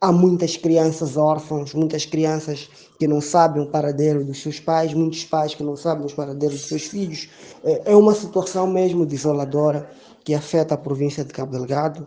[0.00, 2.68] Há muitas crianças órfãs, muitas crianças
[3.00, 6.58] que não sabem o paradeiro dos seus pais, muitos pais que não sabem os paradeiros
[6.58, 7.28] dos seus filhos.
[7.64, 9.90] É, é uma situação mesmo desoladora
[10.28, 12.06] que afeta a província de Cabo Delgado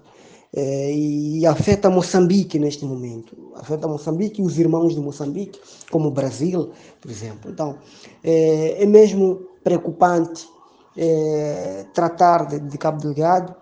[0.53, 3.35] é, e afeta Moçambique neste momento.
[3.55, 6.69] Afeta Moçambique e os irmãos de Moçambique, como o Brasil,
[7.01, 7.49] por exemplo.
[7.49, 7.79] Então,
[8.23, 10.47] é, é mesmo preocupante
[10.95, 13.55] é, tratar de, de, Cabo Delgado.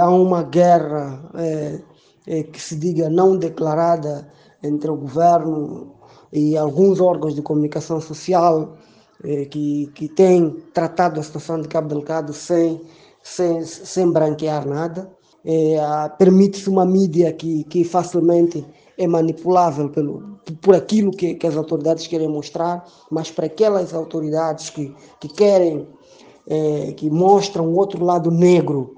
[0.00, 1.28] há uma guerra
[2.52, 4.30] que se diga não declarada
[4.62, 5.92] entre o governo
[6.32, 8.76] e alguns órgãos de comunicação social
[9.50, 12.80] que, que têm tratado a situação de Cabo Delgado sem,
[13.26, 15.10] sem, sem branquear nada
[15.44, 15.76] é,
[16.16, 18.64] permite-se uma mídia que, que facilmente
[18.96, 24.70] é manipulável pelo, por aquilo que, que, as autoridades querem mostrar, mas para aquelas autoridades
[24.70, 25.86] que, que querem,
[26.48, 28.94] é, que mostram outro lado negro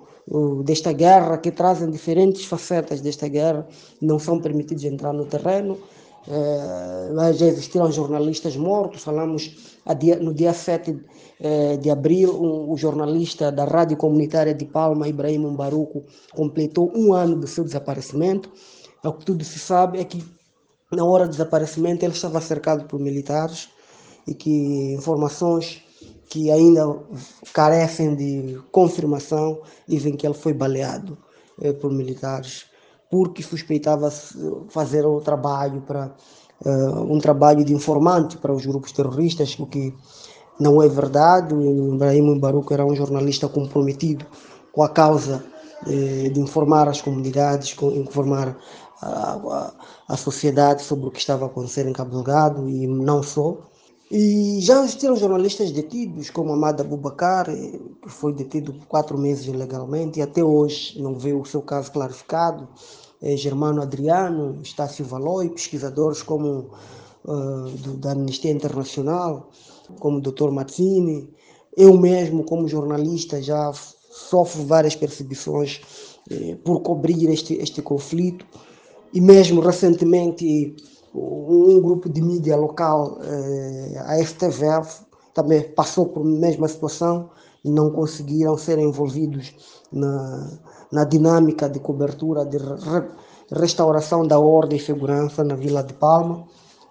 [0.63, 3.67] desta guerra, que trazem diferentes facetas desta guerra,
[4.01, 5.79] não são permitidos entrar no terreno.
[6.27, 9.77] É, já existiram jornalistas mortos, falamos
[10.21, 11.01] no dia 7
[11.41, 12.31] eh, de abril,
[12.69, 16.05] o jornalista da Rádio Comunitária de Palma, Ibrahim Mbaruco,
[16.35, 18.51] completou um ano do seu desaparecimento.
[19.05, 20.23] O que tudo se sabe é que,
[20.93, 23.69] na hora do desaparecimento, ele estava cercado por militares
[24.27, 25.83] e que informações
[26.29, 27.01] que ainda
[27.55, 31.17] carecem de confirmação dizem que ele foi baleado
[31.63, 32.67] eh, por militares
[33.11, 34.11] porque suspeitava
[34.69, 36.15] fazer o trabalho para
[36.65, 39.95] uh, um trabalho de informante para os grupos terroristas, o que
[40.59, 41.55] não é verdade.
[41.55, 44.27] O Ibrahim Baruco era um jornalista comprometido
[44.73, 45.45] com a causa
[45.87, 48.57] eh, de informar as comunidades, com, informar
[49.01, 49.73] a, a,
[50.09, 53.59] a, sociedade sobre o que estava acontecendo em Cabo Delgado e não só.
[54.11, 59.47] E já existiram jornalistas detidos, como Amada Abubakar, eh, que foi detido por quatro meses
[59.47, 62.67] ilegalmente e até hoje não vê o seu caso clarificado
[63.21, 66.71] é, Germano Adriano, Estácio Valoi, pesquisadores como
[67.25, 69.51] uh, do, da Amnistia Internacional,
[69.99, 70.51] como o Dr.
[70.51, 71.29] Mazzini.
[71.77, 73.73] Eu mesmo, como jornalista, já
[74.11, 75.81] sofro várias perseguições
[76.31, 78.47] eh, por cobrir este, este conflito.
[79.13, 80.75] E mesmo recentemente,
[81.19, 85.03] um grupo de mídia local, eh, a STVF,
[85.35, 87.31] também passou por mesma situação
[87.65, 89.55] e não conseguiram ser envolvidos
[89.93, 90.59] na,
[90.91, 93.05] na dinâmica de cobertura de re,
[93.53, 96.45] restauração da ordem e segurança na Vila de Palma,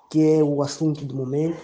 [0.09, 1.57] que é o assunto do momento.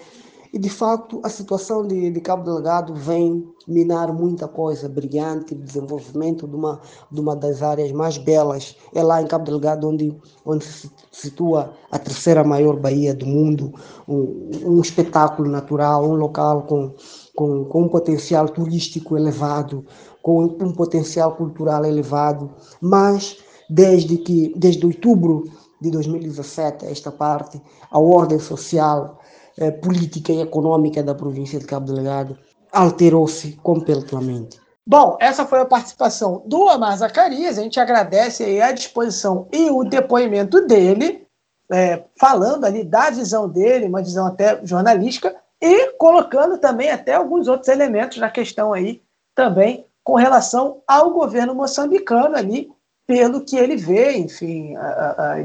[0.54, 6.48] E, de facto, a situação de, de Cabo Delgado vem minar muita coisa brilhante, desenvolvimento
[6.48, 6.80] de uma,
[7.12, 8.78] de uma das áreas mais belas.
[8.94, 10.16] É lá em Cabo Delgado onde,
[10.46, 13.74] onde se situa a terceira maior baía do mundo,
[14.08, 16.94] um, um espetáculo natural, um local com,
[17.36, 19.84] com, com um potencial turístico elevado,
[20.22, 25.46] com um potencial cultural elevado, mas desde que desde outubro
[25.82, 27.60] de 2017 esta parte
[27.90, 29.20] a ordem social,
[29.58, 32.38] eh, política e econômica da província de Cabo Delgado
[32.72, 34.60] alterou-se completamente.
[34.86, 37.58] Bom, essa foi a participação do Amar Zacarias.
[37.58, 41.26] A gente agradece a disposição e o depoimento dele,
[41.72, 47.48] é, falando ali da visão dele, uma visão até jornalística, e colocando também até alguns
[47.48, 49.02] outros elementos na questão aí
[49.34, 52.70] também com relação ao governo moçambicano ali,
[53.08, 54.76] pelo que ele vê, enfim,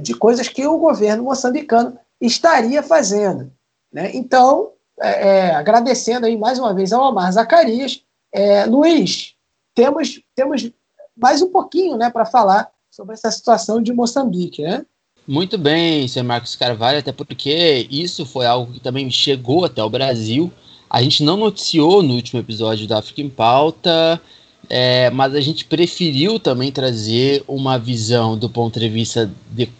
[0.03, 3.53] de coisas que o governo moçambicano estaria fazendo.
[3.93, 4.11] Né?
[4.15, 8.03] Então, é, é, agradecendo aí mais uma vez ao Omar Zacarias.
[8.33, 9.35] É, Luiz,
[9.75, 10.71] temos, temos
[11.17, 14.85] mais um pouquinho né, para falar sobre essa situação de Moçambique, né?
[15.27, 16.25] Muito bem, Sr.
[16.25, 20.51] Marcos Carvalho, até porque isso foi algo que também chegou até o Brasil.
[20.89, 24.21] A gente não noticiou no último episódio da África em Pauta,
[24.71, 29.71] é, mas a gente preferiu também trazer uma visão do ponto de vista de,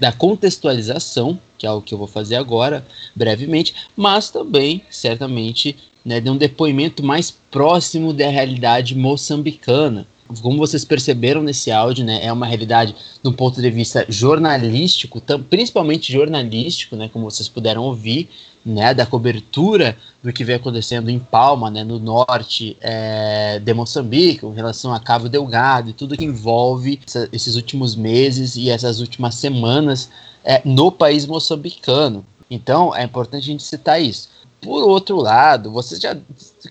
[0.00, 6.20] da contextualização, que é o que eu vou fazer agora, brevemente, mas também, certamente, né,
[6.20, 10.06] de um depoimento mais próximo da realidade moçambicana.
[10.42, 16.12] Como vocês perceberam nesse áudio, né, é uma realidade do ponto de vista jornalístico, principalmente
[16.12, 18.28] jornalístico, né, como vocês puderam ouvir,
[18.66, 24.40] né, da cobertura do que vem acontecendo em Palma, né, no norte é, de Moçambique,
[24.40, 28.98] com relação a Cabo Delgado e tudo que envolve essa, esses últimos meses e essas
[28.98, 30.10] últimas semanas
[30.44, 32.26] é, no país moçambicano.
[32.50, 34.28] Então, é importante a gente citar isso.
[34.60, 36.16] Por outro lado, você já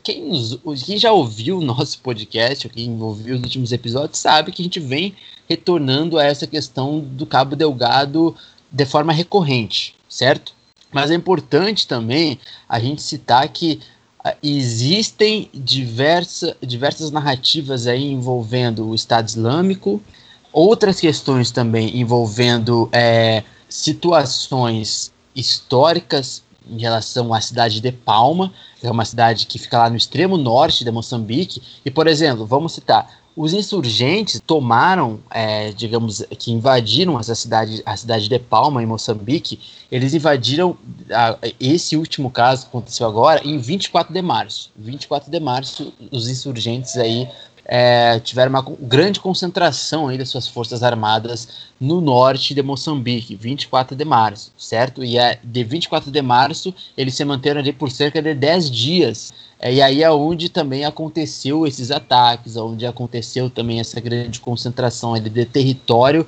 [0.03, 0.29] quem,
[0.85, 4.81] quem já ouviu o nosso podcast, quem ouviu os últimos episódios, sabe que a gente
[4.81, 5.15] vem
[5.47, 8.35] retornando a essa questão do Cabo Delgado
[8.69, 10.53] de forma recorrente, certo?
[10.95, 12.39] Mas é importante também
[12.69, 13.81] a gente citar que
[14.25, 20.01] uh, existem diversa, diversas narrativas aí envolvendo o Estado Islâmico,
[20.53, 28.89] outras questões também envolvendo é, situações históricas em relação à cidade de Palma, que é
[28.89, 31.61] uma cidade que fica lá no extremo norte de Moçambique.
[31.83, 37.97] E, por exemplo, vamos citar os insurgentes tomaram, é, digamos, que invadiram essa cidade, a
[37.97, 39.59] cidade de Palma, em Moçambique.
[39.91, 40.77] Eles invadiram,
[41.11, 44.71] a, esse último caso que aconteceu agora, em 24 de março.
[44.77, 47.27] 24 de março, os insurgentes aí
[47.65, 51.47] é, tiveram uma grande concentração aí das suas forças armadas
[51.79, 55.03] no norte de Moçambique, 24 de março, certo?
[55.03, 59.33] E é, de 24 de março eles se manteram ali por cerca de 10 dias.
[59.59, 65.17] É, e aí é onde também aconteceu esses ataques, onde aconteceu também essa grande concentração
[65.19, 66.27] de território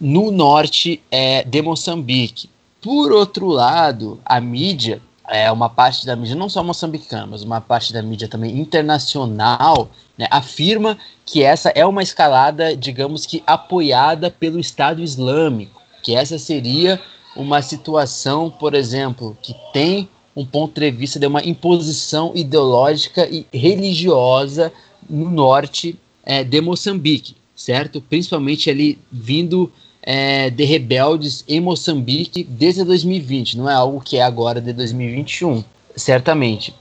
[0.00, 2.48] no norte é, de Moçambique.
[2.80, 7.60] Por outro lado, a mídia é, uma parte da mídia, não só moçambicana, mas uma
[7.60, 9.88] parte da mídia também internacional,
[10.18, 16.36] né, afirma que essa é uma escalada, digamos que apoiada pelo Estado Islâmico, que essa
[16.36, 17.00] seria
[17.36, 23.46] uma situação, por exemplo, que tem um ponto de vista de uma imposição ideológica e
[23.52, 24.72] religiosa
[25.08, 28.00] no norte é, de Moçambique, certo?
[28.00, 34.22] Principalmente ali vindo é, de rebeldes em Moçambique desde 2020, não é algo que é
[34.22, 35.64] agora de 2021,
[35.96, 36.74] certamente.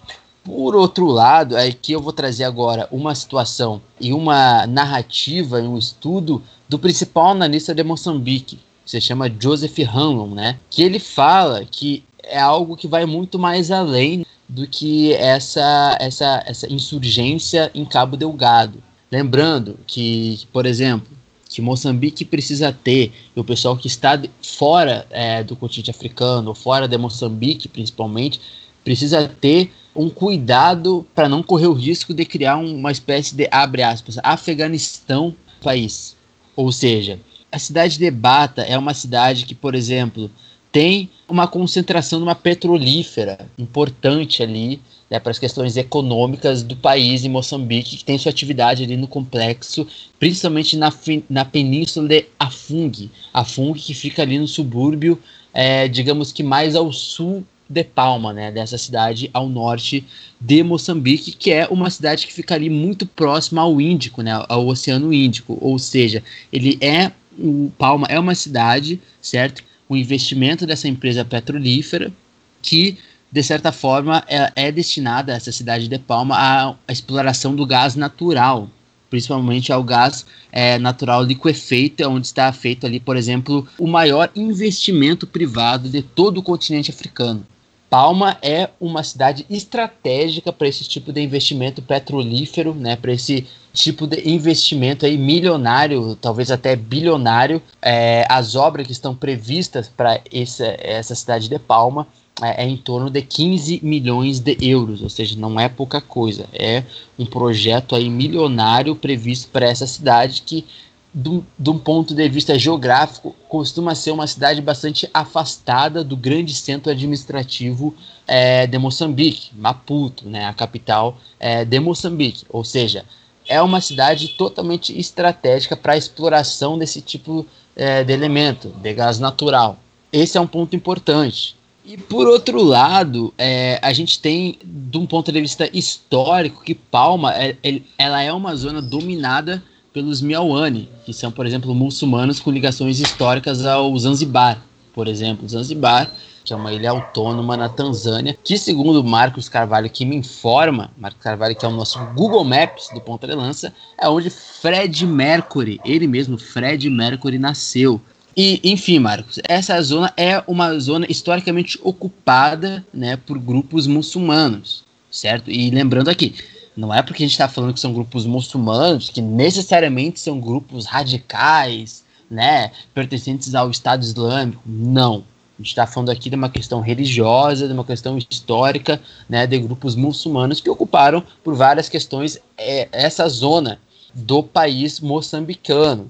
[0.44, 5.78] Por outro lado, é que eu vou trazer agora uma situação e uma narrativa, um
[5.78, 10.58] estudo do principal analista de Moçambique, que se chama Joseph Hanlon, né?
[10.70, 16.44] Que ele fala que é algo que vai muito mais além do que essa, essa,
[16.46, 18.82] essa insurgência em Cabo Delgado.
[19.12, 21.08] Lembrando que, por exemplo,
[21.48, 26.88] que Moçambique precisa ter, e o pessoal que está fora é, do continente africano, fora
[26.88, 28.40] de Moçambique principalmente,
[28.84, 33.82] precisa ter um cuidado para não correr o risco de criar uma espécie de, abre
[33.84, 36.16] aspas, Afeganistão país.
[36.56, 37.20] Ou seja,
[37.52, 40.30] a cidade de Bata é uma cidade que, por exemplo,
[40.72, 47.30] tem uma concentração numa petrolífera importante ali, né, para as questões econômicas do país em
[47.30, 49.88] Moçambique, que tem sua atividade ali no complexo,
[50.20, 50.94] principalmente na,
[51.30, 53.10] na península de Afung.
[53.34, 55.20] Afung que fica ali no subúrbio,
[55.54, 60.04] é, digamos que mais ao sul de Palma, né, dessa cidade ao norte
[60.42, 64.66] de Moçambique, que é uma cidade que fica ali muito próxima ao Índico, né, ao
[64.68, 69.64] Oceano Índico, ou seja, ele é o Palma é uma cidade, certo?
[69.90, 72.14] O investimento dessa empresa petrolífera
[72.62, 72.98] que
[73.32, 77.96] de certa forma, é, é destinada essa cidade de Palma à, à, exploração do gás
[77.96, 78.68] natural,
[79.10, 85.28] principalmente ao gás é, natural liquefeito, onde está feito ali, por exemplo, o maior investimento
[85.28, 87.46] privado de todo o continente africano.
[87.90, 94.06] Palma é uma cidade estratégica para esse tipo de investimento petrolífero, né, para esse tipo
[94.06, 97.62] de investimento aí milionário, talvez até bilionário.
[97.82, 102.08] É, as obras que estão previstas para essa cidade de Palma
[102.42, 106.46] é, é, em torno de 15 milhões de euros, ou seja, não é pouca coisa.
[106.54, 106.84] É
[107.18, 110.66] um projeto aí milionário previsto para essa cidade que,
[111.14, 116.92] de um ponto de vista geográfico, costuma ser uma cidade bastante afastada do grande centro
[116.92, 117.96] administrativo
[118.28, 122.46] é, de Moçambique, Maputo, né, a capital é, de Moçambique.
[122.50, 123.06] Ou seja,
[123.48, 127.46] é uma cidade totalmente estratégica para a exploração desse tipo
[127.76, 129.80] é, de elemento, de gás natural.
[130.14, 131.56] Esse é um ponto importante.
[131.84, 136.76] E por outro lado, é, a gente tem, de um ponto de vista histórico, que
[136.76, 137.56] Palma é,
[137.98, 139.64] ela é uma zona dominada
[139.94, 144.62] pelos Miawane, que são, por exemplo, muçulmanos com ligações históricas ao Zanzibar.
[144.94, 146.12] Por exemplo, Zanzibar,
[146.44, 151.22] que é uma ilha autônoma na Tanzânia, que segundo Marcos Carvalho, que me informa, Marcos
[151.22, 155.80] Carvalho, que é o nosso Google Maps do Ponta de Lança, é onde Fred Mercury,
[155.86, 158.02] ele mesmo, Fred Mercury, nasceu.
[158.36, 165.52] E, enfim, Marcos, essa zona é uma zona historicamente ocupada né, por grupos muçulmanos, certo?
[165.52, 166.36] E lembrando aqui,
[166.80, 170.86] não é porque a gente está falando que são grupos muçulmanos que necessariamente são grupos
[170.86, 174.62] radicais, né, pertencentes ao Estado Islâmico.
[174.66, 175.26] Não.
[175.58, 179.60] A gente está falando aqui de uma questão religiosa, de uma questão histórica, né, de
[179.60, 183.78] grupos muçulmanos que ocuparam por várias questões é, essa zona
[184.14, 186.10] do país moçambicano.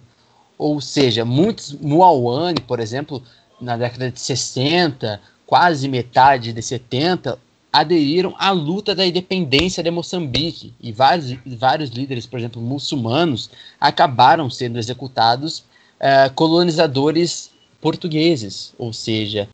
[0.55, 3.23] Ou seja, muitos Muawane, por exemplo,
[3.59, 7.39] na década de 60, quase metade de 70,
[7.71, 10.73] aderiram à luta da independência de Moçambique.
[10.81, 15.63] E vários, vários líderes, por exemplo, muçulmanos, acabaram sendo executados
[15.99, 17.51] eh, colonizadores
[17.81, 18.73] portugueses.
[18.77, 19.47] Ou seja,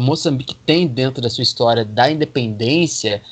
[0.00, 3.22] Moçambique tem dentro da sua história da independência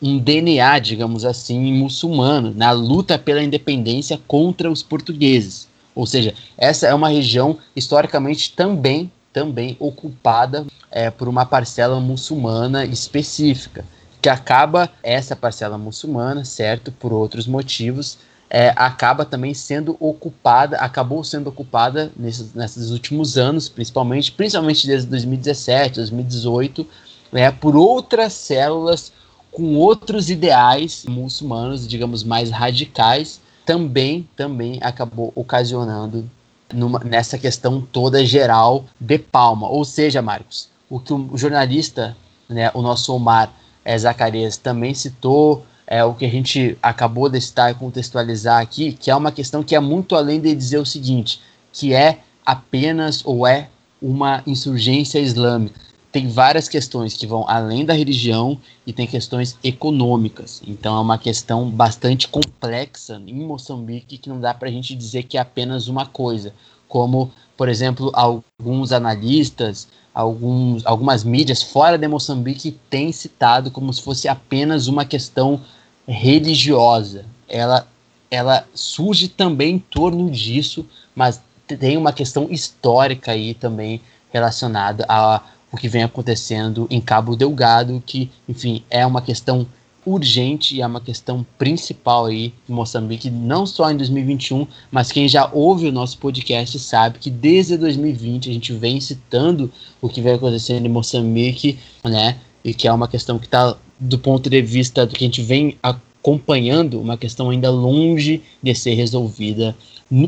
[0.00, 5.68] um DNA, digamos assim, muçulmano, na luta pela independência contra os portugueses.
[5.94, 12.86] Ou seja, essa é uma região historicamente também, também ocupada é, por uma parcela muçulmana
[12.86, 13.84] específica,
[14.22, 18.16] que acaba essa parcela muçulmana, certo, por outros motivos,
[18.48, 25.06] é, acaba também sendo ocupada, acabou sendo ocupada nesses, nesses últimos anos, principalmente, principalmente desde
[25.10, 26.86] 2017, 2018,
[27.34, 29.12] é, por outras células
[29.52, 36.26] com outros ideais muçulmanos, digamos, mais radicais, também, também acabou ocasionando
[36.72, 39.68] numa, nessa questão toda geral de Palma.
[39.68, 42.16] Ou seja, Marcos, o que o jornalista,
[42.48, 43.52] né, o nosso Omar
[43.84, 48.92] é, Zacarias também citou, é o que a gente acabou de citar e contextualizar aqui,
[48.92, 51.40] que é uma questão que é muito além de dizer o seguinte,
[51.72, 53.68] que é apenas ou é
[54.02, 55.80] uma insurgência islâmica.
[56.16, 60.62] Tem várias questões que vão além da religião e tem questões econômicas.
[60.66, 65.24] Então é uma questão bastante complexa em Moçambique que não dá para a gente dizer
[65.24, 66.54] que é apenas uma coisa.
[66.88, 74.00] Como, por exemplo, alguns analistas, alguns, algumas mídias fora de Moçambique têm citado como se
[74.00, 75.60] fosse apenas uma questão
[76.08, 77.26] religiosa.
[77.46, 77.86] Ela,
[78.30, 84.00] ela surge também em torno disso, mas tem uma questão histórica aí também
[84.32, 85.42] relacionada a
[85.76, 89.66] o que vem acontecendo em Cabo Delgado, que, enfim, é uma questão
[90.06, 95.28] urgente e é uma questão principal aí em Moçambique, não só em 2021, mas quem
[95.28, 99.70] já ouve o nosso podcast sabe que desde 2020 a gente vem citando
[100.00, 102.36] o que vem acontecendo em Moçambique, né?
[102.64, 105.42] E que é uma questão que está, do ponto de vista do que a gente
[105.42, 109.76] vem acompanhando, uma questão ainda longe de ser resolvida,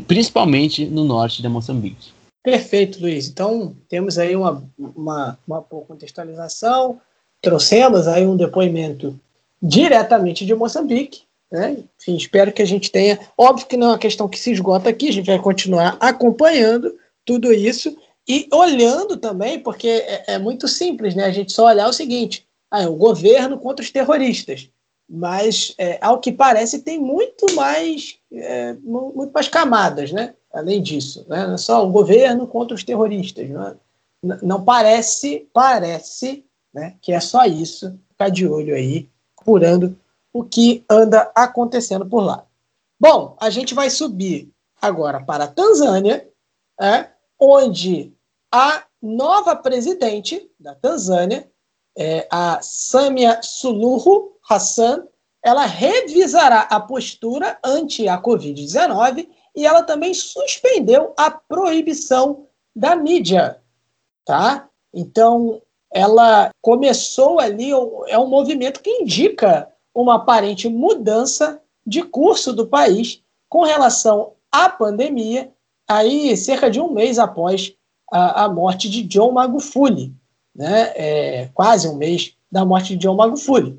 [0.07, 2.18] principalmente no norte de Moçambique.
[2.43, 3.27] Perfeito, Luiz.
[3.27, 6.99] Então, temos aí uma, uma, uma contextualização,
[7.41, 9.19] trouxemos aí um depoimento
[9.61, 11.23] diretamente de Moçambique.
[11.51, 11.77] Né?
[11.99, 13.19] Enfim, espero que a gente tenha.
[13.37, 16.95] Óbvio que não é uma questão que se esgota aqui, a gente vai continuar acompanhando
[17.25, 17.95] tudo isso
[18.27, 21.25] e olhando também, porque é, é muito simples, né?
[21.25, 24.69] A gente só olhar o seguinte: ah, é o governo contra os terroristas.
[25.11, 30.35] Mas, é, ao que parece, tem muito mais, é, muito mais camadas, né?
[30.51, 31.53] Além disso, né?
[31.53, 33.49] é só o governo contra os terroristas.
[33.49, 33.75] Não, é?
[34.41, 36.43] não parece, parece
[36.73, 37.97] né, que é só isso.
[38.09, 39.07] Ficar de olho aí
[39.37, 39.97] apurando
[40.33, 42.45] o que anda acontecendo por lá.
[42.99, 44.51] Bom, a gente vai subir
[44.81, 46.27] agora para a Tanzânia,
[46.79, 47.07] é,
[47.39, 48.13] onde
[48.51, 51.49] a nova presidente da Tanzânia,
[51.97, 55.05] é, a Samia Suluhu Hassan,
[55.41, 59.27] ela revisará a postura ante a Covid-19
[59.59, 63.59] e ela também suspendeu a proibição da mídia,
[64.23, 64.69] tá?
[64.93, 65.61] Então,
[65.93, 67.71] ela começou ali,
[68.07, 74.69] é um movimento que indica uma aparente mudança de curso do país com relação à
[74.69, 75.51] pandemia,
[75.85, 77.75] aí cerca de um mês após
[78.09, 80.15] a, a morte de John Magufuli,
[80.55, 80.93] né?
[80.95, 83.77] É, quase um mês da morte de John Magufuli.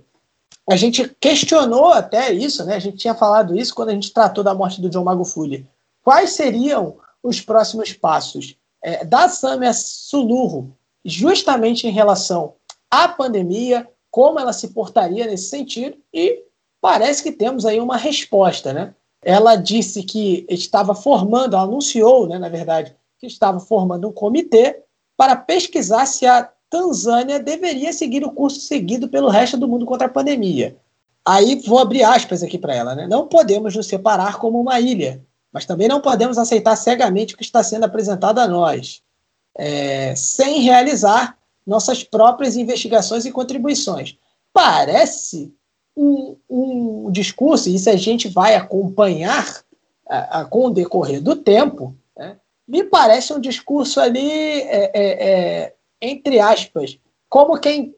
[0.70, 2.76] A gente questionou até isso, né?
[2.76, 5.66] A gente tinha falado isso quando a gente tratou da morte do John Magufuli.
[6.00, 10.70] Quais seriam os próximos passos é, da Samia Suluhu
[11.04, 12.54] justamente em relação
[12.88, 16.44] à pandemia, como ela se portaria nesse sentido, e
[16.80, 18.94] parece que temos aí uma resposta, né?
[19.24, 24.84] Ela disse que estava formando, anunciou, né, na verdade, que estava formando um comitê
[25.16, 30.06] para pesquisar se a Tanzânia deveria seguir o curso seguido pelo resto do mundo contra
[30.06, 30.76] a pandemia.
[31.26, 33.06] Aí vou abrir aspas aqui para ela, né?
[33.06, 35.22] Não podemos nos separar como uma ilha,
[35.52, 39.02] mas também não podemos aceitar cegamente o que está sendo apresentado a nós
[39.56, 41.36] é, sem realizar
[41.66, 44.16] nossas próprias investigações e contribuições.
[44.52, 45.52] Parece
[45.96, 49.62] um, um discurso, e isso a gente vai acompanhar
[50.08, 52.36] a, a, com o decorrer do tempo, né,
[52.66, 56.98] me parece um discurso ali, é, é, é, entre aspas,
[57.28, 57.94] como quem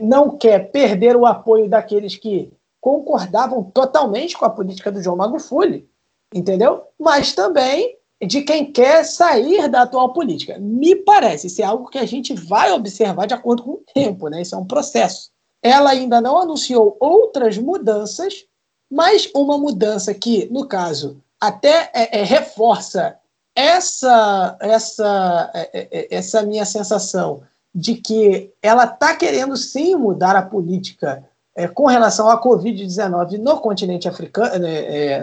[0.00, 5.88] não quer perder o apoio daqueles que concordavam totalmente com a política do João Magufuli,
[6.32, 6.84] entendeu?
[6.98, 10.58] Mas também de quem quer sair da atual política.
[10.58, 14.28] Me parece, isso é algo que a gente vai observar de acordo com o tempo,
[14.28, 14.42] né?
[14.42, 15.30] Isso é um processo.
[15.62, 18.46] Ela ainda não anunciou outras mudanças,
[18.90, 23.18] mas uma mudança que, no caso, até é, é, reforça
[23.56, 27.42] essa, essa, é, é, é essa minha sensação
[27.74, 31.24] de que ela está querendo sim mudar a política
[31.54, 34.66] é, com relação à Covid-19 no continente africano,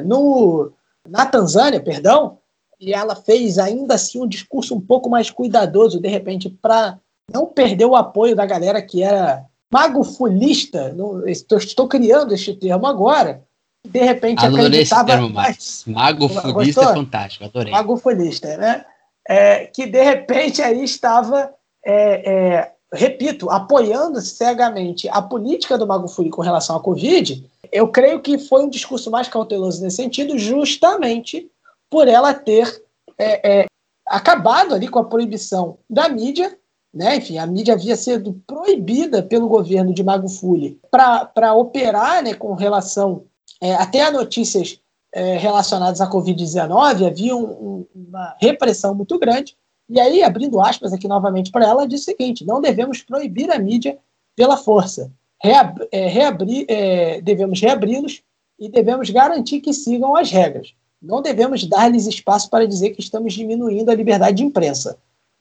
[0.06, 0.72] no,
[1.08, 2.40] na Tanzânia, perdão,
[2.80, 7.00] e ela fez ainda assim um discurso um pouco mais cuidadoso, de repente, para
[7.32, 10.94] não perder o apoio da galera que era magofulista.
[11.26, 13.44] estou criando este termo agora.
[13.86, 15.84] De repente adorei acreditava esse termo, mais.
[15.86, 17.72] Magofulista é fantástico, adorei.
[17.72, 18.86] Magofulista, né?
[19.28, 21.54] É, que de repente aí estava
[21.86, 28.22] é, é, repito, apoiando cegamente a política do Magufuli com relação à Covid, eu creio
[28.22, 31.50] que foi um discurso mais cauteloso nesse sentido, justamente
[31.90, 32.84] por ela ter
[33.18, 33.66] é, é,
[34.06, 36.58] acabado ali com a proibição da mídia,
[36.94, 37.16] né?
[37.16, 43.26] Enfim, a mídia havia sido proibida pelo governo de Magufuli para operar né, com relação
[43.64, 44.78] é, até notícias
[45.14, 49.56] é, relacionadas à Covid-19, havia um, um, uma repressão muito grande.
[49.90, 53.58] E aí, abrindo aspas aqui novamente para ela, diz o seguinte: não devemos proibir a
[53.58, 53.98] mídia
[54.36, 55.10] pela força.
[55.42, 58.22] Reab é, é, devemos reabri-los
[58.60, 60.74] e devemos garantir que sigam as regras.
[61.02, 64.98] Não devemos dar-lhes espaço para dizer que estamos diminuindo a liberdade de imprensa.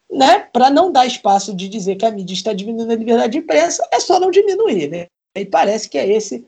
[0.09, 0.40] Né?
[0.53, 3.85] Para não dar espaço de dizer que a mídia está diminuindo a liberdade de imprensa,
[3.90, 4.89] é só não diminuir.
[4.89, 5.07] Né?
[5.36, 6.47] E parece que é esse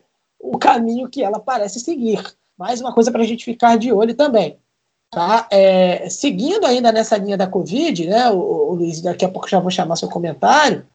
[0.53, 2.23] o caminho que ela parece seguir.
[2.57, 4.57] Mais uma coisa para a gente ficar de olho também.
[5.11, 5.47] Tá?
[5.51, 9.59] É, seguindo ainda nessa linha da Covid, né, o, o, Luiz, daqui a pouco já
[9.59, 10.85] vou chamar seu comentário,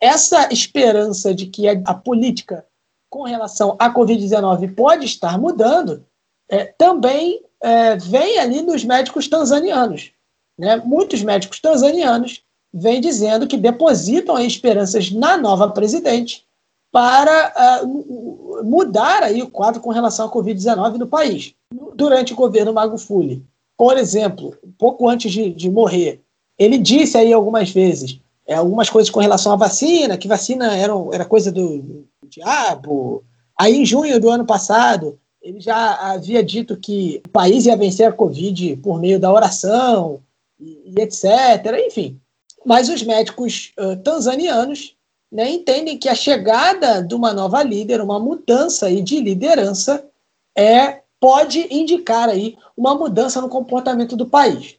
[0.00, 2.66] essa esperança de que a, a política
[3.08, 6.04] com relação à Covid-19 pode estar mudando,
[6.48, 10.12] é, também é, vem ali nos médicos tanzanianos.
[10.58, 10.76] Né?
[10.76, 16.44] Muitos médicos tanzanianos vêm dizendo que depositam esperanças na nova presidente
[16.92, 21.54] para uh, mudar aí o quadro com relação à Covid-19 no país.
[21.94, 23.44] Durante o governo Magufuli,
[23.76, 26.20] por exemplo, pouco antes de, de morrer,
[26.58, 30.92] ele disse aí algumas vezes é, algumas coisas com relação à vacina, que vacina era,
[31.12, 33.22] era coisa do, do diabo.
[33.56, 38.08] Aí, em junho do ano passado, ele já havia dito que o país ia vencer
[38.08, 40.20] a Covid por meio da oração
[40.58, 41.24] e, e etc.
[41.86, 42.20] Enfim.
[42.66, 44.96] Mas os médicos uh, tanzanianos
[45.30, 50.04] né, entendem que a chegada de uma nova líder, uma mudança aí de liderança,
[50.56, 54.76] é, pode indicar aí uma mudança no comportamento do país.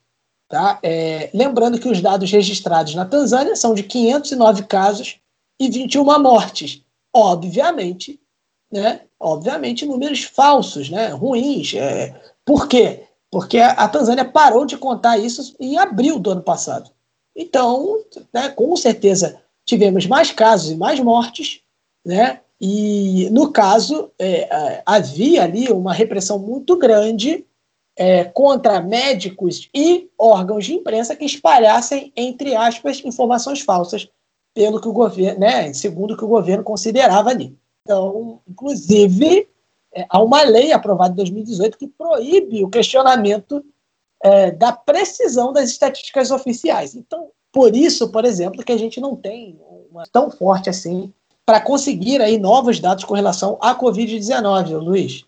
[0.50, 0.80] Tá?
[0.84, 5.18] É, lembrando que os dados registrados na Tanzânia são de 509 casos
[5.58, 6.84] e 21 mortes.
[7.14, 8.20] Obviamente,
[8.72, 9.02] né?
[9.20, 11.08] Obviamente, números falsos, né?
[11.10, 11.74] ruins.
[11.76, 13.06] É, por quê?
[13.30, 16.92] Porque a Tanzânia parou de contar isso em abril do ano passado.
[17.34, 18.00] Então,
[18.34, 21.62] né, com certeza, tivemos mais casos e mais mortes,
[22.06, 22.42] né?
[22.60, 27.46] E, no caso, é, havia ali uma repressão muito grande
[27.96, 34.08] é, contra médicos e órgãos de imprensa que espalhassem, entre aspas, informações falsas,
[34.54, 37.58] pelo que o governo, né, segundo o que o governo considerava ali.
[37.84, 39.48] Então, inclusive,
[39.94, 43.64] é, há uma lei aprovada em 2018 que proíbe o questionamento
[44.24, 46.96] é, da precisão das estatísticas oficiais.
[46.96, 49.58] Então, por isso, por exemplo, que a gente não tem
[49.92, 51.12] uma tão forte assim
[51.46, 55.26] para conseguir aí novos dados com relação à Covid-19, Luiz.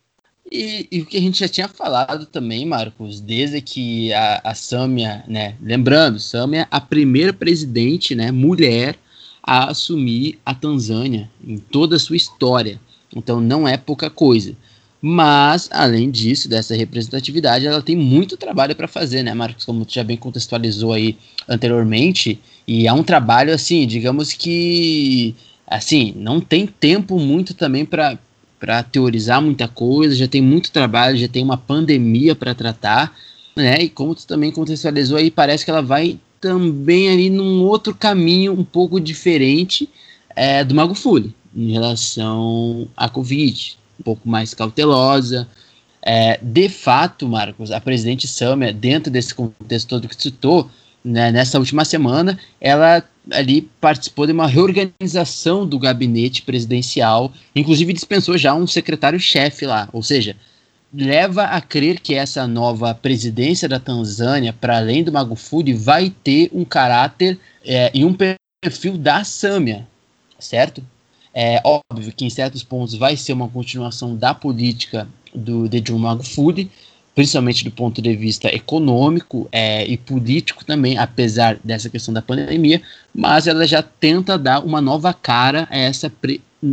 [0.51, 4.53] E, e, o que a gente já tinha falado também, Marcos, desde que a, a
[4.53, 5.55] Sâmia, né?
[5.61, 8.97] Lembrando, Sâmia, a primeira presidente, né, mulher
[9.41, 12.79] a assumir a Tanzânia em toda a sua história.
[13.13, 14.55] Então não é pouca coisa.
[15.05, 19.65] Mas, além disso, dessa representatividade, ela tem muito trabalho para fazer, né, Marcos?
[19.65, 22.39] Como tu já bem contextualizou aí anteriormente.
[22.65, 25.35] E é um trabalho, assim, digamos que.
[25.67, 28.17] Assim, não tem tempo muito também para
[28.57, 33.13] para teorizar muita coisa, já tem muito trabalho, já tem uma pandemia para tratar,
[33.57, 33.81] né?
[33.81, 38.53] E como tu também contextualizou aí, parece que ela vai também ali num outro caminho
[38.53, 39.89] um pouco diferente
[40.33, 45.47] é, do Mago Fully em relação à Covid, um pouco mais cautelosa.
[46.01, 50.69] É, de fato, Marcos, a presidente Samia, dentro desse contexto todo que citou,
[51.03, 58.37] né, nessa última semana, ela ali participou de uma reorganização do gabinete presidencial, inclusive dispensou
[58.37, 60.35] já um secretário-chefe lá, ou seja,
[60.93, 66.49] leva a crer que essa nova presidência da Tanzânia, para além do Magufuli, vai ter
[66.53, 68.15] um caráter é, e um
[68.61, 69.87] perfil da Sâmia,
[70.37, 70.85] certo?
[71.33, 75.97] É óbvio que em certos pontos vai ser uma continuação da política do de John
[75.97, 76.69] Magufuli,
[77.15, 82.81] principalmente do ponto de vista econômico é, e político também, apesar dessa questão da pandemia,
[83.13, 86.11] mas ela já tenta dar uma nova cara a essa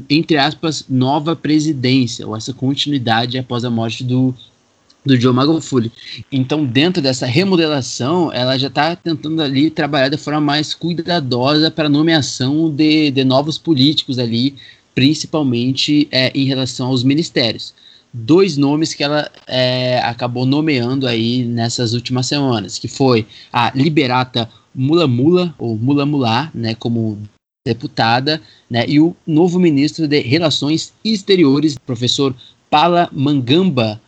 [0.09, 4.32] entre aspas, nova presidência, ou essa continuidade após a morte do,
[5.05, 5.90] do Joe Magufuli.
[6.31, 11.86] Então, dentro dessa remodelação, ela já está tentando ali trabalhar de forma mais cuidadosa para
[11.86, 14.55] a nomeação de, de novos políticos ali,
[14.94, 17.74] principalmente é, em relação aos ministérios.
[18.12, 24.51] Dois nomes que ela é, acabou nomeando aí nessas últimas semanas, que foi a Liberata
[24.74, 27.18] Mula Mula, ou Mula Mula, né, como
[27.64, 32.35] deputada, né, e o novo ministro de Relações Exteriores, professor
[32.68, 34.01] Pala Mangamba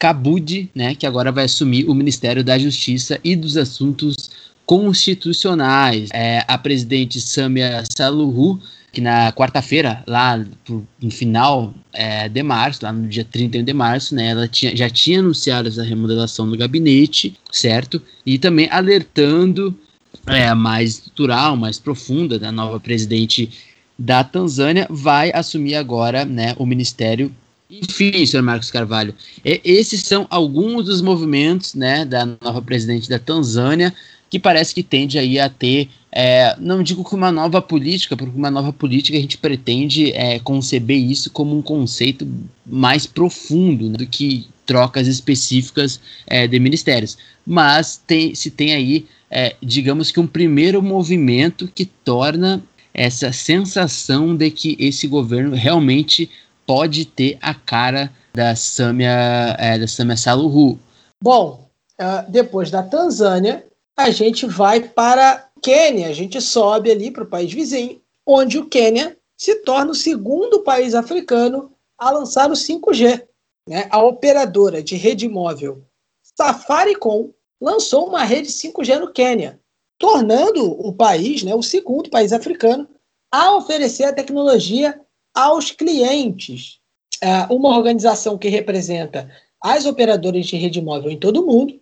[0.00, 4.30] Kabudi, né, que agora vai assumir o Ministério da Justiça e dos Assuntos
[4.64, 6.08] constitucionais.
[6.14, 8.58] É, a presidente Samia Saluhu,
[8.90, 14.14] que na quarta-feira, lá no final é, de março, lá no dia 31 de março,
[14.14, 18.00] né, ela tinha, já tinha anunciado essa remodelação do gabinete, certo?
[18.24, 19.78] E também alertando
[20.26, 23.50] é, mais estrutural, mais profunda da nova presidente
[23.98, 27.30] da Tanzânia, vai assumir agora né, o Ministério
[27.70, 29.14] enfim, senhor Marcos Carvalho,
[29.44, 33.94] esses são alguns dos movimentos né, da nova presidente da Tanzânia
[34.28, 38.36] que parece que tende aí a ter, é, não digo que uma nova política, porque
[38.36, 42.26] uma nova política a gente pretende é, conceber isso como um conceito
[42.64, 47.18] mais profundo né, do que trocas específicas é, de ministérios.
[47.44, 52.62] Mas tem, se tem aí, é, digamos que um primeiro movimento que torna
[52.94, 56.30] essa sensação de que esse governo realmente
[56.70, 60.78] pode ter a cara da Samia, é, da Samia Saluhu.
[61.20, 61.68] Bom,
[62.00, 63.66] uh, depois da Tanzânia,
[63.98, 68.66] a gente vai para Quênia, a gente sobe ali para o país vizinho, onde o
[68.66, 73.20] Quênia se torna o segundo país africano a lançar o 5G.
[73.68, 73.88] Né?
[73.90, 75.82] A operadora de rede móvel
[76.22, 77.30] Safaricom
[77.60, 79.58] lançou uma rede 5G no Quênia,
[79.98, 82.88] tornando o país né, o segundo país africano
[83.32, 85.00] a oferecer a tecnologia
[85.34, 86.78] aos clientes.
[87.22, 89.30] É, uma organização que representa
[89.62, 91.78] as operadoras de rede móvel em todo o mundo,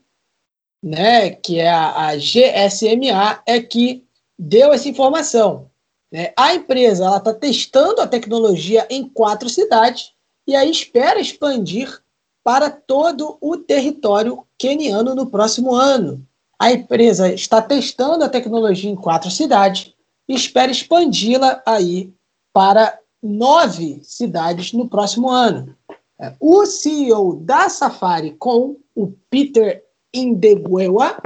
[0.83, 4.05] né, que é a, GSMA, é que
[4.39, 5.70] deu essa informação.
[6.11, 6.33] Né?
[6.37, 10.12] A empresa está testando a tecnologia em quatro cidades
[10.47, 12.03] e aí espera expandir
[12.43, 16.27] para todo o território queniano no próximo ano.
[16.59, 19.93] A empresa está testando a tecnologia em quatro cidades
[20.29, 22.12] e espera expandi-la aí
[22.53, 25.77] para nove cidades no próximo ano.
[26.20, 31.20] É, o CEO da Safari, com o Peter Indegwewa,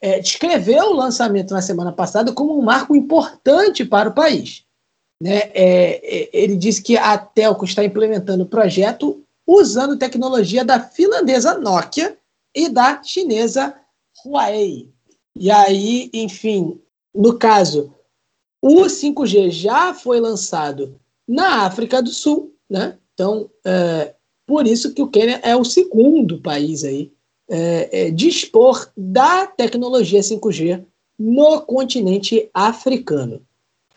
[0.00, 4.64] é, descreveu o lançamento na semana passada como um marco importante para o país.
[5.22, 5.38] Né?
[5.54, 11.58] É, é ele disse que a Telco está implementando o projeto usando tecnologia da finlandesa
[11.58, 12.16] Nokia
[12.54, 13.74] e da chinesa
[14.24, 14.90] Huawei.
[15.34, 16.80] E aí, enfim,
[17.14, 17.94] no caso,
[18.60, 21.00] o 5G já foi lançado
[21.32, 22.98] na África do Sul, né?
[23.14, 24.14] Então, é,
[24.46, 27.10] por isso que o Quênia é o segundo país aí
[27.50, 30.84] é, é, dispor da tecnologia 5G
[31.18, 33.40] no continente africano.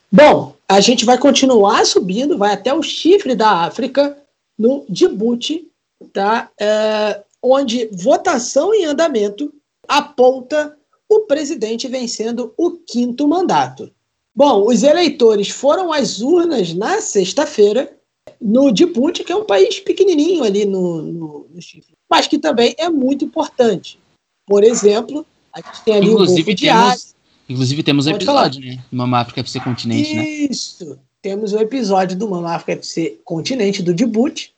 [0.09, 4.17] Bom, a gente vai continuar subindo, vai até o chifre da África,
[4.57, 5.69] no Djibouti,
[6.13, 6.49] tá?
[6.57, 9.53] É, onde votação em andamento
[9.87, 10.77] aponta
[11.09, 13.91] o presidente vencendo o quinto mandato.
[14.35, 17.95] Bom, os eleitores foram às urnas na sexta-feira
[18.41, 22.75] no Djibouti, que é um país pequenininho ali no, no, no, Chifre, mas que também
[22.77, 23.97] é muito importante.
[24.45, 27.15] Por exemplo, a gente tem ali inclusive, o temos,
[27.47, 28.75] Inclusive temos um episódio, falar.
[28.75, 28.83] né?
[28.91, 30.15] Mama África FC Continente, Isso.
[30.15, 30.27] né?
[30.27, 30.99] Isso.
[31.21, 34.53] Temos o um episódio do Mama África FC Continente do Djibouti.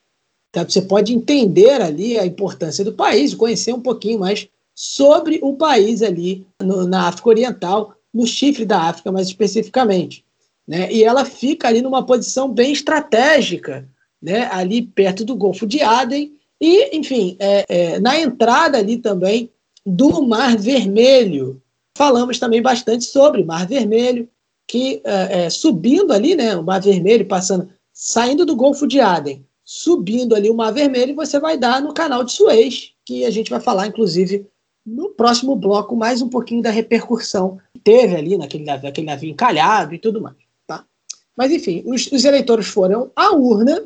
[0.49, 5.53] Então, você pode entender ali a importância do país, conhecer um pouquinho mais sobre o
[5.53, 10.25] país ali no, na África Oriental, no chifre da África, mais especificamente.
[10.67, 10.91] Né?
[10.91, 13.87] E ela fica ali numa posição bem estratégica,
[14.19, 14.49] né?
[14.51, 19.51] ali perto do Golfo de Aden, e, enfim, é, é, na entrada ali também
[19.85, 21.61] do Mar Vermelho.
[21.95, 24.27] Falamos também bastante sobre Mar Vermelho,
[24.67, 29.45] que é, é subindo ali, né, o Mar Vermelho, passando, saindo do Golfo de Aden,
[29.63, 33.51] subindo ali o Mar Vermelho, você vai dar no canal de Suez, que a gente
[33.51, 34.47] vai falar, inclusive,
[34.87, 39.93] no próximo bloco, mais um pouquinho da repercussão que teve ali naquele, naquele navio encalhado
[39.93, 40.37] e tudo mais.
[40.65, 40.85] Tá?
[41.35, 43.83] Mas, enfim, os, os eleitores foram à urna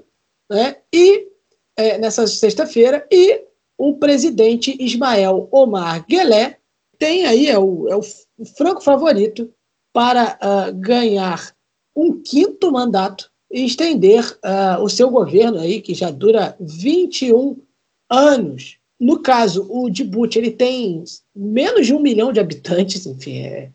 [0.49, 1.27] né, e
[1.75, 3.41] é, nessa sexta-feira e
[3.79, 6.59] o presidente Ismael Omar Guelé
[6.99, 9.51] tem aí, é o, é o franco favorito
[9.91, 11.51] para uh, ganhar
[11.95, 17.59] um quinto mandato e estender uh, o seu governo aí, que já dura 21
[18.07, 18.77] anos.
[19.01, 21.03] No caso, o Djibouti ele tem
[21.35, 23.71] menos de um milhão de habitantes, enfim, é,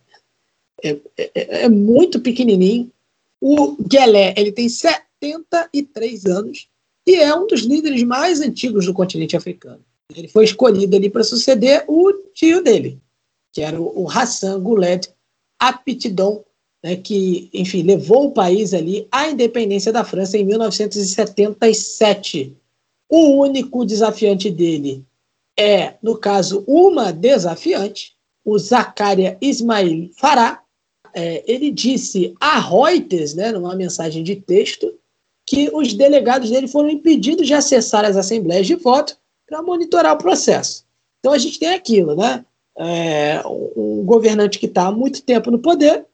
[0.85, 2.89] é, é, é muito pequenininho.
[3.41, 6.69] O Guelé ele tem 73 anos
[7.05, 9.81] e é um dos líderes mais antigos do continente africano.
[10.15, 13.01] Ele foi escolhido ali para suceder o tio dele,
[13.53, 15.11] que era o Hassan Guled
[15.59, 16.45] Aptidon,
[16.85, 22.57] né, que, enfim, levou o país ali à independência da França em 1977.
[23.09, 25.05] O único desafiante dele
[25.59, 28.15] é, no caso, uma desafiante,
[28.45, 30.63] o Zakaria Ismail Farah,
[31.15, 34.93] é, ele disse a Reuters, né, numa mensagem de texto,
[35.47, 39.17] que os delegados dele foram impedidos de acessar as assembleias de voto
[39.47, 40.85] para monitorar o processo.
[41.21, 42.45] Então a gente tem aquilo, né?
[42.77, 46.05] é, um governante que está há muito tempo no poder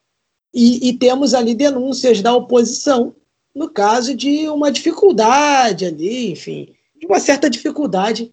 [0.55, 3.15] e, e, temos ali denúncias da oposição
[3.55, 8.33] no caso de uma dificuldade ali, enfim, de uma certa dificuldade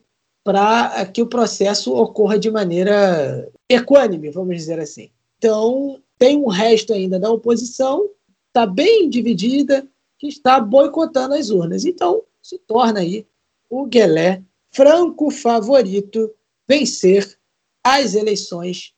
[0.49, 5.11] para que o processo ocorra de maneira equânime, vamos dizer assim.
[5.37, 8.09] Então, tem um resto ainda da oposição,
[8.47, 11.85] está bem dividida, que está boicotando as urnas.
[11.85, 13.27] Então, se torna aí
[13.69, 16.33] o Guelé franco favorito
[16.67, 17.37] vencer
[17.83, 18.95] as eleições,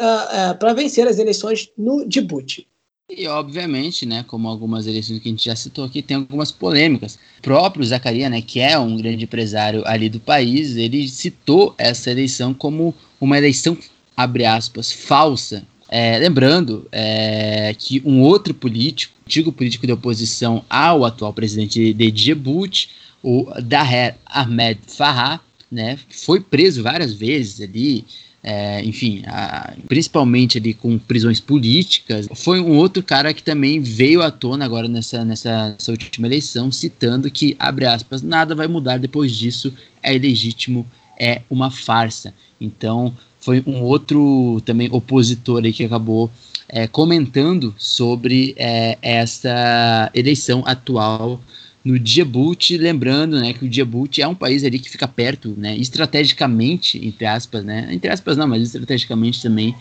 [0.00, 2.66] uh, uh, para vencer as eleições no Djibouti.
[3.10, 7.18] E, obviamente, né, como algumas eleições que a gente já citou aqui, tem algumas polêmicas.
[7.38, 12.10] O próprio Zacaria, né, que é um grande empresário ali do país, ele citou essa
[12.10, 13.78] eleição como uma eleição,
[14.14, 15.66] abre aspas, falsa.
[15.88, 22.10] É, lembrando é, que um outro político, antigo político de oposição ao atual presidente de
[22.10, 22.90] Djibouti,
[23.22, 25.40] o Daher Ahmed Farah,
[25.72, 28.04] né, foi preso várias vezes ali,
[28.42, 34.22] é, enfim, a, principalmente ali com prisões políticas, foi um outro cara que também veio
[34.22, 38.98] à tona agora nessa, nessa, nessa última eleição, citando que, abre aspas, nada vai mudar
[38.98, 40.86] depois disso, é ilegítimo,
[41.18, 42.32] é uma farsa.
[42.60, 46.30] Então, foi um outro também opositor aí que acabou
[46.68, 51.40] é, comentando sobre é, essa eleição atual
[51.88, 55.74] no Djibouti, lembrando, né, que o Djibouti é um país ali que fica perto, né,
[55.74, 59.74] estrategicamente, entre aspas, né, entre aspas não, mas estrategicamente também,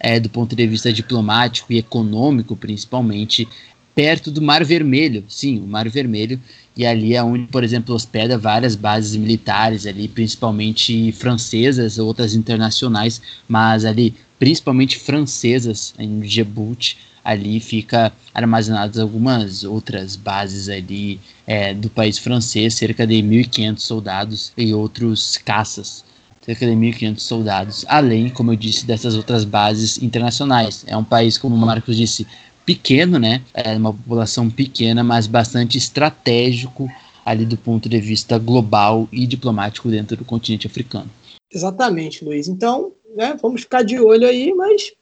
[0.00, 3.46] é, do ponto de vista diplomático e econômico, principalmente,
[3.94, 6.40] perto do Mar Vermelho, sim, o Mar Vermelho,
[6.76, 13.22] e ali é onde, por exemplo, hospeda várias bases militares ali, principalmente francesas, outras internacionais,
[13.46, 21.88] mas ali, principalmente francesas, em Djibouti, ali fica armazenadas algumas outras bases ali é, do
[21.88, 26.04] país francês, cerca de 1.500 soldados e outros caças,
[26.40, 30.84] cerca de 1.500 soldados, além, como eu disse, dessas outras bases internacionais.
[30.86, 32.26] É um país, como o Marcos disse,
[32.64, 33.42] pequeno, né?
[33.54, 36.88] É uma população pequena, mas bastante estratégico
[37.24, 41.08] ali do ponto de vista global e diplomático dentro do continente africano.
[41.52, 42.48] Exatamente, Luiz.
[42.48, 44.92] Então, né, vamos ficar de olho aí, mas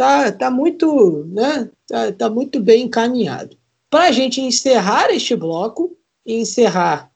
[0.00, 3.54] tá, tá muito, né, tá, tá muito bem encaminhado.
[3.90, 5.94] Para a gente encerrar este bloco
[6.24, 7.12] e encerrar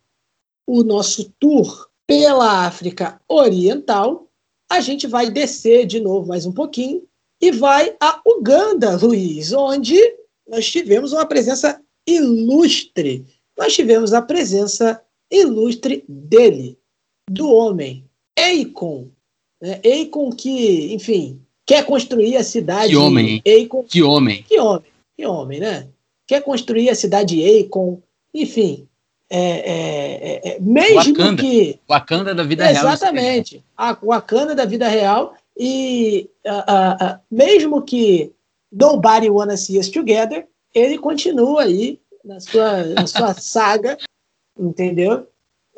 [0.66, 4.28] o nosso tour pela África Oriental,
[4.70, 7.02] a gente vai descer de novo mais um pouquinho
[7.40, 9.98] e vai a Uganda, Luiz, onde
[10.46, 13.24] nós tivemos uma presença ilustre.
[13.56, 16.78] Nós tivemos a presença ilustre dele,
[17.30, 18.04] do homem,
[18.38, 19.08] Eikon.
[19.58, 19.80] Né?
[19.82, 22.90] Eikon que, enfim, quer construir a cidade.
[22.90, 23.42] Que homem.
[23.88, 24.42] Que homem.
[24.42, 24.92] Que homem.
[25.16, 25.88] Que homem, né?
[26.26, 28.00] Quer construir a cidade Akon.
[28.32, 28.88] Enfim.
[29.30, 31.42] É, é, é, é mesmo Wakanda.
[31.42, 31.80] que.
[31.88, 32.86] Wakanda da vida real.
[32.86, 33.64] Exatamente.
[33.76, 35.34] A Wakanda da vida real.
[35.56, 38.32] E uh, uh, uh, mesmo que
[38.72, 43.96] Nobody Wanna See Us Together, ele continua aí na sua, na sua saga,
[44.58, 45.28] entendeu?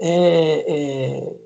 [0.01, 1.37] É, é,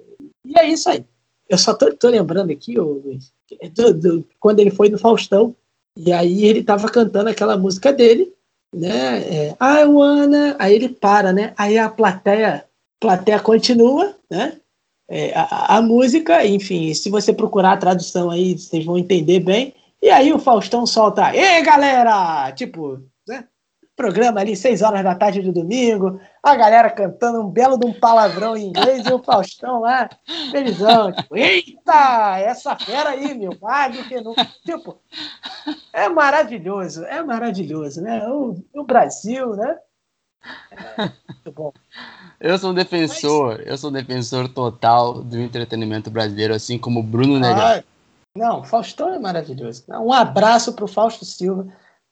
[0.44, 1.04] e é isso aí.
[1.50, 3.32] Eu só tô, tô lembrando aqui, ô, Luiz,
[3.74, 5.56] do, do, quando ele foi no Faustão,
[5.96, 8.32] e aí ele tava cantando aquela música dele,
[8.72, 9.18] né?
[9.18, 10.54] É, I wanna.
[10.60, 11.52] Aí ele para, né?
[11.58, 12.64] Aí a plateia,
[13.00, 14.60] plateia continua, né?
[15.08, 19.74] É, a, a, música, enfim, se você procurar a tradução aí, vocês vão entender bem.
[20.00, 22.52] E aí o Faustão solta, ei galera!
[22.52, 23.02] Tipo,
[24.00, 27.92] programa ali, seis horas da tarde de domingo, a galera cantando um belo de um
[27.92, 30.08] palavrão em inglês e o Faustão lá,
[30.50, 34.48] felizão, tipo, eita, essa fera aí, meu, mais do que nunca.
[34.64, 34.98] Tipo,
[35.92, 38.26] é maravilhoso, é maravilhoso, né?
[38.26, 39.76] O, o Brasil, né?
[40.70, 41.70] É muito bom.
[42.40, 43.66] Eu sou um defensor, Mas...
[43.66, 47.66] eu sou um defensor total do entretenimento brasileiro, assim como o Bruno Negrão.
[47.66, 47.84] Ah,
[48.34, 49.84] não, Faustão é maravilhoso.
[49.90, 51.66] Um abraço para o Fausto Silva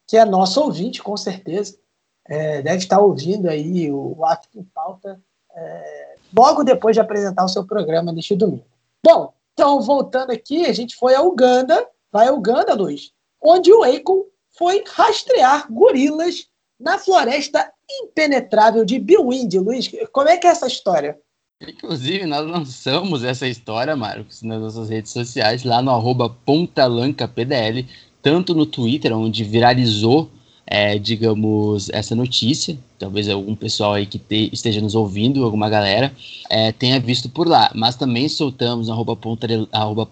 [0.09, 1.79] que é nosso ouvinte, com certeza.
[2.27, 4.17] É, deve estar ouvindo aí o,
[4.57, 5.21] em Pauta
[5.55, 8.67] é, logo depois de apresentar o seu programa neste domingo.
[9.05, 13.85] Bom, então voltando aqui, a gente foi a Uganda, vai a Uganda, Luiz, onde o
[13.85, 14.25] Akon
[14.57, 16.49] foi rastrear gorilas
[16.81, 19.55] na floresta impenetrável de Biwind.
[19.55, 21.19] Luiz, como é que é essa história?
[21.61, 27.85] Inclusive, nós lançamos essa história, Marcos, nas nossas redes sociais, lá no arroba pontalancapdl
[28.29, 30.29] tanto no Twitter, onde viralizou,
[30.67, 32.79] é, digamos, essa notícia.
[32.99, 36.13] Talvez algum pessoal aí que te, esteja nos ouvindo, alguma galera,
[36.51, 37.73] é, tenha visto por lá.
[37.75, 40.07] Mas também soltamos arroba, ponta, arroba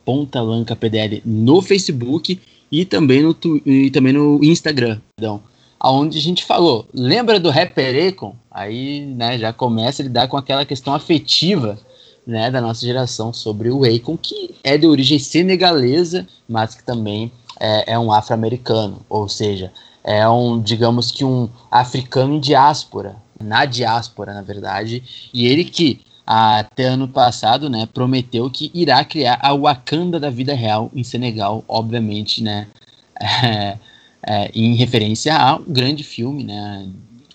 [1.27, 2.41] no Facebook
[2.73, 3.37] e também no,
[3.67, 4.99] e também no Instagram.
[5.19, 5.43] Então,
[5.79, 8.35] aonde a gente falou, lembra do rapper Econ?
[8.51, 11.79] Aí né, já começa a lidar com aquela questão afetiva
[12.27, 17.31] né, da nossa geração sobre o Akon, que é de origem senegalesa, mas que também
[17.61, 19.73] é, é um afro-americano, ou seja,
[20.05, 25.03] é um, digamos que um africano em diáspora, na diáspora, na verdade,
[25.33, 30.55] e ele que até ano passado, né, prometeu que irá criar a Wakanda da vida
[30.55, 32.67] real em Senegal, obviamente, né,
[33.21, 33.79] é,
[34.27, 36.89] é, em referência a um grande filme, né,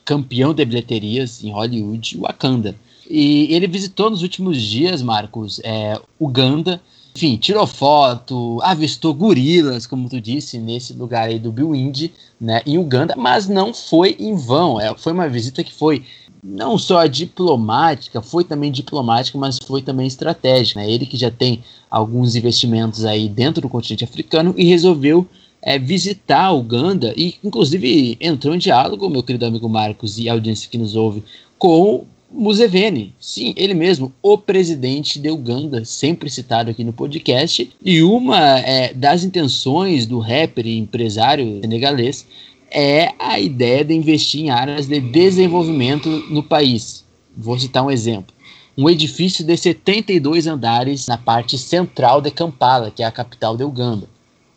[0.03, 2.75] campeão de bilheterias em Hollywood, Wakanda.
[3.09, 6.81] E ele visitou nos últimos dias, Marcos, é, Uganda,
[7.15, 12.77] enfim, tirou foto, avistou gorilas, como tu disse, nesse lugar aí do Biwindi, né, em
[12.77, 14.79] Uganda, mas não foi em vão.
[14.79, 16.03] É, foi uma visita que foi
[16.43, 20.79] não só diplomática, foi também diplomática, mas foi também estratégica.
[20.79, 20.89] Né?
[20.89, 25.27] Ele que já tem alguns investimentos aí dentro do continente africano e resolveu
[25.61, 30.69] é, visitar Uganda e, inclusive, entrou em diálogo, meu querido amigo Marcos e a audiência
[30.69, 31.23] que nos ouve,
[31.59, 37.69] com Museveni, sim, ele mesmo, o presidente de Uganda, sempre citado aqui no podcast.
[37.83, 42.25] E uma é, das intenções do rapper e empresário senegalês
[42.71, 47.03] é a ideia de investir em áreas de desenvolvimento no país.
[47.35, 48.33] Vou citar um exemplo.
[48.77, 53.65] Um edifício de 72 andares na parte central de Kampala, que é a capital de
[53.65, 54.07] Uganda.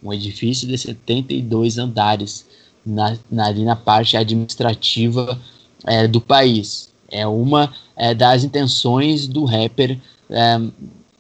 [0.00, 2.46] Um edifício de 72 andares
[2.86, 5.40] na, na, ali na parte administrativa
[5.84, 6.93] é, do país.
[7.14, 10.60] É uma é, das intenções do rapper é,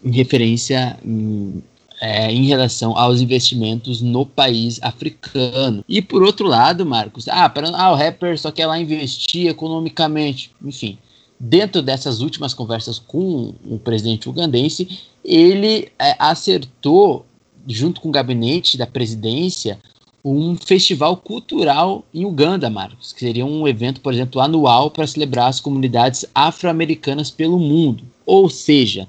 [0.04, 1.62] em referência em,
[2.00, 5.84] é, em relação aos investimentos no país africano.
[5.88, 10.50] E por outro lado, Marcos, ah, pra, ah, o rapper só quer lá investir economicamente,
[10.62, 10.98] enfim.
[11.38, 17.24] Dentro dessas últimas conversas com o presidente ugandense, ele é, acertou,
[17.66, 19.78] junto com o gabinete da presidência,
[20.24, 25.48] um festival cultural em Uganda, Marcos, que seria um evento, por exemplo, anual para celebrar
[25.48, 28.04] as comunidades afro-americanas pelo mundo.
[28.24, 29.06] Ou seja,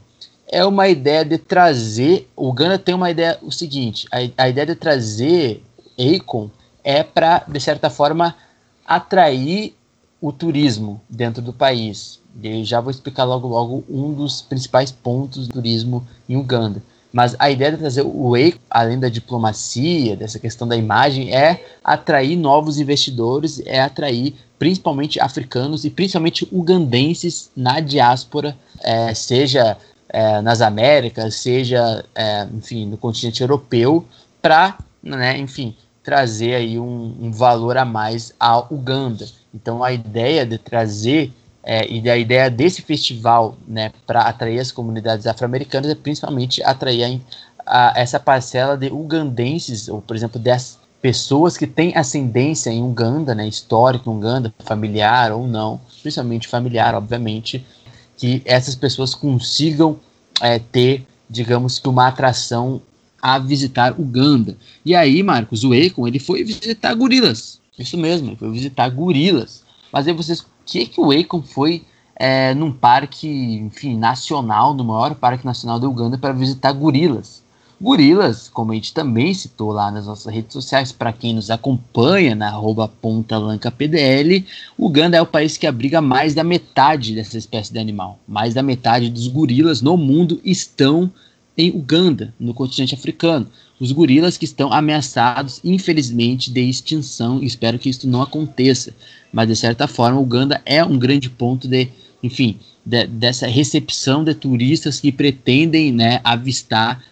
[0.48, 2.28] é uma ideia de trazer.
[2.36, 5.64] O Uganda tem uma ideia, o seguinte: a, a ideia de trazer
[5.98, 6.50] Akon
[6.84, 8.36] é para, de certa forma,
[8.86, 9.74] atrair
[10.20, 12.20] o turismo dentro do país.
[12.44, 16.84] Eu já vou explicar logo logo um dos principais pontos do turismo em Uganda.
[17.16, 21.64] Mas a ideia de trazer o Wake, além da diplomacia, dessa questão da imagem, é
[21.82, 29.78] atrair novos investidores, é atrair principalmente africanos e principalmente ugandenses na diáspora, é, seja
[30.10, 34.06] é, nas Américas, seja, é, enfim, no continente europeu,
[34.42, 35.74] para, né, enfim,
[36.04, 39.26] trazer aí um, um valor a mais à Uganda.
[39.54, 41.32] Então a ideia de trazer
[41.66, 47.20] é, e a ideia desse festival, né, para atrair as comunidades afro-americanas é principalmente atrair
[47.66, 52.84] a, a, essa parcela de ugandenses, ou por exemplo, das pessoas que têm ascendência em
[52.84, 57.66] Uganda, né, em Uganda, familiar ou não, principalmente familiar, obviamente,
[58.16, 60.00] que essas pessoas consigam
[60.42, 62.80] é, ter, digamos que, uma atração
[63.20, 64.56] a visitar Uganda.
[64.86, 67.60] E aí, Marcos, o Akon, ele foi visitar gorilas.
[67.78, 69.64] Isso mesmo, ele foi visitar gorilas.
[69.92, 71.86] Mas aí vocês que que o Akon foi
[72.16, 77.44] é, num parque, enfim, nacional, no maior parque nacional da Uganda para visitar gorilas.
[77.80, 82.34] Gorilas, como a gente também citou lá nas nossas redes sociais, para quem nos acompanha
[82.34, 82.90] na arroba
[83.78, 84.46] PDL,
[84.80, 88.18] Uganda é o país que abriga mais da metade dessa espécie de animal.
[88.26, 91.12] Mais da metade dos gorilas no mundo estão
[91.58, 93.48] em Uganda, no continente africano.
[93.78, 97.44] Os gorilas que estão ameaçados, infelizmente, de extinção.
[97.44, 98.94] Espero que isso não aconteça
[99.32, 101.90] mas de certa forma Uganda é um grande ponto de,
[102.24, 107.04] enfim, de, dessa recepção de turistas que pretendem, né, avistar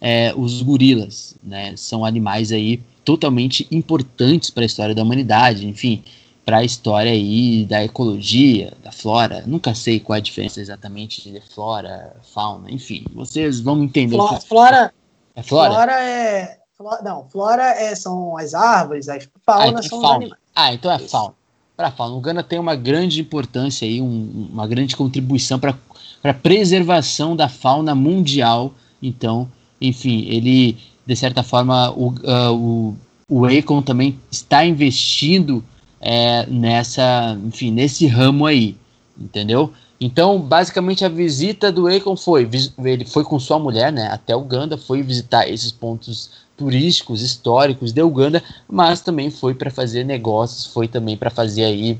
[0.00, 6.04] é, os gorilas, né, são animais aí totalmente importantes para a história da humanidade, enfim,
[6.44, 9.44] para a história aí da ecologia, da flora.
[9.46, 14.16] Nunca sei qual é a diferença exatamente de flora, fauna, enfim, vocês vão entender.
[14.16, 14.94] Flora, flora
[15.34, 15.70] é flora.
[15.72, 16.58] Flora é
[17.02, 20.40] não, flora é, são as árvores, as fauna ah, então é são os animais.
[20.54, 21.37] Ah, então é fauna
[21.78, 22.06] para a.
[22.08, 25.76] O Gana tem uma grande importância aí, um, uma grande contribuição para
[26.24, 28.74] a preservação da fauna mundial.
[29.00, 29.48] Então,
[29.80, 30.76] enfim, ele,
[31.06, 32.96] de certa forma, o, uh, o,
[33.28, 35.62] o Akon também está investindo
[36.00, 38.76] é, nessa, enfim, nesse ramo aí,
[39.16, 39.72] entendeu?
[40.00, 42.48] Então, basicamente, a visita do Akon foi,
[42.84, 48.02] ele foi com sua mulher, né, até Uganda, foi visitar esses pontos turísticos, históricos de
[48.02, 51.98] Uganda, mas também foi para fazer negócios, foi também para fazer aí,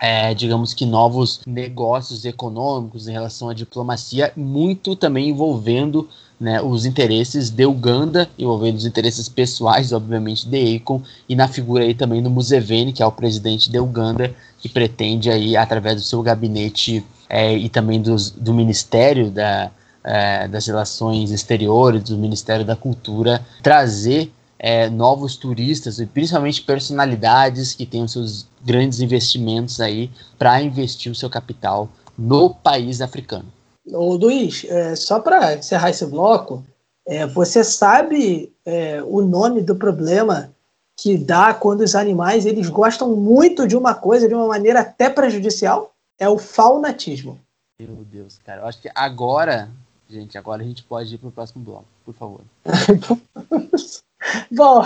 [0.00, 6.08] é, digamos que novos negócios econômicos em relação à diplomacia, muito também envolvendo
[6.38, 11.82] né, os interesses de Uganda, envolvendo os interesses pessoais, obviamente, de Akon, e na figura
[11.82, 16.02] aí também do Museveni, que é o presidente de Uganda, que pretende aí, através do
[16.02, 19.70] seu gabinete é, e também dos, do Ministério da,
[20.06, 27.74] é, das Relações Exteriores, do Ministério da Cultura, trazer é, novos turistas e principalmente personalidades
[27.74, 33.52] que tenham seus grandes investimentos aí para investir o seu capital no país africano.
[33.92, 36.64] Ô Luiz, é, só para encerrar esse bloco,
[37.06, 40.50] é, você sabe é, o nome do problema
[40.98, 45.10] que dá quando os animais eles gostam muito de uma coisa de uma maneira até
[45.10, 45.92] prejudicial?
[46.18, 47.38] É o faunatismo.
[47.78, 48.62] Meu Deus, cara.
[48.62, 49.68] Eu acho que agora,
[50.08, 52.40] gente, agora a gente pode ir para o próximo bloco, por favor.
[54.50, 54.82] Bom,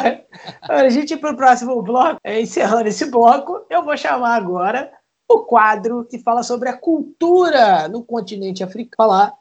[0.62, 4.92] a gente ir para o próximo bloco, é, encerrando esse bloco, eu vou chamar agora
[5.28, 9.32] o quadro que fala sobre a cultura no continente africano.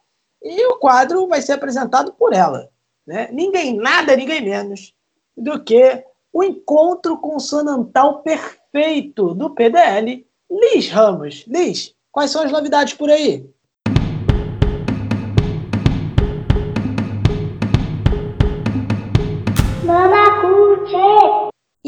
[0.42, 2.70] E o quadro vai ser apresentado por ela.
[3.06, 3.30] Né?
[3.32, 4.94] Ninguém nada, ninguém menos
[5.36, 11.44] do que o encontro consonantal perfeito do PDL, Liz Ramos.
[11.48, 13.50] Liz, quais são as novidades por aí?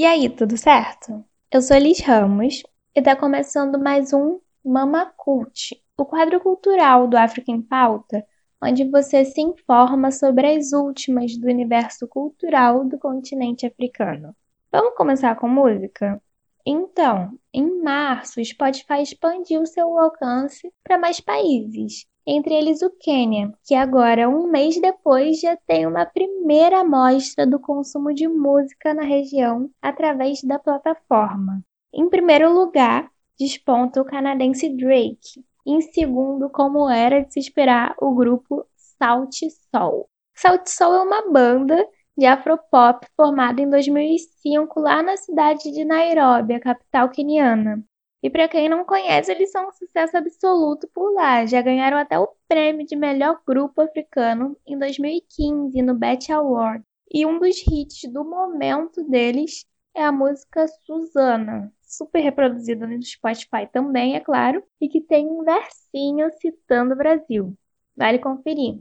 [0.02, 1.24] E aí, tudo certo?
[1.52, 2.64] Eu sou Liz Ramos
[2.96, 8.26] e está começando mais um Mama Cult, o quadro cultural do África em Pauta,
[8.60, 14.36] onde você se informa sobre as últimas do universo cultural do continente africano.
[14.72, 16.20] Vamos começar com música?
[16.66, 23.52] Então, em março, o Spotify expandiu seu alcance para mais países entre eles o Quênia,
[23.66, 29.04] que agora, um mês depois, já tem uma primeira amostra do consumo de música na
[29.04, 31.62] região através da plataforma.
[31.94, 35.44] Em primeiro lugar, desponta o canadense Drake.
[35.66, 39.36] Em segundo, como era de se esperar, o grupo Salt
[39.74, 40.08] Soul.
[40.36, 41.88] Salt Soul é uma banda
[42.18, 47.84] de afropop formada em 2005 lá na cidade de Nairobi, a capital queniana.
[48.24, 51.46] E para quem não conhece, eles são um sucesso absoluto por lá.
[51.46, 56.84] Já ganharam até o prêmio de melhor grupo africano em 2015 no Bet Award.
[57.14, 59.66] E um dos hits do momento deles
[59.96, 65.44] é a música Susana, super reproduzida no Spotify também, é claro, e que tem um
[65.44, 67.54] versinho citando o Brasil.
[67.96, 68.80] Vale conferir.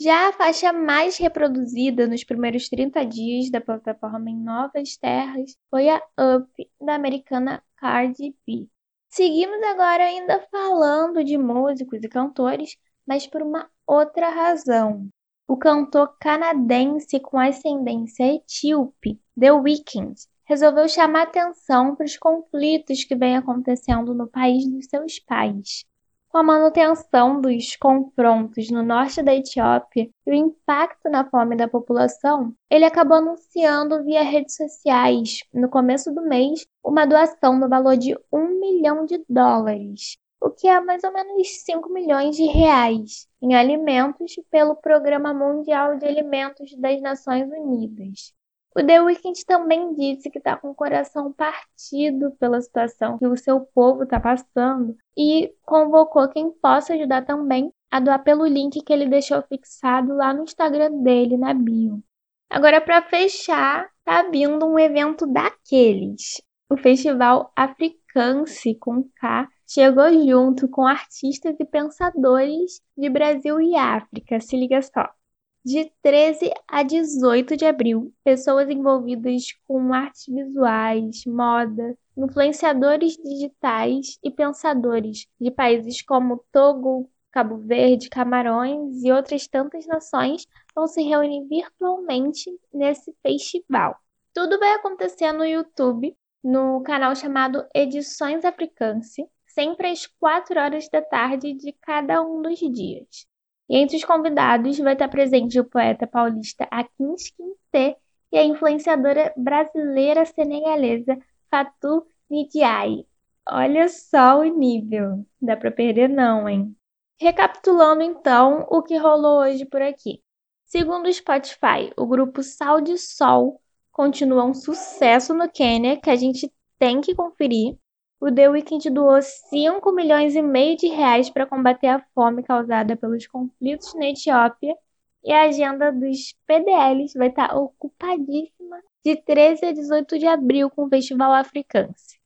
[0.00, 5.88] Já a faixa mais reproduzida nos primeiros 30 dias da plataforma em novas terras foi
[5.88, 6.00] a
[6.36, 8.68] Up, da americana Cardi B.
[9.08, 15.08] Seguimos agora ainda falando de músicos e cantores, mas por uma outra razão.
[15.48, 20.14] O cantor canadense com ascendência etíope, The Weeknd,
[20.44, 25.87] resolveu chamar atenção para os conflitos que vêm acontecendo no país dos seus pais.
[26.30, 31.66] Com a manutenção dos confrontos no norte da Etiópia e o impacto na fome da
[31.66, 37.96] população, ele acabou anunciando via redes sociais, no começo do mês, uma doação no valor
[37.96, 43.26] de um milhão de dólares, o que é mais ou menos 5 milhões de reais,
[43.40, 48.34] em alimentos pelo Programa Mundial de Alimentos das Nações Unidas.
[48.78, 53.36] O The Weeknd também disse que está com o coração partido pela situação que o
[53.36, 58.92] seu povo está passando e convocou quem possa ajudar também a doar pelo link que
[58.92, 62.00] ele deixou fixado lá no Instagram dele, na bio.
[62.48, 66.40] Agora, para fechar, tá vindo um evento daqueles.
[66.70, 74.38] O Festival Africance com K chegou junto com artistas e pensadores de Brasil e África.
[74.38, 75.17] Se liga só.
[75.64, 84.30] De 13 a 18 de abril, pessoas envolvidas com artes visuais, moda, influenciadores digitais e
[84.30, 91.46] pensadores de países como Togo, Cabo Verde, Camarões e outras tantas nações vão se reunir
[91.46, 93.96] virtualmente nesse festival.
[94.32, 101.02] Tudo vai acontecer no YouTube, no canal chamado Edições Africance, sempre às 4 horas da
[101.02, 103.26] tarde de cada um dos dias.
[103.68, 107.96] E entre os convidados vai estar presente o poeta paulista Akins Quinte
[108.32, 111.18] e a influenciadora brasileira senegalesa
[111.50, 113.06] Fatou Nidiaye.
[113.50, 116.74] Olha só o nível, dá para perder não, hein?
[117.20, 120.22] Recapitulando então o que rolou hoje por aqui.
[120.64, 126.16] Segundo o Spotify, o grupo Sal de Sol continua um sucesso no Quênia que a
[126.16, 127.76] gente tem que conferir
[128.20, 132.96] o The Weeknd doou 5 milhões e meio de reais para combater a fome causada
[132.96, 134.76] pelos conflitos na Etiópia
[135.22, 140.86] e a agenda dos PDLs vai estar ocupadíssima de 13 a 18 de abril com
[140.86, 142.18] o Festival Africance.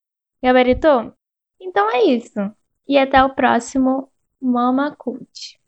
[0.43, 1.13] Gabaritou?
[1.61, 2.39] Então é isso.
[2.89, 4.11] E até o próximo
[4.41, 5.61] Mama Cult.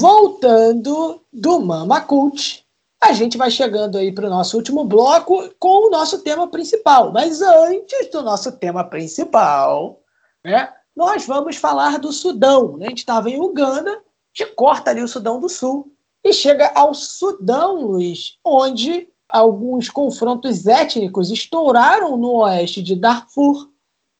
[0.00, 2.66] Voltando do Mama Cult,
[3.00, 7.12] a gente vai chegando aí para o nosso último bloco com o nosso tema principal.
[7.12, 10.00] Mas antes do nosso tema principal,
[10.44, 12.76] né, nós vamos falar do Sudão.
[12.76, 12.86] Né?
[12.86, 14.02] A gente estava em Uganda, a
[14.34, 15.92] gente corta ali o Sudão do Sul
[16.24, 23.70] e chega ao Sudão, Luiz, onde alguns confrontos étnicos estouraram no oeste de Darfur,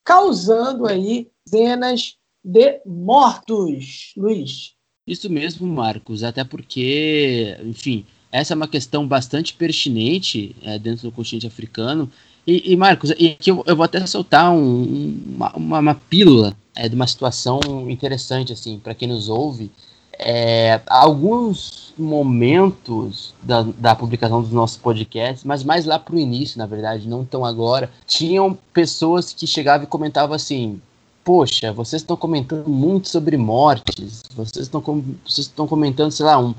[0.05, 4.75] causando aí dezenas de mortos, Luiz.
[5.07, 11.13] Isso mesmo, Marcos, até porque, enfim, essa é uma questão bastante pertinente é, dentro do
[11.13, 12.11] continente africano.
[12.47, 15.21] E, e Marcos, e que eu, eu, vou até soltar um,
[15.55, 19.71] uma, uma, pílula é, de uma situação interessante, assim, para quem nos ouve.
[20.19, 26.59] É, alguns momentos da, da publicação dos nossos podcasts, mas mais lá para o início,
[26.59, 30.81] na verdade, não tão agora, tinham pessoas que chegavam e comentavam assim:
[31.23, 36.55] Poxa, vocês estão comentando muito sobre mortes, vocês estão, vocês estão comentando, sei lá, um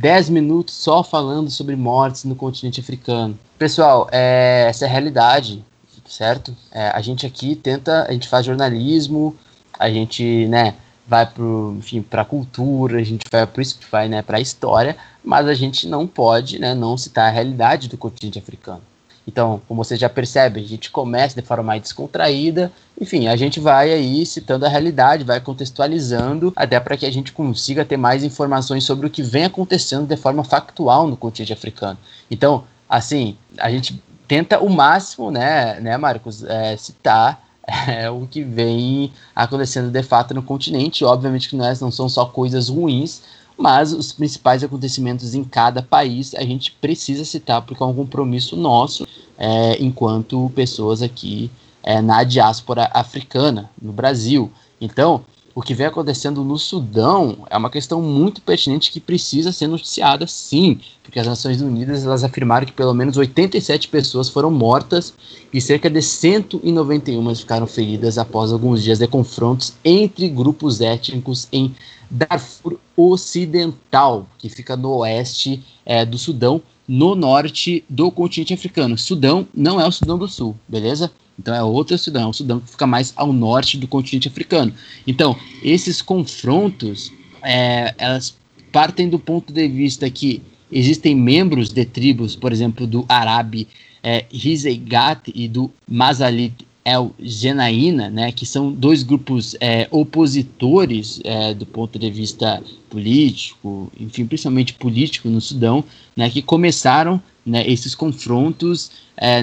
[0.00, 3.38] 10 minutos só falando sobre mortes no continente africano.
[3.58, 5.62] Pessoal, é, essa é a realidade,
[6.06, 6.56] certo?
[6.72, 9.36] É, a gente aqui tenta, a gente faz jornalismo,
[9.78, 10.74] a gente, né,
[11.06, 13.62] vai pro, enfim, para cultura, a gente vai para
[13.92, 17.86] vai, né, para a história, mas a gente não pode, né, não citar a realidade
[17.86, 18.80] do continente africano.
[19.30, 23.60] Então, como você já percebe, a gente começa de forma mais descontraída, enfim, a gente
[23.60, 28.24] vai aí citando a realidade, vai contextualizando, até para que a gente consiga ter mais
[28.24, 31.96] informações sobre o que vem acontecendo de forma factual no continente africano.
[32.28, 37.40] Então, assim, a gente tenta o máximo, né, né Marcos, é, citar
[37.86, 41.04] é, o que vem acontecendo de fato no continente.
[41.04, 43.22] Obviamente que não, é, não são só coisas ruins,
[43.60, 48.56] mas os principais acontecimentos em cada país a gente precisa citar porque é um compromisso
[48.56, 49.06] nosso
[49.38, 51.50] é, enquanto pessoas aqui
[51.82, 54.50] é, na diáspora africana, no Brasil.
[54.80, 55.22] Então,
[55.54, 60.26] o que vem acontecendo no Sudão é uma questão muito pertinente que precisa ser noticiada
[60.26, 65.12] sim, porque as Nações Unidas elas afirmaram que pelo menos 87 pessoas foram mortas
[65.52, 71.74] e cerca de 191 ficaram feridas após alguns dias de confrontos entre grupos étnicos em
[72.10, 78.98] Darfur Ocidental, que fica no oeste é, do Sudão, no norte do continente africano.
[78.98, 81.10] Sudão não é o Sudão do Sul, beleza?
[81.38, 84.74] Então é outro Sudão, é o Sudão que fica mais ao norte do continente africano.
[85.06, 87.12] Então, esses confrontos,
[87.42, 88.36] é, elas
[88.72, 93.68] partem do ponto de vista que existem membros de tribos, por exemplo, do Arabi
[94.02, 101.66] é, e do Mazalit El Genaína, né, que são dois grupos é, opositores é, do
[101.66, 105.84] ponto de vista político, enfim, principalmente político no Sudão,
[106.16, 109.42] né, que começaram né, esses confrontos, é,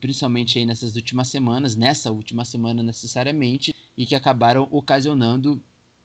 [0.00, 5.60] principalmente aí nessas últimas semanas, nessa última semana necessariamente, e que acabaram ocasionando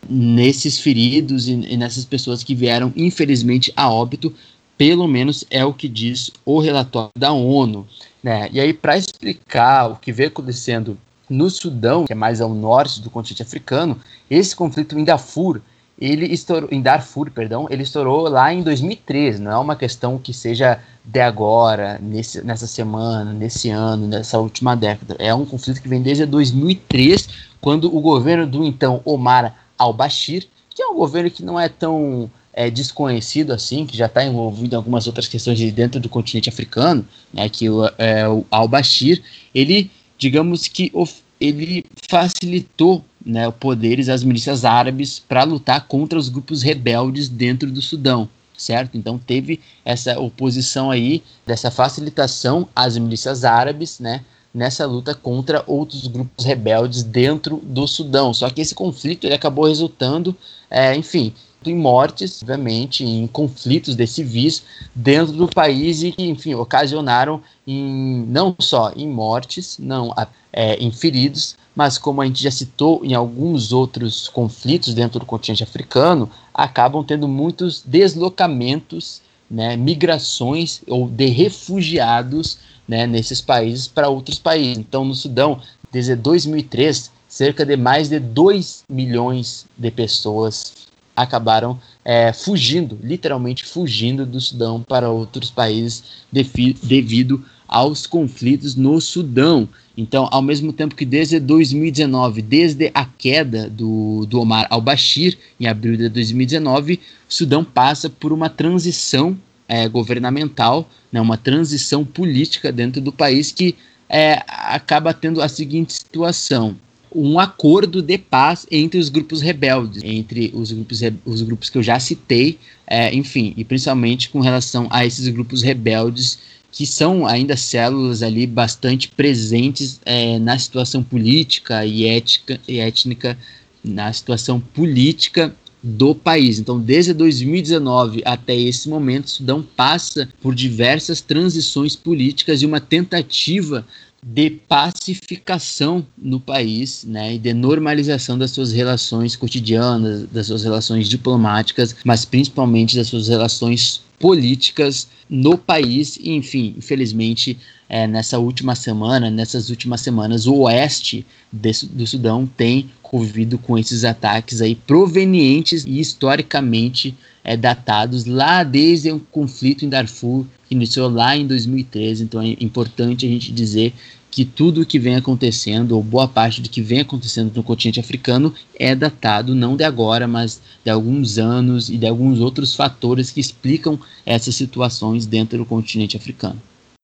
[0.09, 4.33] nesses feridos e, e nessas pessoas que vieram, infelizmente, a óbito,
[4.77, 7.85] pelo menos é o que diz o relatório da ONU.
[8.23, 8.49] Né?
[8.51, 10.97] E aí, para explicar o que vem acontecendo
[11.29, 13.99] no Sudão, que é mais ao norte do continente africano,
[14.29, 15.61] esse conflito em Darfur,
[15.97, 20.33] ele estourou, em Darfur, perdão, ele estourou lá em 2013, não é uma questão que
[20.33, 25.15] seja de agora, nesse, nessa semana, nesse ano, nessa última década.
[25.19, 27.29] É um conflito que vem desde 2003,
[27.61, 32.29] quando o governo do então Omar al-Bashir, que é um governo que não é tão
[32.53, 36.49] é, desconhecido assim, que já está envolvido em algumas outras questões de dentro do continente
[36.49, 39.21] africano, né, que o, é, o al-Bashir,
[39.53, 40.91] ele, digamos que
[41.39, 47.81] ele facilitou né, poderes às milícias árabes para lutar contra os grupos rebeldes dentro do
[47.81, 48.97] Sudão, certo?
[48.97, 54.21] Então teve essa oposição aí, dessa facilitação às milícias árabes, né,
[54.53, 58.33] nessa luta contra outros grupos rebeldes dentro do Sudão.
[58.33, 60.35] Só que esse conflito ele acabou resultando,
[60.69, 61.33] é, enfim,
[61.69, 64.63] em mortes, obviamente, em conflitos de civis
[64.95, 70.13] dentro do país e que, enfim, ocasionaram em, não só em mortes, não
[70.51, 75.25] é, em feridos, mas como a gente já citou em alguns outros conflitos dentro do
[75.25, 82.57] continente africano, acabam tendo muitos deslocamentos, né, migrações ou de refugiados
[82.87, 84.77] né, nesses países para outros países.
[84.77, 85.61] Então, no Sudão,
[85.91, 90.90] desde 2003, cerca de mais de 2 milhões de pessoas
[91.21, 99.67] acabaram é, fugindo, literalmente fugindo do Sudão para outros países devido aos conflitos no Sudão.
[99.95, 105.67] Então, ao mesmo tempo que desde 2019, desde a queda do, do Omar al-Bashir, em
[105.67, 106.99] abril de 2019,
[107.29, 109.37] o Sudão passa por uma transição
[109.67, 113.75] é, governamental, né, uma transição política dentro do país que
[114.09, 116.75] é, acaba tendo a seguinte situação
[117.13, 121.83] um acordo de paz entre os grupos rebeldes, entre os grupos, os grupos que eu
[121.83, 122.57] já citei,
[122.87, 126.39] é, enfim, e principalmente com relação a esses grupos rebeldes
[126.71, 133.37] que são ainda células ali bastante presentes é, na situação política e, ética, e étnica,
[133.83, 136.59] na situação política do país.
[136.59, 142.79] Então, desde 2019 até esse momento, o Sudão passa por diversas transições políticas e uma
[142.79, 143.85] tentativa
[144.23, 151.09] de pacificação no país, né, e de normalização das suas relações cotidianas, das suas relações
[151.09, 156.17] diplomáticas, mas principalmente das suas relações políticas no país.
[156.17, 157.57] E, enfim, infelizmente,
[157.89, 163.77] é, nessa última semana, nessas últimas semanas, o oeste de, do Sudão tem convivido com
[163.77, 167.13] esses ataques aí provenientes e historicamente
[167.43, 172.23] é, datados lá desde o conflito em Darfur, que iniciou lá em 2013.
[172.23, 173.93] Então é importante a gente dizer
[174.31, 177.99] que tudo o que vem acontecendo, ou boa parte do que vem acontecendo no continente
[177.99, 183.29] africano, é datado não de agora, mas de alguns anos e de alguns outros fatores
[183.29, 186.61] que explicam essas situações dentro do continente africano.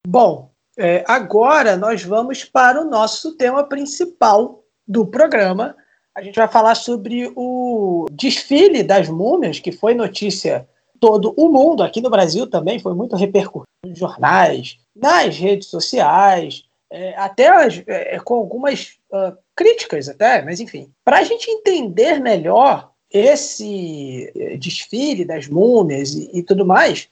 [0.08, 5.76] Bom, é, agora nós vamos para o nosso tema principal do programa.
[6.18, 10.68] A gente vai falar sobre o desfile das múmias, que foi notícia
[11.00, 16.64] todo o mundo, aqui no Brasil também foi muito repercutido nos jornais, nas redes sociais,
[16.90, 20.92] é, até é, é, com algumas uh, críticas até, mas enfim.
[21.06, 27.08] Para a gente entender melhor esse é, desfile das múmias e, e tudo mais,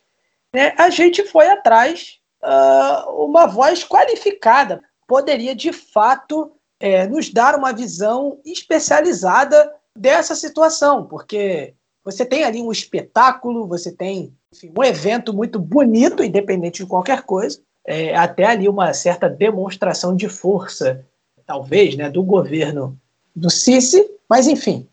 [0.52, 7.56] né, a gente foi atrás uh, uma voz qualificada poderia de fato é, nos dar
[7.56, 11.73] uma visão especializada dessa situação, porque
[12.03, 17.23] você tem ali um espetáculo, você tem enfim, um evento muito bonito, independente de qualquer
[17.23, 21.06] coisa, é, até ali uma certa demonstração de força,
[21.45, 22.99] talvez, né, do governo
[23.35, 24.88] do Sisi, mas enfim,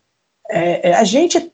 [0.49, 1.51] é, é, a gente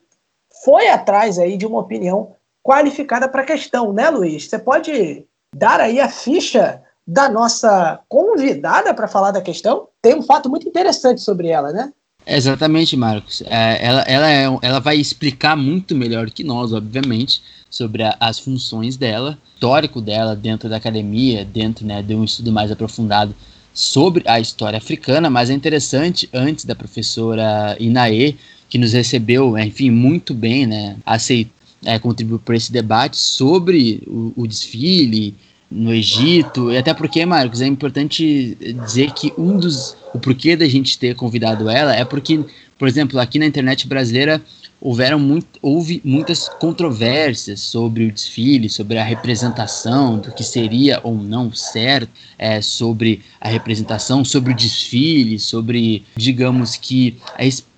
[0.62, 4.48] foi atrás aí de uma opinião qualificada para a questão, né, Luiz?
[4.48, 9.88] Você pode dar aí a ficha da nossa convidada para falar da questão?
[10.00, 11.92] Tem um fato muito interessante sobre ela, né?
[12.24, 13.42] Exatamente, Marcos.
[13.46, 18.38] É, ela, ela, é, ela vai explicar muito melhor que nós, obviamente, sobre a, as
[18.38, 23.34] funções dela, histórico dela dentro da academia, dentro né, de um estudo mais aprofundado
[23.74, 28.36] sobre a história africana, mas é interessante, antes da professora Inaê,
[28.68, 31.52] que nos recebeu, enfim, muito bem, né, aceitou,
[31.84, 35.34] é, contribuiu para esse debate sobre o, o desfile,
[35.70, 39.96] no Egito, e até porque, Marcos, é importante dizer que um dos.
[40.12, 42.44] O porquê da gente ter convidado ela é porque,
[42.76, 44.42] por exemplo, aqui na internet brasileira
[44.80, 51.14] houveram muito, houve muitas controvérsias sobre o desfile, sobre a representação, do que seria ou
[51.14, 57.16] não certo, é, sobre a representação, sobre o desfile, sobre, digamos que,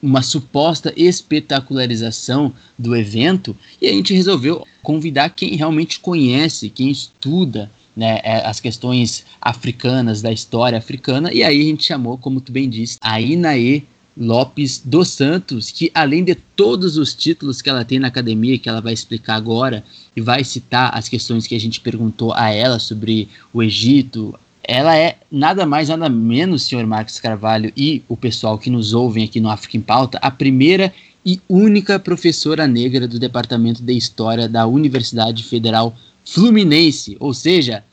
[0.00, 7.70] uma suposta espetacularização do evento, e a gente resolveu convidar quem realmente conhece, quem estuda
[7.96, 12.52] né, é, as questões africanas, da história africana, e aí a gente chamou, como tu
[12.52, 13.82] bem disse, a Inaê
[14.16, 18.68] Lopes dos Santos, que além de todos os títulos que ela tem na academia, que
[18.68, 19.82] ela vai explicar agora,
[20.14, 24.96] e vai citar as questões que a gente perguntou a ela sobre o Egito, ela
[24.96, 29.40] é nada mais, nada menos, senhor Marcos Carvalho e o pessoal que nos ouvem aqui
[29.40, 30.92] no África em Pauta, a primeira
[31.24, 35.94] e única professora negra do Departamento de História da Universidade Federal
[36.24, 37.84] Fluminense, ou seja,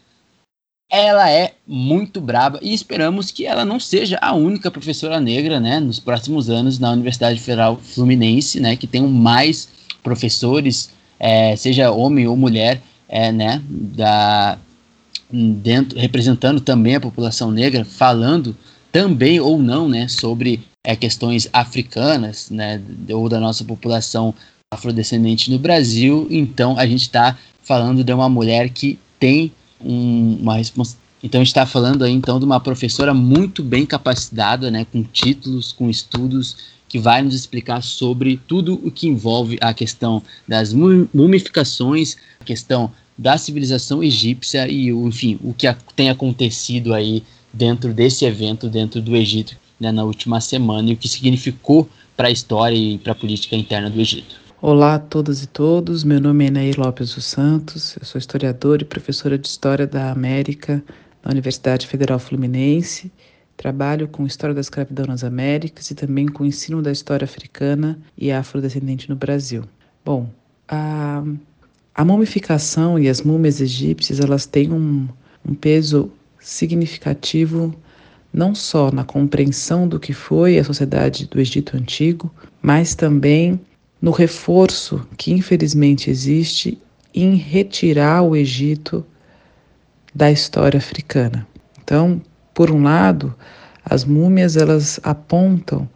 [0.91, 5.79] ela é muito braba e esperamos que ela não seja a única professora negra, né,
[5.79, 9.69] nos próximos anos na Universidade Federal Fluminense, né, que tenham mais
[10.01, 14.57] professores, é, seja homem ou mulher, é, né, da
[15.31, 18.57] dentro representando também a população negra, falando
[18.91, 24.33] também ou não, né, sobre é, questões africanas, né, ou da nossa população
[24.71, 26.27] afrodescendente no Brasil.
[26.29, 31.09] Então a gente está falando de uma mulher que tem um, uma responsabilidade.
[31.21, 35.89] Então, está falando aí, então, de uma professora muito bem capacitada, né, com títulos, com
[35.89, 36.55] estudos,
[36.87, 42.89] que vai nos explicar sobre tudo o que envolve a questão das mumificações, a questão
[43.17, 49.13] da civilização egípcia e, enfim, o que tem acontecido aí dentro desse evento, dentro do
[49.13, 53.15] Egito, né, na última semana, e o que significou para a história e para a
[53.15, 54.48] política interna do Egito.
[54.61, 58.81] Olá a todas e todos, meu nome é Nair Lopes dos Santos, eu sou historiadora
[58.81, 60.83] e professora de História da América
[61.23, 63.09] na Universidade Federal Fluminense.
[63.55, 68.33] Trabalho com História da Escravidão nas Américas e também com ensino da história africana e
[68.33, 69.63] afrodescendente no Brasil.
[70.03, 70.29] Bom,
[70.67, 71.23] a,
[71.95, 75.07] a mumificação e as múmias egípcias elas têm um,
[75.47, 77.73] um peso significativo
[78.33, 82.29] não só na compreensão do que foi a sociedade do Egito Antigo,
[82.61, 83.57] mas também
[84.01, 86.81] no reforço que infelizmente existe
[87.13, 89.05] em retirar o Egito
[90.13, 91.47] da história africana.
[91.83, 92.21] Então,
[92.53, 93.33] por um lado,
[93.83, 95.89] as múmias elas apontam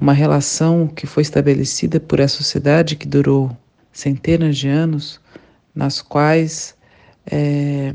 [0.00, 3.56] uma relação que foi estabelecida por essa sociedade que durou
[3.92, 5.20] centenas de anos,
[5.74, 6.74] nas quais
[7.26, 7.94] é,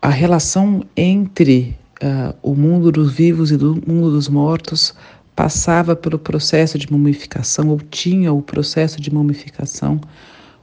[0.00, 4.94] a relação entre uh, o mundo dos vivos e do mundo dos mortos
[5.34, 10.00] passava pelo processo de mumificação ou tinha o processo de mumificação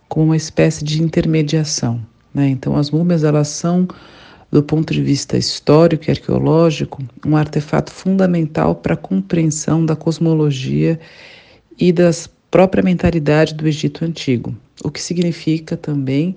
[0.08, 2.02] como uma espécie de intermediação.
[2.34, 2.50] Né?
[2.50, 3.88] Então, as múmias elas são,
[4.52, 11.00] do ponto de vista histórico e arqueológico, um artefato fundamental para a compreensão da cosmologia
[11.78, 12.10] e da
[12.52, 16.36] própria mentalidade do Egito Antigo, o que significa também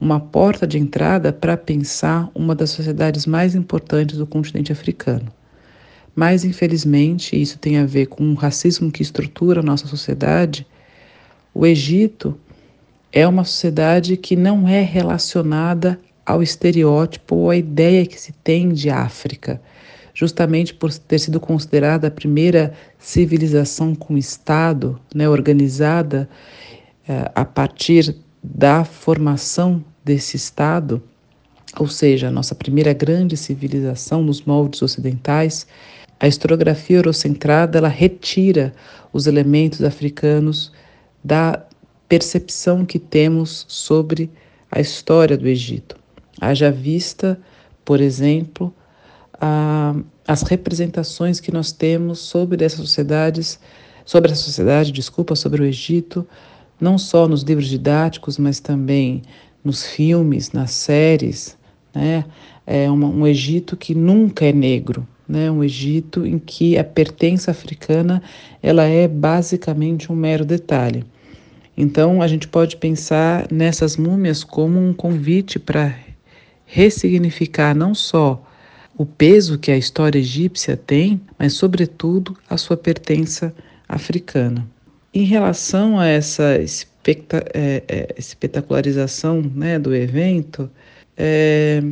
[0.00, 5.32] uma porta de entrada para pensar uma das sociedades mais importantes do continente africano.
[6.14, 10.66] Mas, infelizmente, isso tem a ver com o racismo que estrutura a nossa sociedade.
[11.54, 12.38] O Egito
[13.12, 18.72] é uma sociedade que não é relacionada ao estereótipo ou à ideia que se tem
[18.72, 19.60] de África,
[20.14, 26.28] justamente por ter sido considerada a primeira civilização com Estado, né, organizada
[27.08, 31.02] eh, a partir da formação desse Estado,
[31.78, 35.66] ou seja, a nossa primeira grande civilização nos moldes ocidentais,
[36.22, 38.72] a historiografia eurocentrada ela retira
[39.12, 40.70] os elementos africanos
[41.22, 41.66] da
[42.08, 44.30] percepção que temos sobre
[44.70, 45.96] a história do Egito.
[46.40, 47.36] Haja vista,
[47.84, 48.72] por exemplo,
[49.40, 53.58] a, as representações que nós temos sobre essas sociedades,
[54.04, 56.24] sobre a sociedade, desculpa, sobre o Egito,
[56.80, 59.22] não só nos livros didáticos, mas também
[59.64, 61.58] nos filmes, nas séries,
[61.92, 62.24] né?
[62.64, 65.50] É um Egito que nunca é negro, né?
[65.50, 68.22] Um Egito em que a pertença africana
[68.62, 71.04] ela é basicamente um mero detalhe.
[71.76, 75.94] Então a gente pode pensar nessas múmias como um convite para
[76.66, 78.42] ressignificar não só
[78.96, 83.54] o peso que a história egípcia tem, mas sobretudo a sua pertença
[83.88, 84.66] africana.
[85.14, 90.70] Em relação a essa é, é, espetacularização né, do evento,
[91.16, 91.82] é,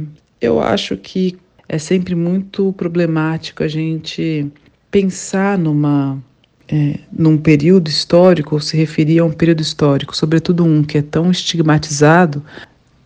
[0.40, 1.36] eu acho que
[1.72, 4.50] é sempre muito problemático a gente
[4.90, 6.18] pensar numa
[6.68, 11.02] é, num período histórico ou se referir a um período histórico, sobretudo um que é
[11.02, 12.44] tão estigmatizado,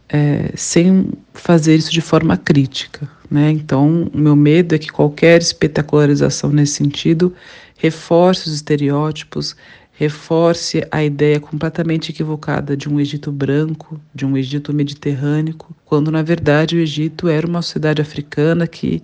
[0.09, 3.07] é, sem fazer isso de forma crítica.
[3.31, 3.51] Né?
[3.51, 7.34] Então, o meu medo é que qualquer espetacularização nesse sentido
[7.76, 9.55] reforce os estereótipos,
[9.97, 16.23] reforce a ideia completamente equivocada de um Egito branco, de um Egito mediterrâneo, quando na
[16.23, 19.03] verdade o Egito era uma sociedade africana que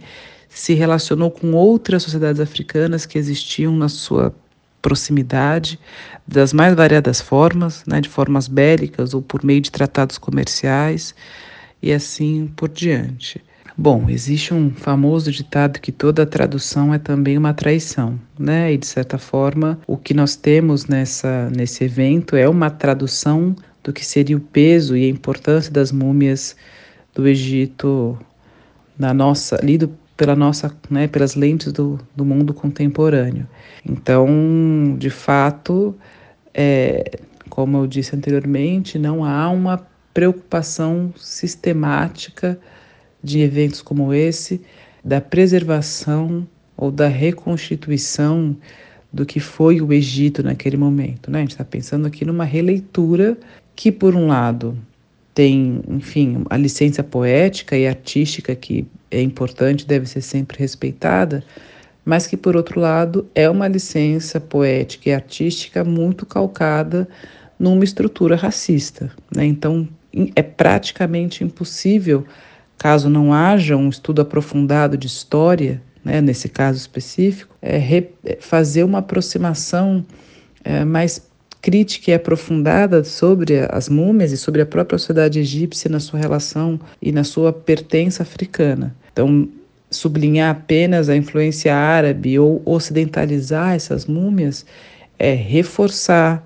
[0.49, 4.35] se relacionou com outras sociedades africanas que existiam na sua
[4.83, 5.79] proximidade,
[6.27, 11.15] das mais variadas formas, né, de formas bélicas ou por meio de tratados comerciais
[11.81, 13.41] e assim por diante.
[13.83, 18.75] Bom, existe um famoso ditado que toda tradução é também uma traição, né?
[18.75, 23.91] E de certa forma, o que nós temos nessa nesse evento é uma tradução do
[23.91, 26.55] que seria o peso e a importância das múmias
[27.15, 28.19] do Egito
[28.99, 33.49] na nossa lido pela nossa, né, pelas lentes do, do mundo contemporâneo.
[33.83, 35.97] Então, de fato,
[36.53, 37.19] é,
[37.49, 42.61] como eu disse anteriormente, não há uma preocupação sistemática
[43.23, 44.61] de eventos como esse,
[45.05, 48.57] da preservação ou da reconstituição
[49.13, 51.31] do que foi o Egito naquele momento.
[51.31, 51.39] Né?
[51.39, 53.37] A gente está pensando aqui numa releitura
[53.75, 54.79] que, por um lado,
[55.35, 61.43] tem, enfim, a licença poética e artística que é importante, deve ser sempre respeitada,
[62.05, 67.09] mas que, por outro lado, é uma licença poética e artística muito calcada
[67.59, 69.11] numa estrutura racista.
[69.35, 69.45] Né?
[69.45, 69.89] Então,
[70.35, 72.25] é praticamente impossível
[72.81, 77.77] caso não haja um estudo aprofundado de história, né, nesse caso específico, é,
[78.25, 80.03] é, fazer uma aproximação
[80.65, 81.29] é, mais
[81.61, 86.81] crítica e aprofundada sobre as múmias e sobre a própria sociedade egípcia na sua relação
[87.03, 88.97] e na sua pertença africana.
[89.13, 89.47] Então,
[89.91, 94.65] sublinhar apenas a influência árabe ou ocidentalizar essas múmias
[95.19, 96.43] é reforçar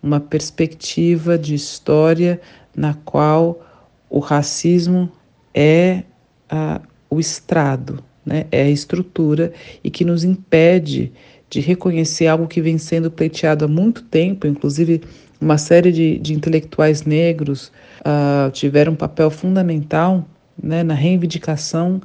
[0.00, 2.40] uma perspectiva de história
[2.72, 3.66] na qual
[4.08, 5.10] o racismo
[5.54, 6.02] é
[6.48, 8.46] a, o estrado, né?
[8.50, 11.12] é a estrutura e que nos impede
[11.50, 15.02] de reconhecer algo que vem sendo pleiteado há muito tempo, inclusive
[15.40, 20.26] uma série de, de intelectuais negros uh, tiveram um papel fundamental
[20.62, 22.00] né, na reivindicação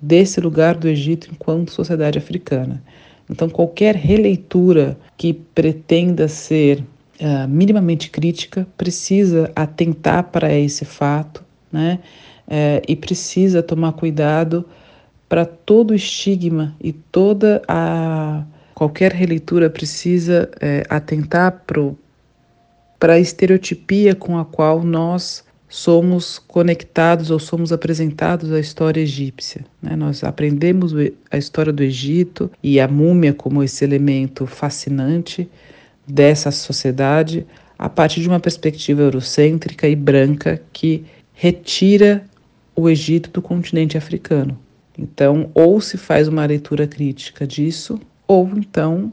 [0.00, 2.82] desse lugar do Egito enquanto sociedade africana.
[3.30, 6.80] Então, qualquer releitura que pretenda ser
[7.20, 12.00] uh, minimamente crítica precisa atentar para esse fato, né?
[12.54, 14.62] É, e precisa tomar cuidado
[15.26, 21.64] para todo estigma e toda a qualquer releitura precisa é, atentar
[22.98, 29.64] para a estereotipia com a qual nós somos conectados ou somos apresentados à história egípcia.
[29.80, 29.96] Né?
[29.96, 30.92] Nós aprendemos
[31.30, 35.48] a história do Egito e a múmia como esse elemento fascinante
[36.06, 37.46] dessa sociedade
[37.78, 42.22] a partir de uma perspectiva eurocêntrica e branca que retira
[42.74, 44.58] o Egito do continente africano.
[44.98, 49.12] Então, ou se faz uma leitura crítica disso, ou então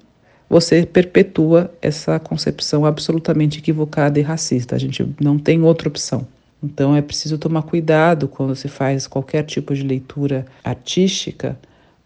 [0.49, 4.75] você perpetua essa concepção absolutamente equivocada e racista.
[4.75, 6.27] A gente não tem outra opção.
[6.61, 11.57] Então é preciso tomar cuidado quando se faz qualquer tipo de leitura artística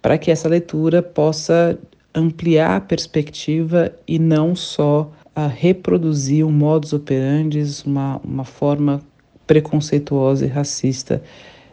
[0.01, 1.77] para que essa leitura possa
[2.13, 9.01] ampliar a perspectiva e não só a reproduzir um modus operandi, uma, uma forma
[9.45, 11.21] preconceituosa e racista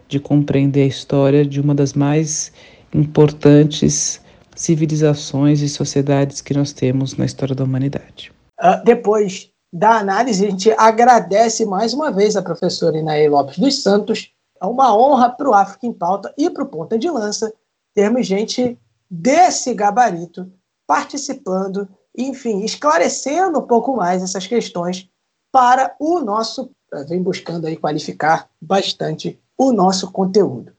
[0.09, 2.53] de compreender a história de uma das mais
[2.93, 4.21] importantes
[4.57, 8.33] civilizações e sociedades que nós temos na história da humanidade.
[8.61, 13.83] Uh, depois da análise, a gente agradece mais uma vez a professora Inaê Lopes dos
[13.83, 14.33] Santos.
[14.61, 17.53] É uma honra para o África em Pauta e para o Ponta de Lança
[17.95, 20.51] termos gente desse gabarito
[20.87, 25.09] participando, enfim, esclarecendo um pouco mais essas questões
[25.53, 26.71] para o nosso,
[27.09, 30.73] vem buscando aí qualificar bastante o nosso conteúdo.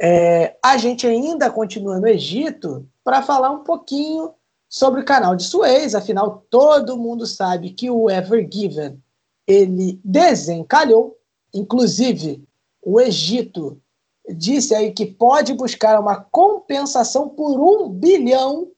[0.00, 4.34] É, a gente ainda continua no Egito para falar um pouquinho
[4.68, 9.00] sobre o canal de Suez, afinal todo mundo sabe que o Ever Given
[9.46, 11.16] ele desencalhou,
[11.54, 12.44] inclusive
[12.82, 13.80] o Egito
[14.28, 18.68] disse aí que pode buscar uma compensação por um bilhão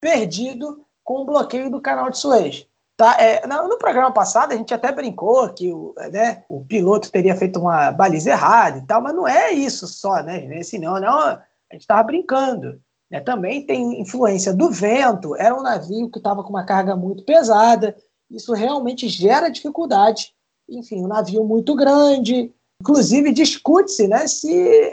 [0.00, 2.66] perdido com o bloqueio do canal de Suez.
[2.96, 3.16] Tá?
[3.18, 7.58] É, no programa passado a gente até brincou que o, né, o piloto teria feito
[7.58, 10.44] uma baliza errada e tal, mas não é isso só, né?
[10.58, 12.80] Esse não, não, a gente estava brincando.
[13.10, 13.20] Né?
[13.20, 17.96] Também tem influência do vento, era um navio que estava com uma carga muito pesada,
[18.30, 20.34] isso realmente gera dificuldade.
[20.68, 24.92] Enfim, um navio muito grande, inclusive discute-se né, se,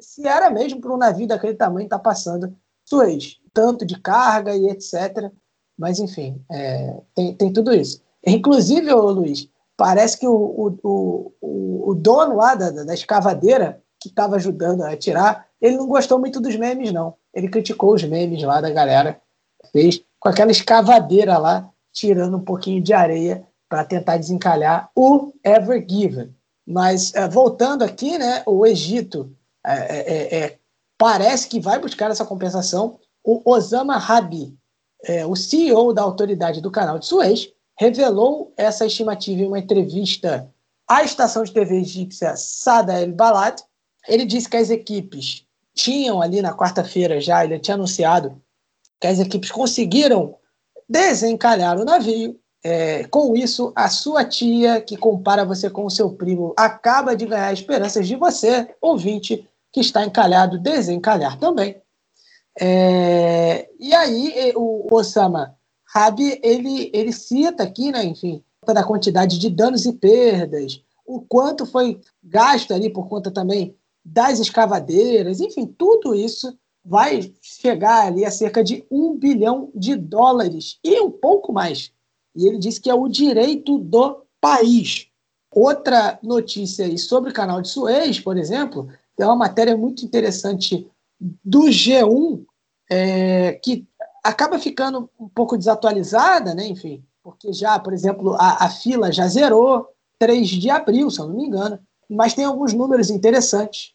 [0.00, 4.54] se era mesmo para um navio daquele tamanho estar tá passando Suez, tanto de carga
[4.54, 5.30] e etc.
[5.78, 8.02] Mas, enfim, é, tem, tem tudo isso.
[8.26, 10.34] Inclusive, ô, Luiz, parece que o,
[10.82, 15.86] o, o, o dono lá da, da escavadeira, que estava ajudando a tirar, ele não
[15.86, 19.20] gostou muito dos memes, não ele criticou os memes lá da galera,
[19.72, 25.84] fez com aquela escavadeira lá, tirando um pouquinho de areia para tentar desencalhar o Ever
[25.88, 26.34] Given.
[26.66, 29.32] Mas é, voltando aqui, né, o Egito
[29.64, 30.58] é, é, é,
[30.96, 32.98] parece que vai buscar essa compensação.
[33.24, 34.56] O Osama Rabi,
[35.04, 40.52] é, o CEO da autoridade do canal de Suez, revelou essa estimativa em uma entrevista
[40.88, 43.60] à estação de TV egípcia Sada El Balad.
[44.08, 45.44] Ele disse que as equipes
[45.74, 48.40] tinham ali na quarta-feira já, ele tinha anunciado
[49.00, 50.34] que as equipes conseguiram
[50.88, 52.38] desencalhar o navio.
[52.64, 57.24] É, com isso, a sua tia, que compara você com o seu primo, acaba de
[57.24, 61.80] ganhar esperanças de você, ouvinte, que está encalhado, desencalhar também.
[62.60, 65.56] É, e aí, o Osama
[65.86, 71.64] Rabi, ele, ele cita aqui, né, enfim, da quantidade de danos e perdas, o quanto
[71.64, 78.30] foi gasto ali por conta também das escavadeiras, enfim, tudo isso vai chegar ali a
[78.30, 81.92] cerca de um bilhão de dólares e um pouco mais.
[82.34, 85.08] E ele disse que é o direito do país.
[85.54, 88.88] Outra notícia aí sobre o canal de Suez, por exemplo,
[89.18, 90.86] é uma matéria muito interessante
[91.44, 92.44] do G1,
[92.90, 93.86] é, que
[94.22, 96.66] acaba ficando um pouco desatualizada, né?
[96.66, 101.28] enfim, porque já, por exemplo, a, a fila já zerou 3 de abril, se eu
[101.28, 103.92] não me engano, mas tem alguns números interessantes.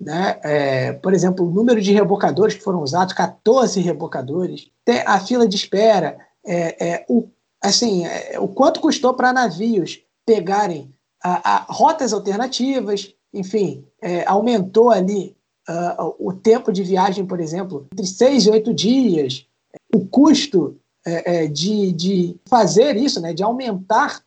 [0.00, 0.38] Né?
[0.42, 5.48] É, por exemplo, o número de rebocadores que foram usados, 14 rebocadores, tem a fila
[5.48, 7.28] de espera, é, é, o,
[7.62, 14.90] assim, é, o quanto custou para navios pegarem a, a, rotas alternativas, enfim, é, aumentou
[14.90, 15.35] ali
[15.68, 19.46] uh, o tempo de viagem, por exemplo, entre seis e oito dias,
[19.94, 24.20] o custo é, de, de fazer isso, né, de aumentar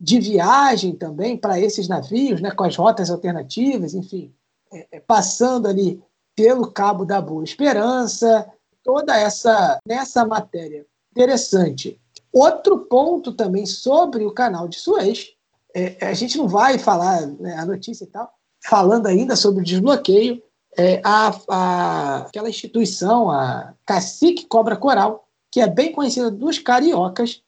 [0.00, 4.32] de viagem também para esses navios, né, com as rotas alternativas, enfim,
[4.72, 6.00] é, é, passando ali
[6.36, 8.48] pelo Cabo da Boa Esperança,
[8.84, 12.00] toda essa nessa matéria interessante.
[12.32, 15.30] Outro ponto também sobre o canal de Suez,
[15.74, 18.30] é, a gente não vai falar né, a notícia e tal,
[18.62, 20.40] falando ainda sobre o desbloqueio,
[20.78, 27.42] é, a, a, aquela instituição, a Cacique Cobra Coral, que é bem conhecida dos cariocas,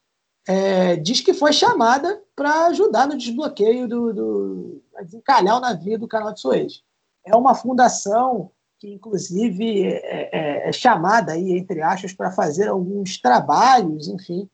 [0.49, 6.09] é, diz que foi chamada para ajudar no desbloqueio do, do desencalhar o navio do
[6.09, 6.83] canal de Suez.
[7.25, 8.51] É uma fundação
[8.81, 14.49] que, inclusive, é, é, é chamada, aí, entre aspas, para fazer alguns trabalhos, enfim,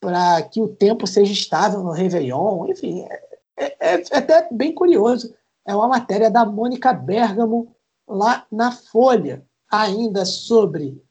[0.00, 3.22] para que o tempo seja estável no Réveillon, enfim, é,
[3.56, 5.34] é, é, até bem curioso.
[5.66, 7.74] É uma matéria da Mônica Bergamo
[8.08, 11.02] lá na Folha, ainda sobre,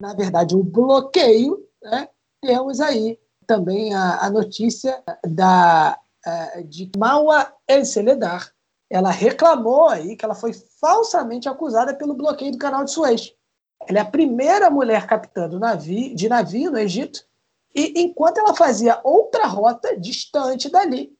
[0.00, 2.08] na verdade, o bloqueio, né?
[2.40, 8.52] temos aí também a, a notícia da, uh, de Maua El Celedar.
[8.90, 13.34] Ela reclamou aí que ela foi falsamente acusada pelo bloqueio do canal de Suez.
[13.86, 17.24] Ela é a primeira mulher capitã navio, de navio no Egito,
[17.74, 21.12] e enquanto ela fazia outra rota distante dali,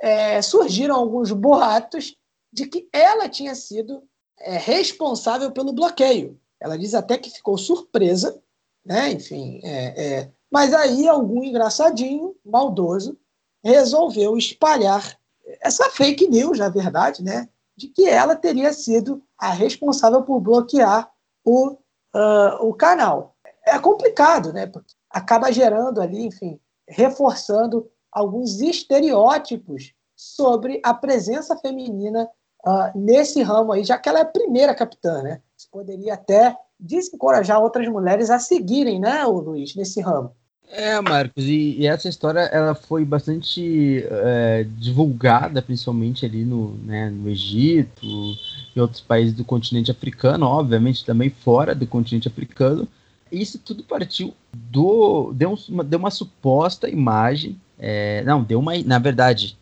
[0.00, 2.16] é, surgiram alguns boatos
[2.52, 4.02] de que ela tinha sido
[4.38, 6.38] é, responsável pelo bloqueio.
[6.60, 8.40] Ela diz até que ficou surpresa,
[8.84, 9.12] né?
[9.12, 13.18] enfim, é, é mas aí algum engraçadinho, maldoso,
[13.62, 15.18] resolveu espalhar
[15.60, 21.10] essa fake news, na verdade, né, de que ela teria sido a responsável por bloquear
[21.44, 23.36] o, uh, o canal.
[23.64, 32.28] É complicado, né, porque acaba gerando ali, enfim, reforçando alguns estereótipos sobre a presença feminina
[32.66, 35.40] uh, nesse ramo aí, já que ela é a primeira capitã, né?
[35.56, 40.32] Você poderia até desencorajar outras mulheres a seguirem, né, o Luiz, nesse ramo.
[40.68, 47.08] É, Marcos, e, e essa história ela foi bastante é, divulgada, principalmente ali no, né,
[47.08, 48.04] no Egito
[48.74, 52.86] e outros países do continente africano, obviamente também fora do continente africano.
[53.30, 55.32] Isso tudo partiu do.
[55.32, 57.60] Deu uma, deu uma suposta imagem.
[57.78, 58.76] É, não, deu uma.
[58.78, 59.56] Na verdade,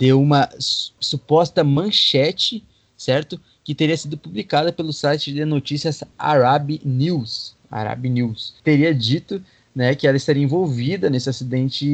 [0.00, 2.64] deu uma suposta manchete,
[2.96, 3.38] certo?
[3.62, 7.54] Que teria sido publicada pelo site de notícias Arab News.
[7.70, 8.54] Arab News.
[8.64, 9.42] Teria dito
[9.74, 11.84] né, que ela estaria envolvida nesse acidente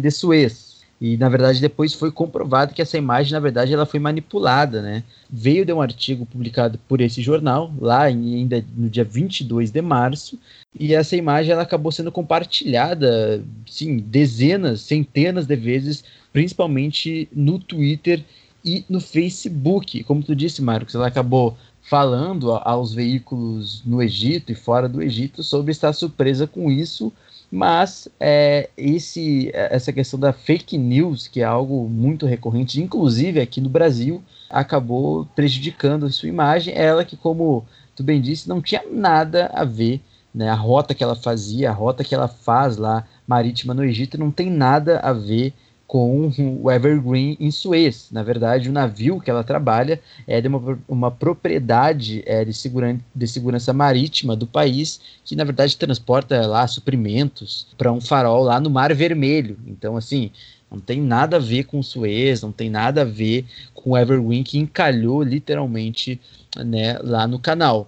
[0.00, 0.71] de Suez.
[1.02, 5.02] E na verdade depois foi comprovado que essa imagem na verdade ela foi manipulada, né?
[5.28, 9.82] Veio de um artigo publicado por esse jornal lá em, ainda no dia 22 de
[9.82, 10.38] março,
[10.78, 18.22] e essa imagem ela acabou sendo compartilhada, sim, dezenas, centenas de vezes, principalmente no Twitter
[18.64, 20.04] e no Facebook.
[20.04, 25.42] Como tu disse, Marcos, ela acabou falando aos veículos no Egito e fora do Egito
[25.42, 27.12] sobre estar surpresa com isso,
[27.54, 33.60] mas é, esse, essa questão da fake news, que é algo muito recorrente, inclusive aqui
[33.60, 36.72] no Brasil, acabou prejudicando sua imagem.
[36.74, 40.00] Ela que, como tu bem disse, não tinha nada a ver,
[40.34, 44.16] né, a rota que ela fazia, a rota que ela faz lá marítima no Egito,
[44.16, 45.52] não tem nada a ver
[45.92, 48.08] com o Evergreen em Suez.
[48.10, 52.98] Na verdade, o navio que ela trabalha é de uma, uma propriedade é, de, segura,
[53.14, 58.58] de segurança marítima do país, que na verdade transporta lá suprimentos para um farol lá
[58.58, 59.58] no Mar Vermelho.
[59.66, 60.30] Então, assim,
[60.70, 64.42] não tem nada a ver com Suez, não tem nada a ver com o Evergreen
[64.42, 66.18] que encalhou literalmente
[66.56, 67.86] né, lá no canal.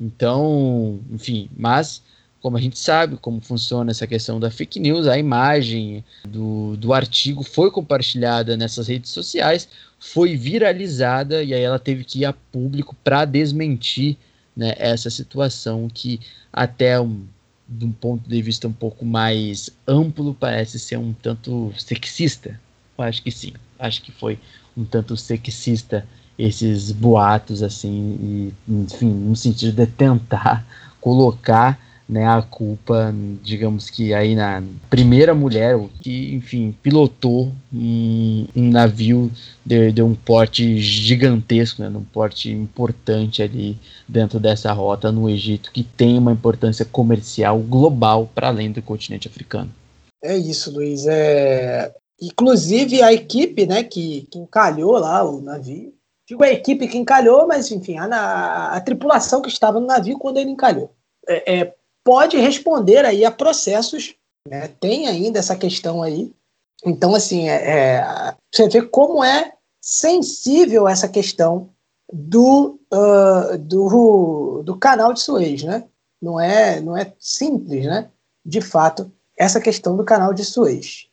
[0.00, 2.02] Então, enfim, mas
[2.42, 6.92] como a gente sabe como funciona essa questão da fake news, a imagem do, do
[6.92, 12.32] artigo foi compartilhada nessas redes sociais, foi viralizada e aí ela teve que ir a
[12.32, 14.16] público para desmentir
[14.56, 16.20] né, essa situação que
[16.52, 17.24] até um,
[17.68, 22.60] de um ponto de vista um pouco mais amplo parece ser um tanto sexista.
[22.98, 24.36] Eu acho que sim, acho que foi
[24.76, 26.04] um tanto sexista
[26.36, 30.66] esses boatos assim, e, enfim, no sentido de tentar
[31.00, 31.78] colocar
[32.12, 39.32] né, a culpa, digamos que aí na primeira mulher que, enfim, pilotou um, um navio
[39.64, 45.72] de, de, um porte gigantesco, né, um porte importante ali dentro dessa rota no Egito,
[45.72, 49.70] que tem uma importância comercial global para além do continente africano.
[50.22, 51.06] É isso, Luiz.
[51.06, 51.94] É...
[52.20, 55.94] Inclusive a equipe né, que, que encalhou lá o navio,
[56.28, 60.18] digo a equipe que encalhou, mas enfim, a, a, a tripulação que estava no navio
[60.18, 60.94] quando ele encalhou.
[61.26, 61.74] É, é,
[62.04, 64.14] pode responder aí a processos,
[64.48, 64.68] né?
[64.80, 66.32] tem ainda essa questão aí.
[66.84, 71.70] Então, assim, é, é, você vê como é sensível essa questão
[72.12, 75.84] do, uh, do, do canal de Suez, né?
[76.20, 78.08] Não é, não é simples, né?
[78.44, 81.08] De fato, essa questão do canal de Suez.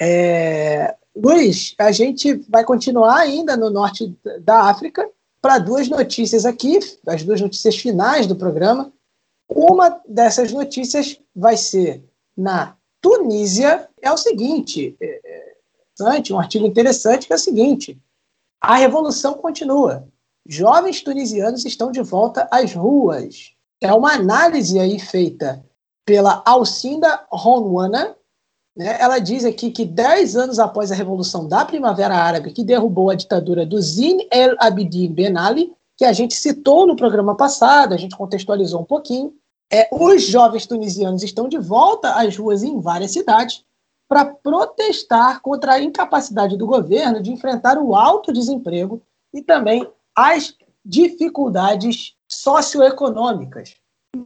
[0.00, 5.08] É, Luiz, a gente vai continuar ainda no norte da África
[5.40, 8.92] para duas notícias aqui, as duas notícias finais do programa.
[9.50, 12.04] Uma dessas notícias vai ser
[12.36, 13.88] na Tunísia.
[14.00, 18.00] É o seguinte, é, é, um artigo interessante que é o seguinte:
[18.60, 20.06] a revolução continua.
[20.46, 23.52] Jovens tunisianos estão de volta às ruas.
[23.80, 25.64] É uma análise aí feita
[26.04, 28.16] pela Alcinda Ronwana,
[28.76, 28.96] Né?
[29.00, 33.14] Ela diz aqui que dez anos após a Revolução da Primavera Árabe, que derrubou a
[33.14, 37.96] ditadura do Zine El Abidine Ben Ali, que a gente citou no programa passado, a
[37.96, 39.34] gente contextualizou um pouquinho,
[39.72, 43.64] é, os jovens tunisianos estão de volta às ruas em várias cidades
[44.08, 49.00] para protestar contra a incapacidade do governo de enfrentar o alto desemprego
[49.32, 53.76] e também as dificuldades socioeconômicas.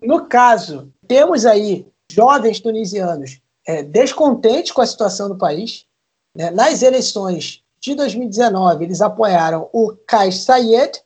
[0.03, 5.85] No caso, temos aí jovens tunisianos é, descontentes com a situação do país.
[6.35, 6.51] Né?
[6.51, 11.03] Nas eleições de 2019, eles apoiaram o Kais Sayed,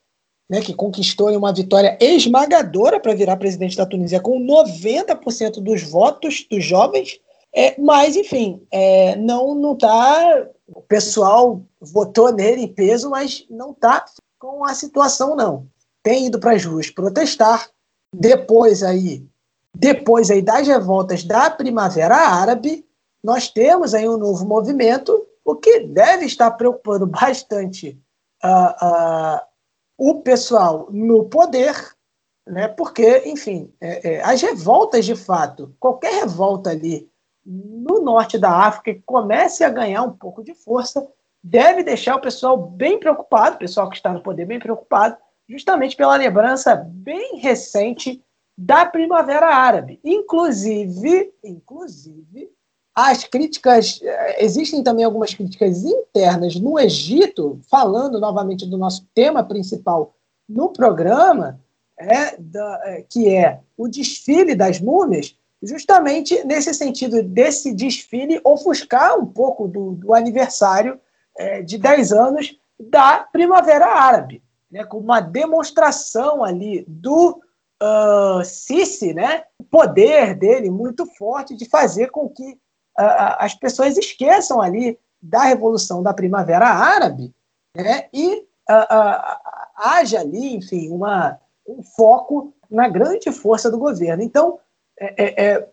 [0.48, 6.46] né, que conquistou uma vitória esmagadora para virar presidente da Tunísia com 90% dos votos
[6.50, 7.20] dos jovens.
[7.54, 10.46] É, mas, enfim, é, não não está.
[10.66, 14.04] O pessoal votou nele em peso, mas não está
[14.38, 15.66] com a situação, não.
[16.02, 17.68] Tem ido para as ruas protestar.
[18.14, 19.26] Depois aí,
[19.74, 22.86] depois aí das revoltas da Primavera Árabe,
[23.22, 27.98] nós temos aí um novo movimento, o que deve estar preocupando bastante
[28.44, 29.40] uh, uh,
[29.98, 31.74] o pessoal no poder,
[32.46, 32.68] né?
[32.68, 37.10] porque, enfim, é, é, as revoltas de fato, qualquer revolta ali
[37.44, 41.04] no norte da África que comece a ganhar um pouco de força,
[41.42, 45.16] deve deixar o pessoal bem preocupado, o pessoal que está no poder bem preocupado,
[45.48, 48.22] justamente pela lembrança bem recente
[48.56, 49.98] da Primavera Árabe.
[50.04, 52.50] Inclusive, inclusive,
[53.00, 59.44] as críticas, eh, existem também algumas críticas internas no Egito, falando novamente do nosso tema
[59.44, 60.16] principal
[60.48, 61.60] no programa,
[61.96, 69.16] é, da, é, que é o desfile das múmias, justamente nesse sentido desse desfile ofuscar
[69.16, 71.00] um pouco do, do aniversário
[71.36, 77.40] é, de 10 anos da Primavera Árabe, né, com uma demonstração ali do
[77.80, 82.58] uh, Sisi, né, o poder dele muito forte de fazer com que
[82.98, 87.32] as pessoas esqueçam ali da Revolução da Primavera Árabe
[87.76, 88.44] né, e
[89.76, 94.22] haja ali, enfim, uma, um foco na grande força do governo.
[94.22, 94.58] Então,
[94.98, 95.68] é, é, é,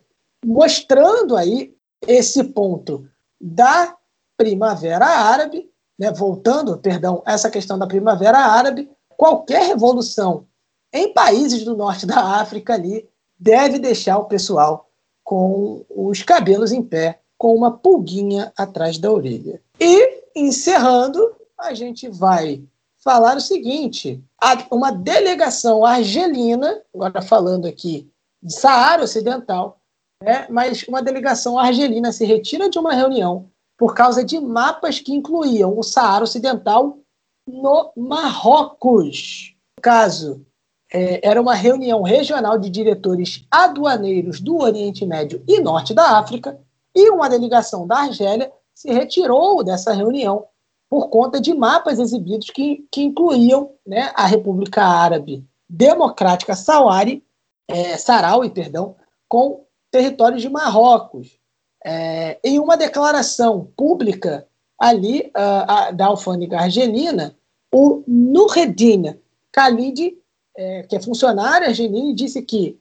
[0.46, 1.76] mostrando aí
[2.08, 3.08] esse ponto
[3.42, 3.96] da
[4.38, 10.46] Primavera Árabe, né, voltando, perdão, essa questão da Primavera Árabe, qualquer revolução
[10.94, 14.90] em países do norte da África ali deve deixar o pessoal
[15.26, 19.60] com os cabelos em pé, com uma pulguinha atrás da orelha.
[19.82, 22.64] E, encerrando, a gente vai
[23.04, 24.24] falar o seguinte:
[24.72, 28.10] uma delegação argelina, agora falando aqui
[28.42, 29.82] de Saara Ocidental,
[30.24, 35.14] né, mas uma delegação argelina se retira de uma reunião por causa de mapas que
[35.14, 37.00] incluíam o Saara Ocidental
[37.48, 39.54] no Marrocos.
[39.78, 40.46] No caso,
[40.94, 46.60] é, era uma reunião regional de diretores aduaneiros do Oriente Médio e Norte da África,
[46.94, 50.46] e uma delegação da Argélia se retirou dessa reunião
[50.90, 57.24] por conta de mapas exibidos que, que incluíam né, a República Árabe Democrática Sauari,
[57.68, 58.96] é, Saraui, perdão,
[59.28, 61.40] com territórios de Marrocos.
[61.84, 64.48] É, em uma declaração pública
[64.80, 67.36] ali uh, da alfândega argelina,
[67.72, 69.20] o Nureddin
[69.56, 70.18] Khalid
[70.58, 72.80] é, que é funcionária argelina, disse que,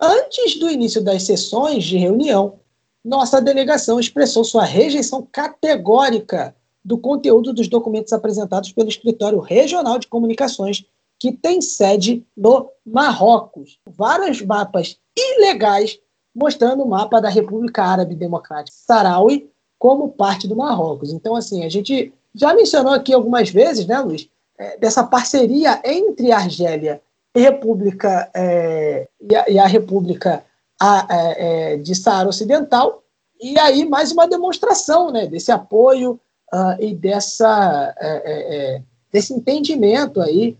[0.00, 2.58] antes do início das sessões de reunião,
[3.04, 10.08] nossa delegação expressou sua rejeição categórica do conteúdo dos documentos apresentados pelo Escritório Regional de
[10.08, 10.84] Comunicações,
[11.18, 13.78] que tem sede no Marrocos.
[13.88, 15.98] Vários mapas ilegais
[16.34, 21.12] mostrando o mapa da República Árabe Democrática Saraui como parte do Marrocos.
[21.12, 24.28] Então, assim, a gente já mencionou aqui algumas vezes, né, Luiz,
[24.58, 27.00] é, dessa parceria entre Argélia
[27.34, 30.44] República é, e, a, e, a, República
[30.80, 33.02] a, é, é, de Saara Ocidental,
[33.40, 36.20] e aí mais uma demonstração né, desse apoio
[36.52, 40.56] uh, e dessa, é, é, desse entendimento aí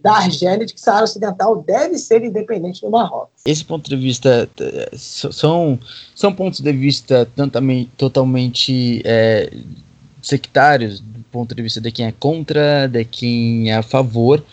[0.00, 3.42] da Argélia de que Saara Ocidental deve ser independente do Marrocos.
[3.44, 4.48] Esse ponto de vista
[4.92, 5.76] são,
[6.14, 7.28] são pontos de vista
[7.96, 9.50] totalmente é,
[10.22, 14.44] sectários, do ponto de vista de quem é contra, de quem é a favor,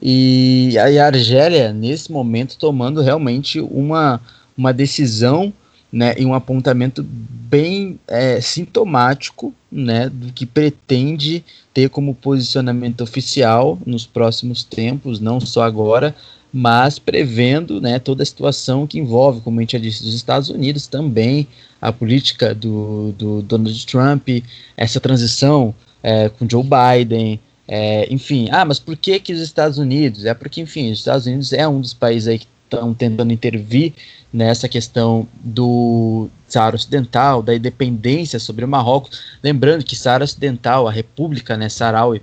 [0.00, 4.20] e a Argélia, nesse momento, tomando realmente uma,
[4.56, 5.52] uma decisão
[5.92, 13.78] né, e um apontamento bem é, sintomático né, do que pretende ter como posicionamento oficial
[13.84, 16.14] nos próximos tempos, não só agora,
[16.52, 20.48] mas prevendo né, toda a situação que envolve, como a gente já disse, os Estados
[20.48, 21.46] Unidos também,
[21.80, 24.28] a política do, do Donald Trump,
[24.76, 29.78] essa transição é, com Joe Biden, é, enfim, ah, mas por que que os Estados
[29.78, 30.24] Unidos?
[30.24, 33.92] É porque, enfim, os Estados Unidos é um dos países aí que estão tentando intervir
[34.32, 39.20] nessa questão do Saara Ocidental, da independência sobre o Marrocos.
[39.42, 42.22] Lembrando que Saara Ocidental, a República né, Saraui,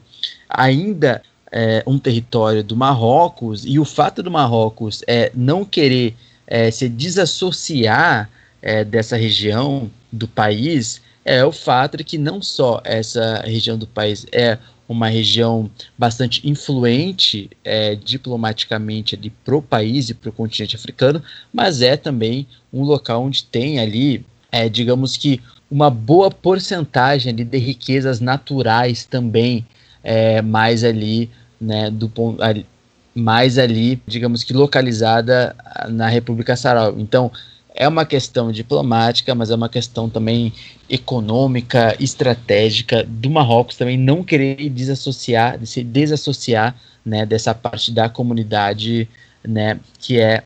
[0.49, 6.69] ainda é um território do Marrocos, e o fato do Marrocos é não querer é,
[6.69, 8.29] se desassociar
[8.61, 13.85] é, dessa região do país é o fato de que não só essa região do
[13.85, 14.57] país é
[14.89, 21.21] uma região bastante influente é, diplomaticamente para o país e para o continente africano,
[21.53, 27.43] mas é também um local onde tem ali, é, digamos que, uma boa porcentagem ali
[27.43, 29.63] de riquezas naturais também,
[30.03, 31.29] é, mais ali,
[31.61, 32.11] né, do
[33.13, 35.55] mais ali, digamos que localizada
[35.89, 36.95] na República Sarau.
[36.97, 37.31] Então,
[37.79, 40.51] é uma questão diplomática, mas é uma questão também
[40.89, 46.75] econômica, estratégica do Marrocos também não querer desassociar, de se desassociar,
[47.05, 49.07] né, dessa parte da comunidade,
[49.41, 50.43] né, que é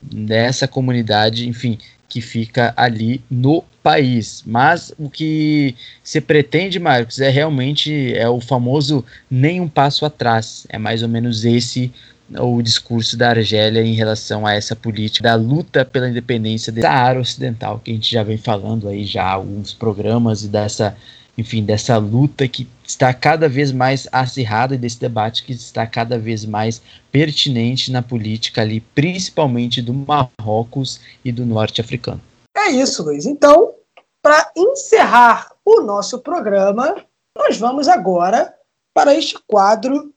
[0.00, 1.76] dessa comunidade, enfim,
[2.08, 4.42] que fica ali no país.
[4.46, 10.66] Mas o que se pretende, Marcos, é realmente é o famoso nem um passo atrás.
[10.70, 11.92] É mais ou menos esse
[12.38, 17.20] o discurso da Argélia em relação a essa política da luta pela independência da Saara
[17.20, 20.96] Ocidental, que a gente já vem falando aí já alguns programas e dessa,
[21.36, 26.18] enfim, dessa luta que está cada vez mais acirrada e desse debate que está cada
[26.18, 32.20] vez mais pertinente na política ali, principalmente do Marrocos e do norte africano.
[32.56, 33.26] É isso, Luiz.
[33.26, 33.74] Então,
[34.22, 36.94] para encerrar o nosso programa,
[37.36, 38.54] nós vamos agora
[38.94, 40.12] para este quadro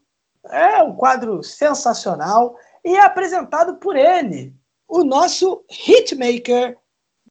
[0.50, 4.54] é um quadro sensacional e é apresentado por ele,
[4.88, 6.78] o nosso hitmaker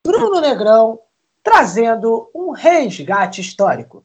[0.05, 1.01] Bruno Negrão,
[1.43, 4.05] trazendo um resgate histórico.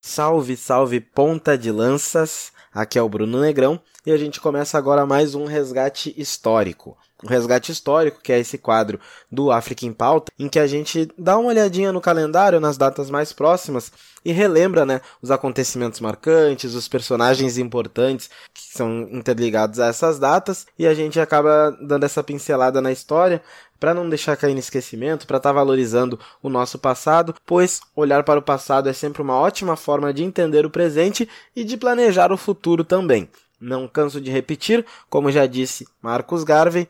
[0.00, 2.52] Salve, salve, ponta de lanças!
[2.72, 7.28] Aqui é o Bruno Negrão e a gente começa agora mais um resgate histórico o
[7.28, 9.00] Resgate Histórico, que é esse quadro
[9.32, 13.10] do África em Pauta, em que a gente dá uma olhadinha no calendário, nas datas
[13.10, 13.90] mais próximas,
[14.24, 20.66] e relembra né, os acontecimentos marcantes, os personagens importantes que são interligados a essas datas,
[20.78, 23.42] e a gente acaba dando essa pincelada na história
[23.80, 28.22] para não deixar cair no esquecimento, para estar tá valorizando o nosso passado, pois olhar
[28.22, 32.32] para o passado é sempre uma ótima forma de entender o presente e de planejar
[32.32, 33.28] o futuro também.
[33.60, 36.88] Não canso de repetir, como já disse Marcos Garvey,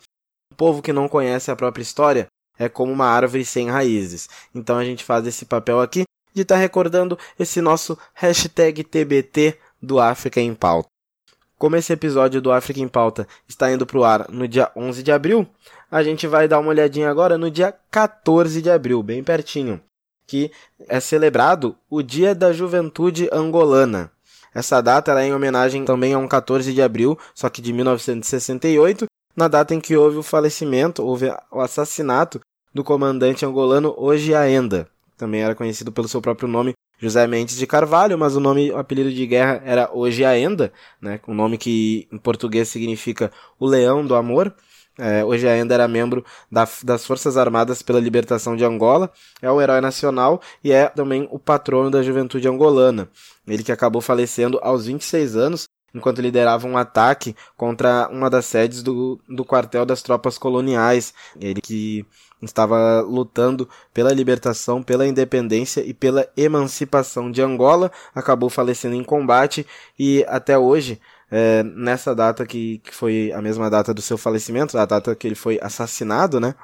[0.54, 4.28] povo que não conhece a própria história é como uma árvore sem raízes.
[4.54, 9.58] Então a gente faz esse papel aqui de estar tá recordando esse nosso hashtag TBT
[9.82, 10.88] do África em Pauta.
[11.58, 15.02] Como esse episódio do África em Pauta está indo para o ar no dia 11
[15.02, 15.48] de abril,
[15.90, 19.80] a gente vai dar uma olhadinha agora no dia 14 de abril, bem pertinho,
[20.26, 20.50] que
[20.88, 24.10] é celebrado o Dia da Juventude Angolana.
[24.52, 29.06] Essa data é em homenagem também a um 14 de abril, só que de 1968,
[29.36, 32.40] na data em que houve o falecimento, houve o assassinato
[32.72, 34.88] do comandante angolano Ojiaenda.
[35.16, 38.78] Também era conhecido pelo seu próprio nome, José Mendes de Carvalho, mas o nome, o
[38.78, 44.14] apelido de guerra era Ojiaenda, né, um nome que em português significa o leão do
[44.14, 44.54] amor.
[44.96, 49.10] É, hoje ainda era membro da, das Forças Armadas pela Libertação de Angola,
[49.42, 53.08] é um herói nacional e é também o patrono da juventude angolana.
[53.46, 58.82] Ele que acabou falecendo aos 26 anos enquanto liderava um ataque contra uma das sedes
[58.82, 61.14] do, do quartel das tropas coloniais.
[61.40, 62.04] Ele que
[62.42, 69.66] estava lutando pela libertação, pela independência e pela emancipação de Angola, acabou falecendo em combate
[69.98, 71.00] e até hoje,
[71.30, 75.26] é, nessa data que, que foi a mesma data do seu falecimento, a data que
[75.26, 76.54] ele foi assassinado, né?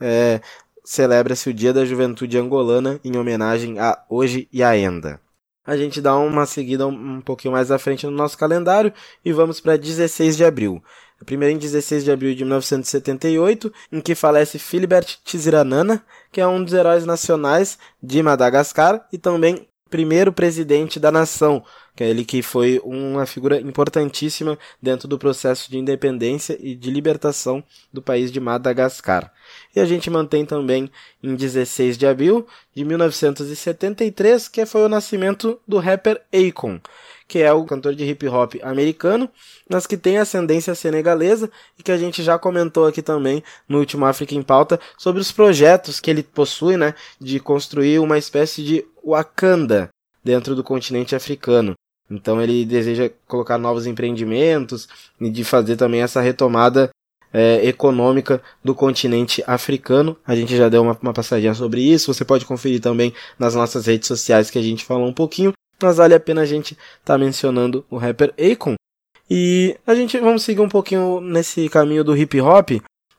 [0.00, 0.40] É,
[0.84, 5.20] celebra-se o Dia da Juventude Angolana em homenagem a Hoje e a Enda
[5.68, 8.90] a gente dá uma seguida um pouquinho mais à frente no nosso calendário
[9.22, 10.82] e vamos para 16 de abril.
[11.26, 16.64] Primeiro em 16 de abril de 1978, em que falece Philibert Tsiranana, que é um
[16.64, 21.62] dos heróis nacionais de Madagascar e também primeiro presidente da nação,
[21.94, 26.90] que é ele que foi uma figura importantíssima dentro do processo de independência e de
[26.90, 29.30] libertação do país de Madagascar.
[29.74, 30.90] E a gente mantém também
[31.22, 36.80] em 16 de abril de 1973, que foi o nascimento do rapper Akon,
[37.26, 39.30] que é o cantor de hip hop americano,
[39.68, 44.06] mas que tem ascendência senegalesa e que a gente já comentou aqui também no último
[44.06, 48.84] África em Pauta sobre os projetos que ele possui, né, de construir uma espécie de
[49.04, 49.90] Wakanda
[50.24, 51.74] dentro do continente africano.
[52.10, 54.88] Então ele deseja colocar novos empreendimentos
[55.20, 56.88] e de fazer também essa retomada
[57.32, 60.16] é, econômica do continente africano.
[60.26, 62.12] A gente já deu uma, uma passadinha sobre isso.
[62.12, 65.52] Você pode conferir também nas nossas redes sociais que a gente falou um pouquinho.
[65.80, 68.74] Mas vale a pena a gente estar tá mencionando o rapper Akon.
[69.30, 72.70] E a gente vamos seguir um pouquinho nesse caminho do hip hop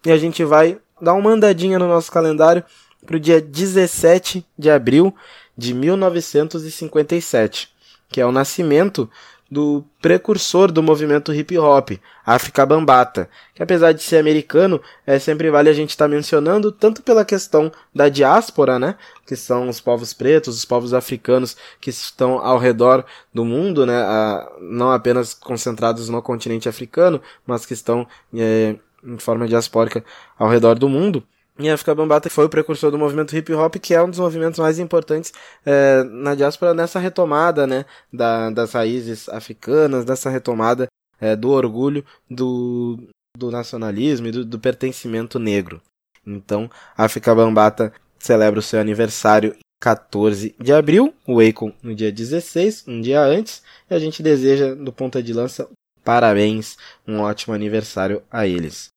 [0.06, 2.64] e a gente vai dar uma andadinha no nosso calendário
[3.06, 5.14] para o dia 17 de abril
[5.58, 7.70] de 1957,
[8.10, 9.10] que é o nascimento
[9.50, 11.92] do precursor do movimento hip hop,
[12.26, 16.72] África Bambata, que apesar de ser americano, é sempre vale a gente estar tá mencionando
[16.72, 18.96] tanto pela questão da diáspora, né,
[19.26, 23.04] que são os povos pretos, os povos africanos que estão ao redor
[23.34, 29.18] do mundo, né, a, não apenas concentrados no continente africano, mas que estão é, em
[29.18, 30.04] forma diaspórica
[30.38, 31.24] ao redor do mundo.
[31.60, 34.60] E África Bambata foi o precursor do movimento hip hop, que é um dos movimentos
[34.60, 35.34] mais importantes
[35.66, 40.88] é, na diáspora nessa retomada né, da, das raízes africanas, dessa retomada
[41.20, 42.98] é, do orgulho do,
[43.38, 45.82] do nacionalismo e do, do pertencimento negro.
[46.26, 52.86] Então, África Bambata celebra o seu aniversário 14 de abril, o Akon no dia 16,
[52.88, 55.70] um dia antes, e a gente deseja do ponta de lança
[56.06, 58.90] parabéns, um ótimo aniversário a eles.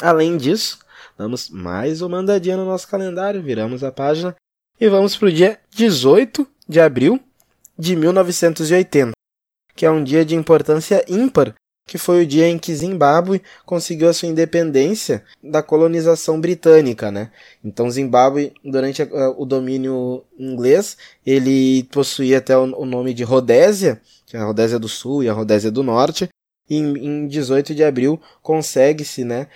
[0.00, 0.78] Além disso,
[1.16, 4.34] Damos mais uma andadinha no nosso calendário, viramos a página
[4.80, 7.20] e vamos para o dia 18 de abril
[7.78, 9.12] de 1980,
[9.76, 11.54] que é um dia de importância ímpar,
[11.86, 17.30] que foi o dia em que Zimbábue conseguiu a sua independência da colonização britânica, né?
[17.62, 19.02] Então Zimbábue, durante
[19.36, 24.88] o domínio inglês, ele possuía até o nome de Rodésia, que é a Rodésia do
[24.88, 26.28] Sul e a Rodésia do Norte,
[26.68, 29.48] em, em 18 de abril consegue-se né,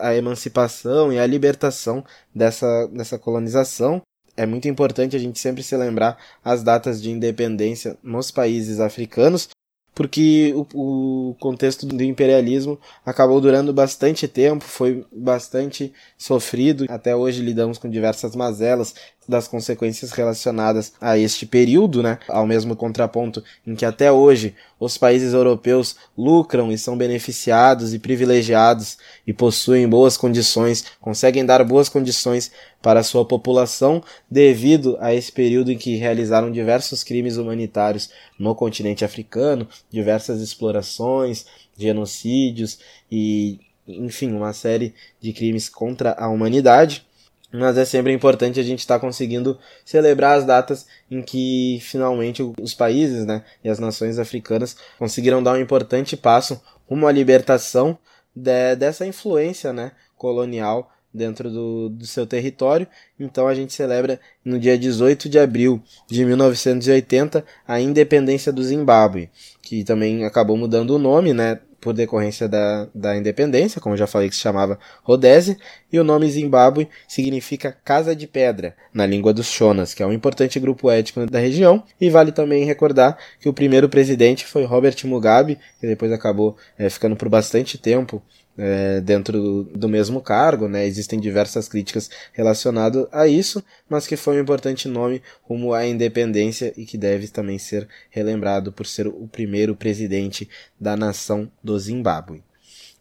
[0.00, 2.04] a, emancipação e a libertação
[2.34, 4.02] dessa, dessa colonização.
[4.36, 9.48] É muito importante a gente sempre se lembrar as datas de independência nos países africanos,
[9.94, 16.86] porque o, o contexto do imperialismo acabou durando bastante tempo, foi bastante sofrido.
[16.88, 18.94] Até hoje lidamos com diversas mazelas
[19.28, 22.18] das consequências relacionadas a este período, né?
[22.28, 27.98] Ao mesmo contraponto em que até hoje os países europeus lucram e são beneficiados e
[27.98, 32.50] privilegiados e possuem boas condições, conseguem dar boas condições
[32.82, 39.04] para sua população devido a esse período em que realizaram diversos crimes humanitários no continente
[39.04, 42.78] africano, diversas explorações, genocídios
[43.10, 47.06] e enfim, uma série de crimes contra a humanidade.
[47.52, 52.42] Mas é sempre importante a gente estar tá conseguindo celebrar as datas em que finalmente
[52.60, 57.98] os países né, e as nações africanas conseguiram dar um importante passo rumo à libertação
[58.34, 62.86] de, dessa influência né, colonial dentro do, do seu território.
[63.18, 69.30] Então a gente celebra no dia 18 de abril de 1980 a independência do Zimbábue,
[69.62, 71.60] que também acabou mudando o nome, né?
[71.80, 75.56] por decorrência da, da independência, como já falei que se chamava Rodésia,
[75.90, 80.12] e o nome Zimbábue significa Casa de Pedra, na língua dos Shonas, que é um
[80.12, 84.96] importante grupo étnico da região, e vale também recordar que o primeiro presidente foi Robert
[85.04, 88.22] Mugabe, que depois acabou é, ficando por bastante tempo
[88.62, 90.86] é, dentro do, do, mesmo cargo, né?
[90.86, 96.74] Existem diversas críticas relacionadas a isso, mas que foi um importante nome rumo à independência
[96.76, 100.46] e que deve também ser relembrado por ser o primeiro presidente
[100.78, 102.42] da nação do Zimbábue.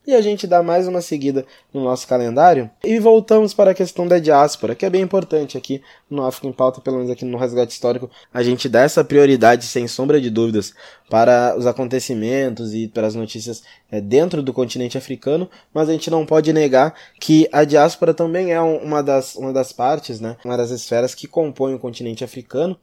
[0.10, 4.08] E a gente dá mais uma seguida no nosso calendário e voltamos para a questão
[4.08, 7.38] da diáspora, que é bem importante aqui no África em Pauta, pelo menos aqui no
[7.38, 8.10] Resgate Histórico.
[8.34, 10.74] A gente dá essa prioridade, sem sombra de dúvidas,
[11.12, 16.10] para os acontecimentos e para as notícias é, dentro do continente africano, mas a gente
[16.10, 20.58] não pode negar que a diáspora também é uma das, uma das partes, né, uma
[20.58, 22.76] das esferas que compõem o continente africano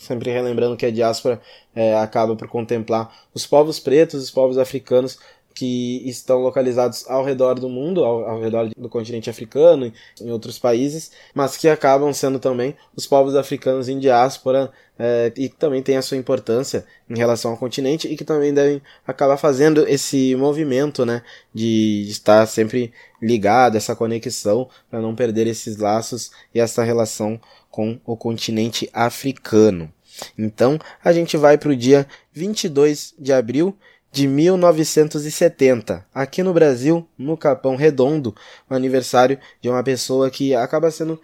[0.00, 1.40] sempre relembrando que a diáspora
[1.74, 5.18] é, acaba por contemplar os povos pretos, os povos africanos
[5.54, 10.58] que estão localizados ao redor do mundo, ao, ao, redor do continente africano em outros
[10.58, 15.82] países, mas que acabam sendo também os povos africanos em diáspora é, e que também
[15.82, 20.36] tem a sua importância em relação ao continente e que também devem acabar fazendo esse
[20.36, 21.22] movimento, né,
[21.52, 27.98] de estar sempre ligado, essa conexão para não perder esses laços e essa relação com
[28.04, 29.92] o continente africano.
[30.36, 33.76] Então, a gente vai para o dia 22 de abril
[34.12, 38.34] de 1970, aqui no Brasil, no Capão Redondo,
[38.68, 41.20] o aniversário de uma pessoa que acaba sendo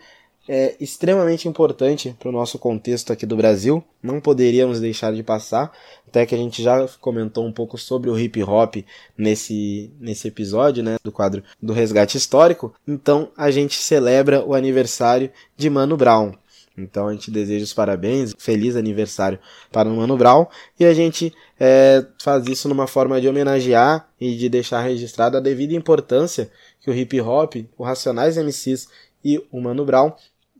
[0.49, 5.73] é, extremamente importante para o nosso contexto aqui do Brasil, não poderíamos deixar de passar,
[6.07, 8.77] até que a gente já comentou um pouco sobre o hip hop
[9.19, 15.31] nesse, nesse episódio né, do quadro do Resgate Histórico, então a gente celebra o aniversário
[15.57, 16.33] de Mano Brown.
[16.77, 19.39] Então a gente deseja os parabéns, feliz aniversário
[19.73, 20.47] para o Mano Brown.
[20.79, 25.41] E a gente é, faz isso numa forma de homenagear e de deixar registrada a
[25.41, 28.89] devida importância que o hip hop, o Racionais MCs
[29.25, 30.13] e o Mano Brown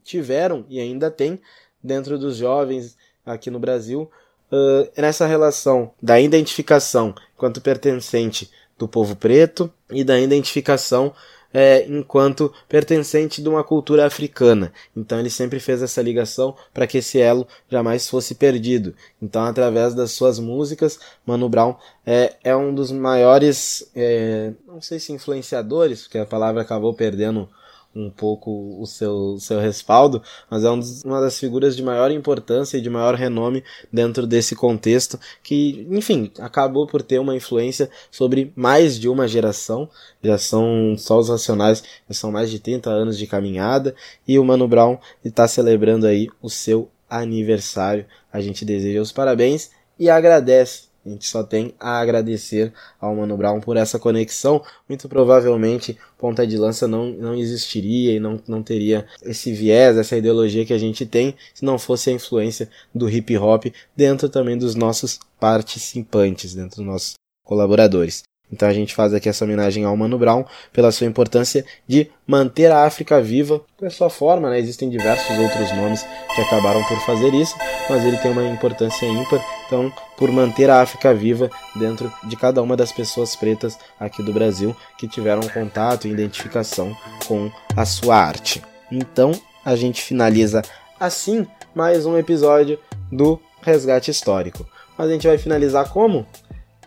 [0.03, 1.41] tiveram e ainda tem
[1.83, 4.11] dentro dos jovens aqui no Brasil.
[4.51, 11.13] Uh, nessa relação da identificação quanto pertencente do povo preto e da identificação
[11.59, 14.71] é, enquanto pertencente de uma cultura africana.
[14.95, 18.95] Então ele sempre fez essa ligação para que esse elo jamais fosse perdido.
[19.23, 25.01] Então, através das suas músicas, Mano Brown é, é um dos maiores, é, não sei
[25.01, 27.49] se influenciadores, porque a palavra acabou perdendo
[27.97, 32.11] um pouco o seu, seu respaldo, mas é um dos, uma das figuras de maior
[32.11, 37.91] importância e de maior renome dentro desse contexto, que, enfim, acabou por ter uma influência
[38.11, 39.89] sobre mais de uma geração,
[40.23, 43.95] já são só os Racionais, já são mais de 30 anos de caminhada,
[44.29, 48.07] e o Mano Brown está celebrando aí o seu aniversário.
[48.33, 53.37] A gente deseja os parabéns e agradece a gente só tem a agradecer ao Mano
[53.37, 54.61] Brown por essa conexão.
[54.89, 60.17] Muito provavelmente ponta de lança não, não existiria e não, não teria esse viés, essa
[60.17, 64.59] ideologia que a gente tem se não fosse a influência do hip hop dentro também
[64.59, 68.25] dos nossos participantes, dentro dos nossos colaboradores.
[68.51, 72.71] Então a gente faz aqui essa homenagem ao Mano Brown pela sua importância de manter
[72.71, 74.59] a África viva da sua forma, né?
[74.59, 77.57] Existem diversos outros nomes que acabaram por fazer isso,
[77.91, 82.63] mas ele tem uma importância ímpar, então por manter a África viva dentro de cada
[82.63, 88.17] uma das pessoas pretas aqui do Brasil que tiveram contato e identificação com a sua
[88.17, 88.63] arte.
[88.91, 89.33] Então
[89.65, 90.63] a gente finaliza
[90.99, 92.79] assim mais um episódio
[93.11, 94.65] do Resgate Histórico.
[94.97, 96.25] Mas a gente vai finalizar como?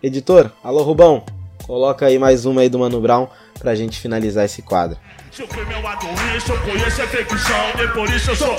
[0.02, 1.22] Editor, alô Rubão,
[1.70, 3.28] Coloca aí mais uma aí do Mano Brown
[3.60, 4.98] pra gente finalizar esse quadro.
[5.38, 8.56] Eu conheço a ficção, nem por isso eu sou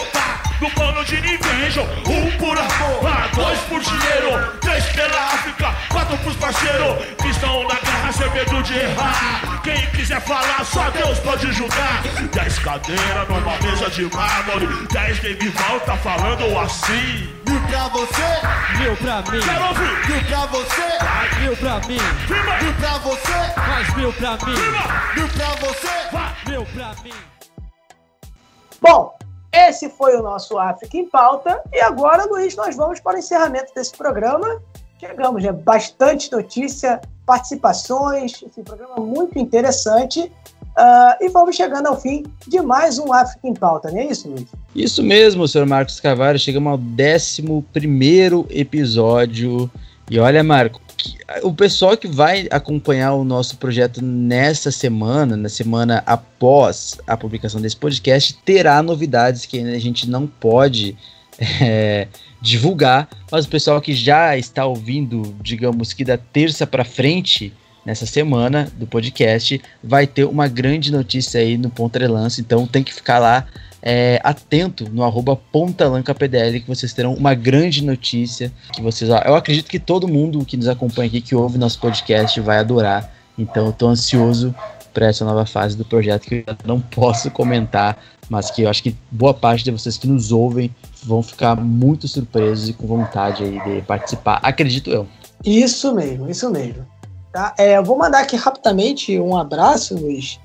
[0.61, 1.81] do plano de inveja.
[2.05, 7.75] Um por amor, dois por dinheiro, três pela África, quatro pros parceiros que estão na
[7.79, 9.61] guerra sem medo de errar.
[9.63, 12.03] Quem quiser falar, só Deus pode julgar.
[12.31, 17.35] Dez cadeiras numa mesa de mármore, dez nem me volta falando assim.
[17.47, 19.41] Mil pra você, mil pra mim.
[19.41, 20.07] Quero ouvir.
[20.07, 21.99] Mil pra você, mil pra mim.
[22.61, 24.55] Mil pra você, mais mil pra mim.
[25.15, 27.13] Mil pra você, mil pra mim.
[28.81, 29.15] Bom,
[29.53, 31.61] esse foi o nosso África em Pauta.
[31.73, 34.61] E agora, Luiz, nós vamos para o encerramento desse programa.
[34.99, 35.51] Chegamos, né?
[35.51, 40.31] Bastante notícia, participações, esse programa muito interessante.
[40.71, 44.29] Uh, e vamos chegando ao fim de mais um África em Pauta, não é isso,
[44.29, 44.45] Luiz?
[44.73, 46.39] Isso mesmo, senhor Marcos Carvalho.
[46.39, 47.43] Chegamos ao 11
[48.49, 49.69] episódio.
[50.11, 50.81] E olha, Marco,
[51.41, 57.61] o pessoal que vai acompanhar o nosso projeto nessa semana, na semana após a publicação
[57.61, 60.97] desse podcast, terá novidades que a gente não pode
[61.61, 62.09] é,
[62.41, 63.07] divulgar.
[63.31, 67.53] Mas o pessoal que já está ouvindo, digamos que da terça para frente,
[67.85, 72.93] nessa semana do podcast, vai ter uma grande notícia aí no Pontrelance, então tem que
[72.93, 73.47] ficar lá
[73.81, 79.09] é, atento no arroba pontalancapdl que vocês terão uma grande notícia que vocês.
[79.09, 83.11] Eu acredito que todo mundo que nos acompanha aqui, que ouve nosso podcast, vai adorar.
[83.37, 84.53] Então eu tô ansioso
[84.93, 87.97] para essa nova fase do projeto que eu não posso comentar,
[88.29, 92.07] mas que eu acho que boa parte de vocês que nos ouvem vão ficar muito
[92.07, 95.07] surpresos e com vontade aí de participar, acredito eu.
[95.43, 96.85] Isso mesmo, isso mesmo.
[97.31, 97.53] Tá?
[97.57, 100.39] É, eu vou mandar aqui rapidamente um abraço, Luiz,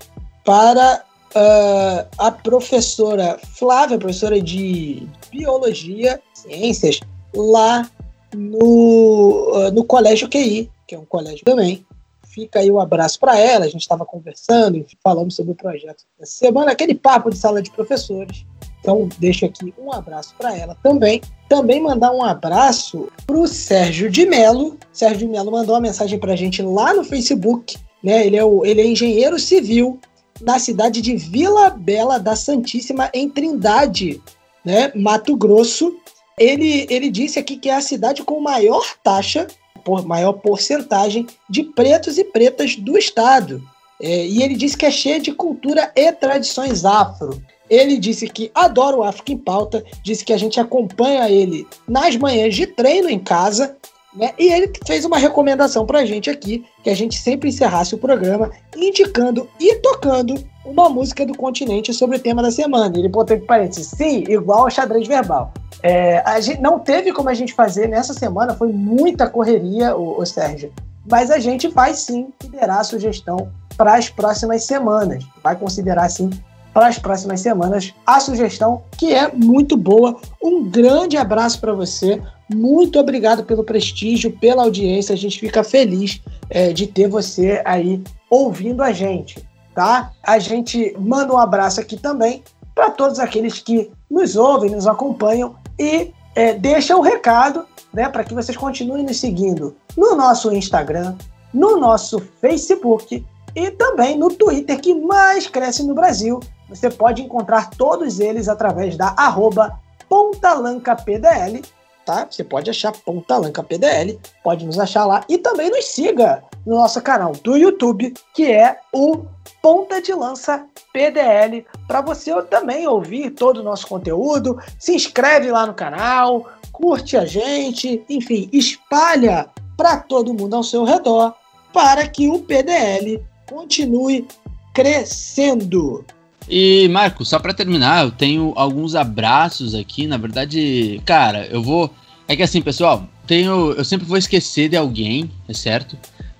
[0.44, 1.02] para
[1.34, 7.00] uh, a professora Flávia, professora de Biologia, Ciências,
[7.34, 7.90] lá
[8.34, 11.84] no, uh, no Colégio QI, que é um colégio também.
[12.28, 13.64] Fica aí um abraço para ela.
[13.64, 17.70] A gente estava conversando, falando sobre o projeto da semana, aquele papo de sala de
[17.70, 18.44] professores.
[18.80, 21.20] Então, deixo aqui um abraço para ela também.
[21.48, 24.76] Também mandar um abraço para o Sérgio de Mello.
[24.92, 27.76] Sérgio de Mello mandou uma mensagem para a gente lá no Facebook.
[28.02, 28.26] Né?
[28.26, 29.98] Ele, é o, ele é engenheiro civil
[30.40, 34.20] na cidade de Vila Bela da Santíssima, em Trindade,
[34.64, 34.92] né?
[34.94, 35.96] Mato Grosso.
[36.38, 39.46] Ele, ele disse aqui que é a cidade com maior taxa,
[39.84, 43.62] por maior porcentagem de pretos e pretas do estado.
[44.00, 47.40] É, e ele disse que é cheia de cultura e tradições afro.
[47.68, 52.16] Ele disse que adora o África em Pauta, disse que a gente acompanha ele nas
[52.16, 53.76] manhãs de treino em casa,
[54.16, 54.32] né?
[54.38, 57.98] E ele fez uma recomendação para a gente aqui, que a gente sempre encerrasse o
[57.98, 62.96] programa indicando e tocando uma música do continente sobre o tema da semana.
[62.96, 65.52] Ele botou entre parênteses, sim, igual ao xadrez verbal.
[65.82, 70.18] É, a gente não teve como a gente fazer nessa semana, foi muita correria, o,
[70.18, 70.72] o Sérgio.
[71.08, 75.24] Mas a gente vai sim liderar a sugestão para as próximas semanas.
[75.42, 76.30] Vai considerar sim
[76.76, 80.20] para as próximas semanas a sugestão que é muito boa.
[80.42, 82.20] Um grande abraço para você.
[82.54, 85.14] Muito obrigado pelo prestígio, pela audiência.
[85.14, 89.42] A gente fica feliz é, de ter você aí ouvindo a gente,
[89.74, 90.12] tá?
[90.22, 92.42] A gente manda um abraço aqui também
[92.74, 98.22] para todos aqueles que nos ouvem, nos acompanham e é, deixa o recado né, para
[98.22, 101.14] que vocês continuem nos seguindo no nosso Instagram,
[101.54, 103.24] no nosso Facebook
[103.54, 106.38] e também no Twitter, que mais cresce no Brasil.
[106.68, 109.78] Você pode encontrar todos eles através da arroba
[110.08, 111.62] PontalancaPDL,
[112.04, 112.26] tá?
[112.30, 117.32] Você pode achar PontalancaPDL, pode nos achar lá e também nos siga no nosso canal
[117.32, 119.24] do YouTube, que é o
[119.62, 124.58] Ponta de Lança PDL, para você também ouvir todo o nosso conteúdo.
[124.78, 130.84] Se inscreve lá no canal, curte a gente, enfim, espalha para todo mundo ao seu
[130.84, 131.34] redor
[131.72, 134.26] para que o PDL continue
[134.72, 136.04] crescendo.
[136.48, 140.06] E, Marco, só para terminar, eu tenho alguns abraços aqui.
[140.06, 141.92] Na verdade, cara, eu vou.
[142.28, 143.72] É que assim, pessoal, tenho.
[143.72, 145.96] Eu sempre vou esquecer de alguém, é certo?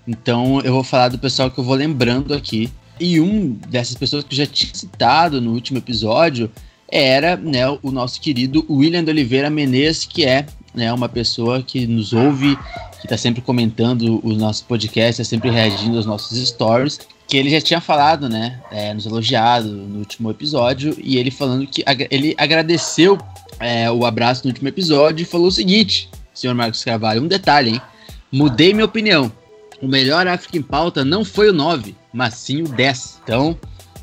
[0.06, 2.70] Então eu vou falar do pessoal que eu vou lembrando aqui.
[2.98, 6.50] E um dessas pessoas que eu já tinha citado no último episódio
[6.88, 11.86] era né, o nosso querido William de Oliveira Menezes, que é né, uma pessoa que
[11.86, 12.56] nos ouve,
[13.00, 17.50] que está sempre comentando os nossos podcasts, está sempre reagindo aos nossos stories, que ele
[17.50, 22.06] já tinha falado, né, é, nos elogiado no último episódio, e ele falando que ag
[22.10, 23.18] ele agradeceu
[23.58, 27.70] é, o abraço no último episódio e falou o seguinte, senhor Marcos Carvalho, um detalhe,
[27.70, 27.82] hein,
[28.30, 29.32] mudei minha opinião,
[29.80, 33.20] o melhor África em pauta não foi o 9, mas sim o 10.
[33.22, 33.56] Então,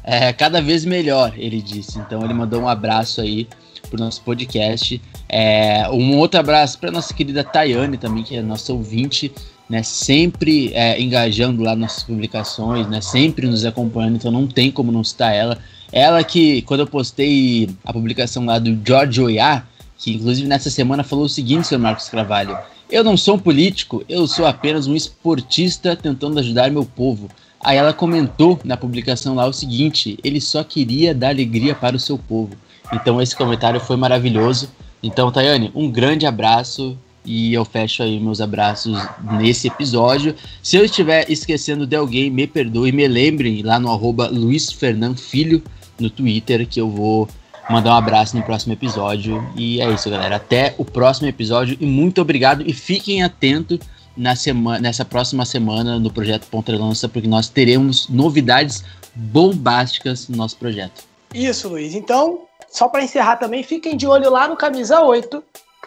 [0.04, 1.98] é cada vez melhor, ele disse.
[1.98, 3.48] Então, ele mandou um abraço aí
[3.90, 5.02] pro nosso podcast.
[5.28, 9.32] É, um outro abraço para nossa querida Tayane também, que é nossa ouvinte,
[9.70, 9.84] né?
[9.84, 13.02] Sempre é, engajando lá nossas publicações, né?
[13.02, 15.58] Sempre nos acompanhando, então não tem como não citar ela.
[15.92, 19.64] Ela que, quando eu postei a publicação lá do George Oya,
[19.98, 22.58] que inclusive nessa semana falou o seguinte, seu Marcos Carvalho.
[22.90, 27.30] Eu não sou um político, eu sou apenas um esportista tentando ajudar meu povo.
[27.60, 32.00] Aí ela comentou na publicação lá o seguinte: ele só queria dar alegria para o
[32.00, 32.52] seu povo.
[32.92, 34.70] Então esse comentário foi maravilhoso.
[35.02, 38.98] Então, Tayane, um grande abraço e eu fecho aí meus abraços
[39.38, 40.36] nesse episódio.
[40.62, 45.18] Se eu estiver esquecendo de alguém, me perdoe, me lembrem lá no arroba Luiz Fernando
[45.18, 45.64] Filho
[46.00, 47.28] no Twitter que eu vou
[47.70, 49.46] mandar um abraço no próximo episódio.
[49.56, 50.36] E é isso, galera.
[50.36, 52.64] Até o próximo episódio e muito obrigado.
[52.68, 53.80] E fiquem atentos
[54.16, 58.84] na semana, nessa próxima semana no projeto Ponta Lança, porque nós teremos novidades
[59.16, 61.04] bombásticas no nosso projeto.
[61.34, 61.96] Isso, Luiz.
[61.96, 65.44] Então, só para encerrar também, fiquem de olho lá no Camisa 8,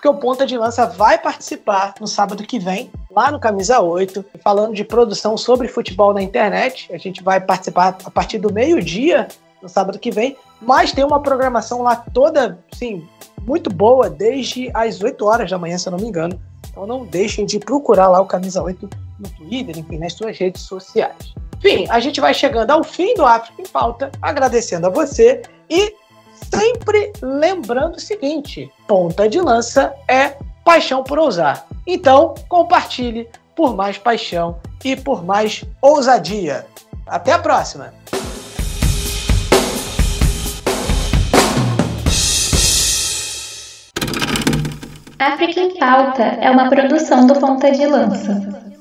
[0.07, 4.25] porque o Ponta de Lança vai participar no sábado que vem, lá no Camisa 8,
[4.43, 6.89] falando de produção sobre futebol na internet.
[6.93, 9.27] A gente vai participar a partir do meio-dia
[9.61, 13.07] no sábado que vem, mas tem uma programação lá toda, sim,
[13.43, 16.41] muito boa, desde as 8 horas da manhã, se eu não me engano.
[16.71, 20.63] Então não deixem de procurar lá o Camisa 8 no Twitter, enfim, nas suas redes
[20.63, 21.35] sociais.
[21.59, 25.93] Enfim, a gente vai chegando ao fim do África em Pauta, agradecendo a você e
[26.53, 31.67] sempre lembrando o seguinte: ponta de lança é paixão por ousar.
[31.87, 36.67] Então, compartilhe por mais paixão e por mais ousadia.
[37.07, 37.95] Até a próxima!
[45.19, 48.76] África em Pauta é uma produção do Ponta de Lança.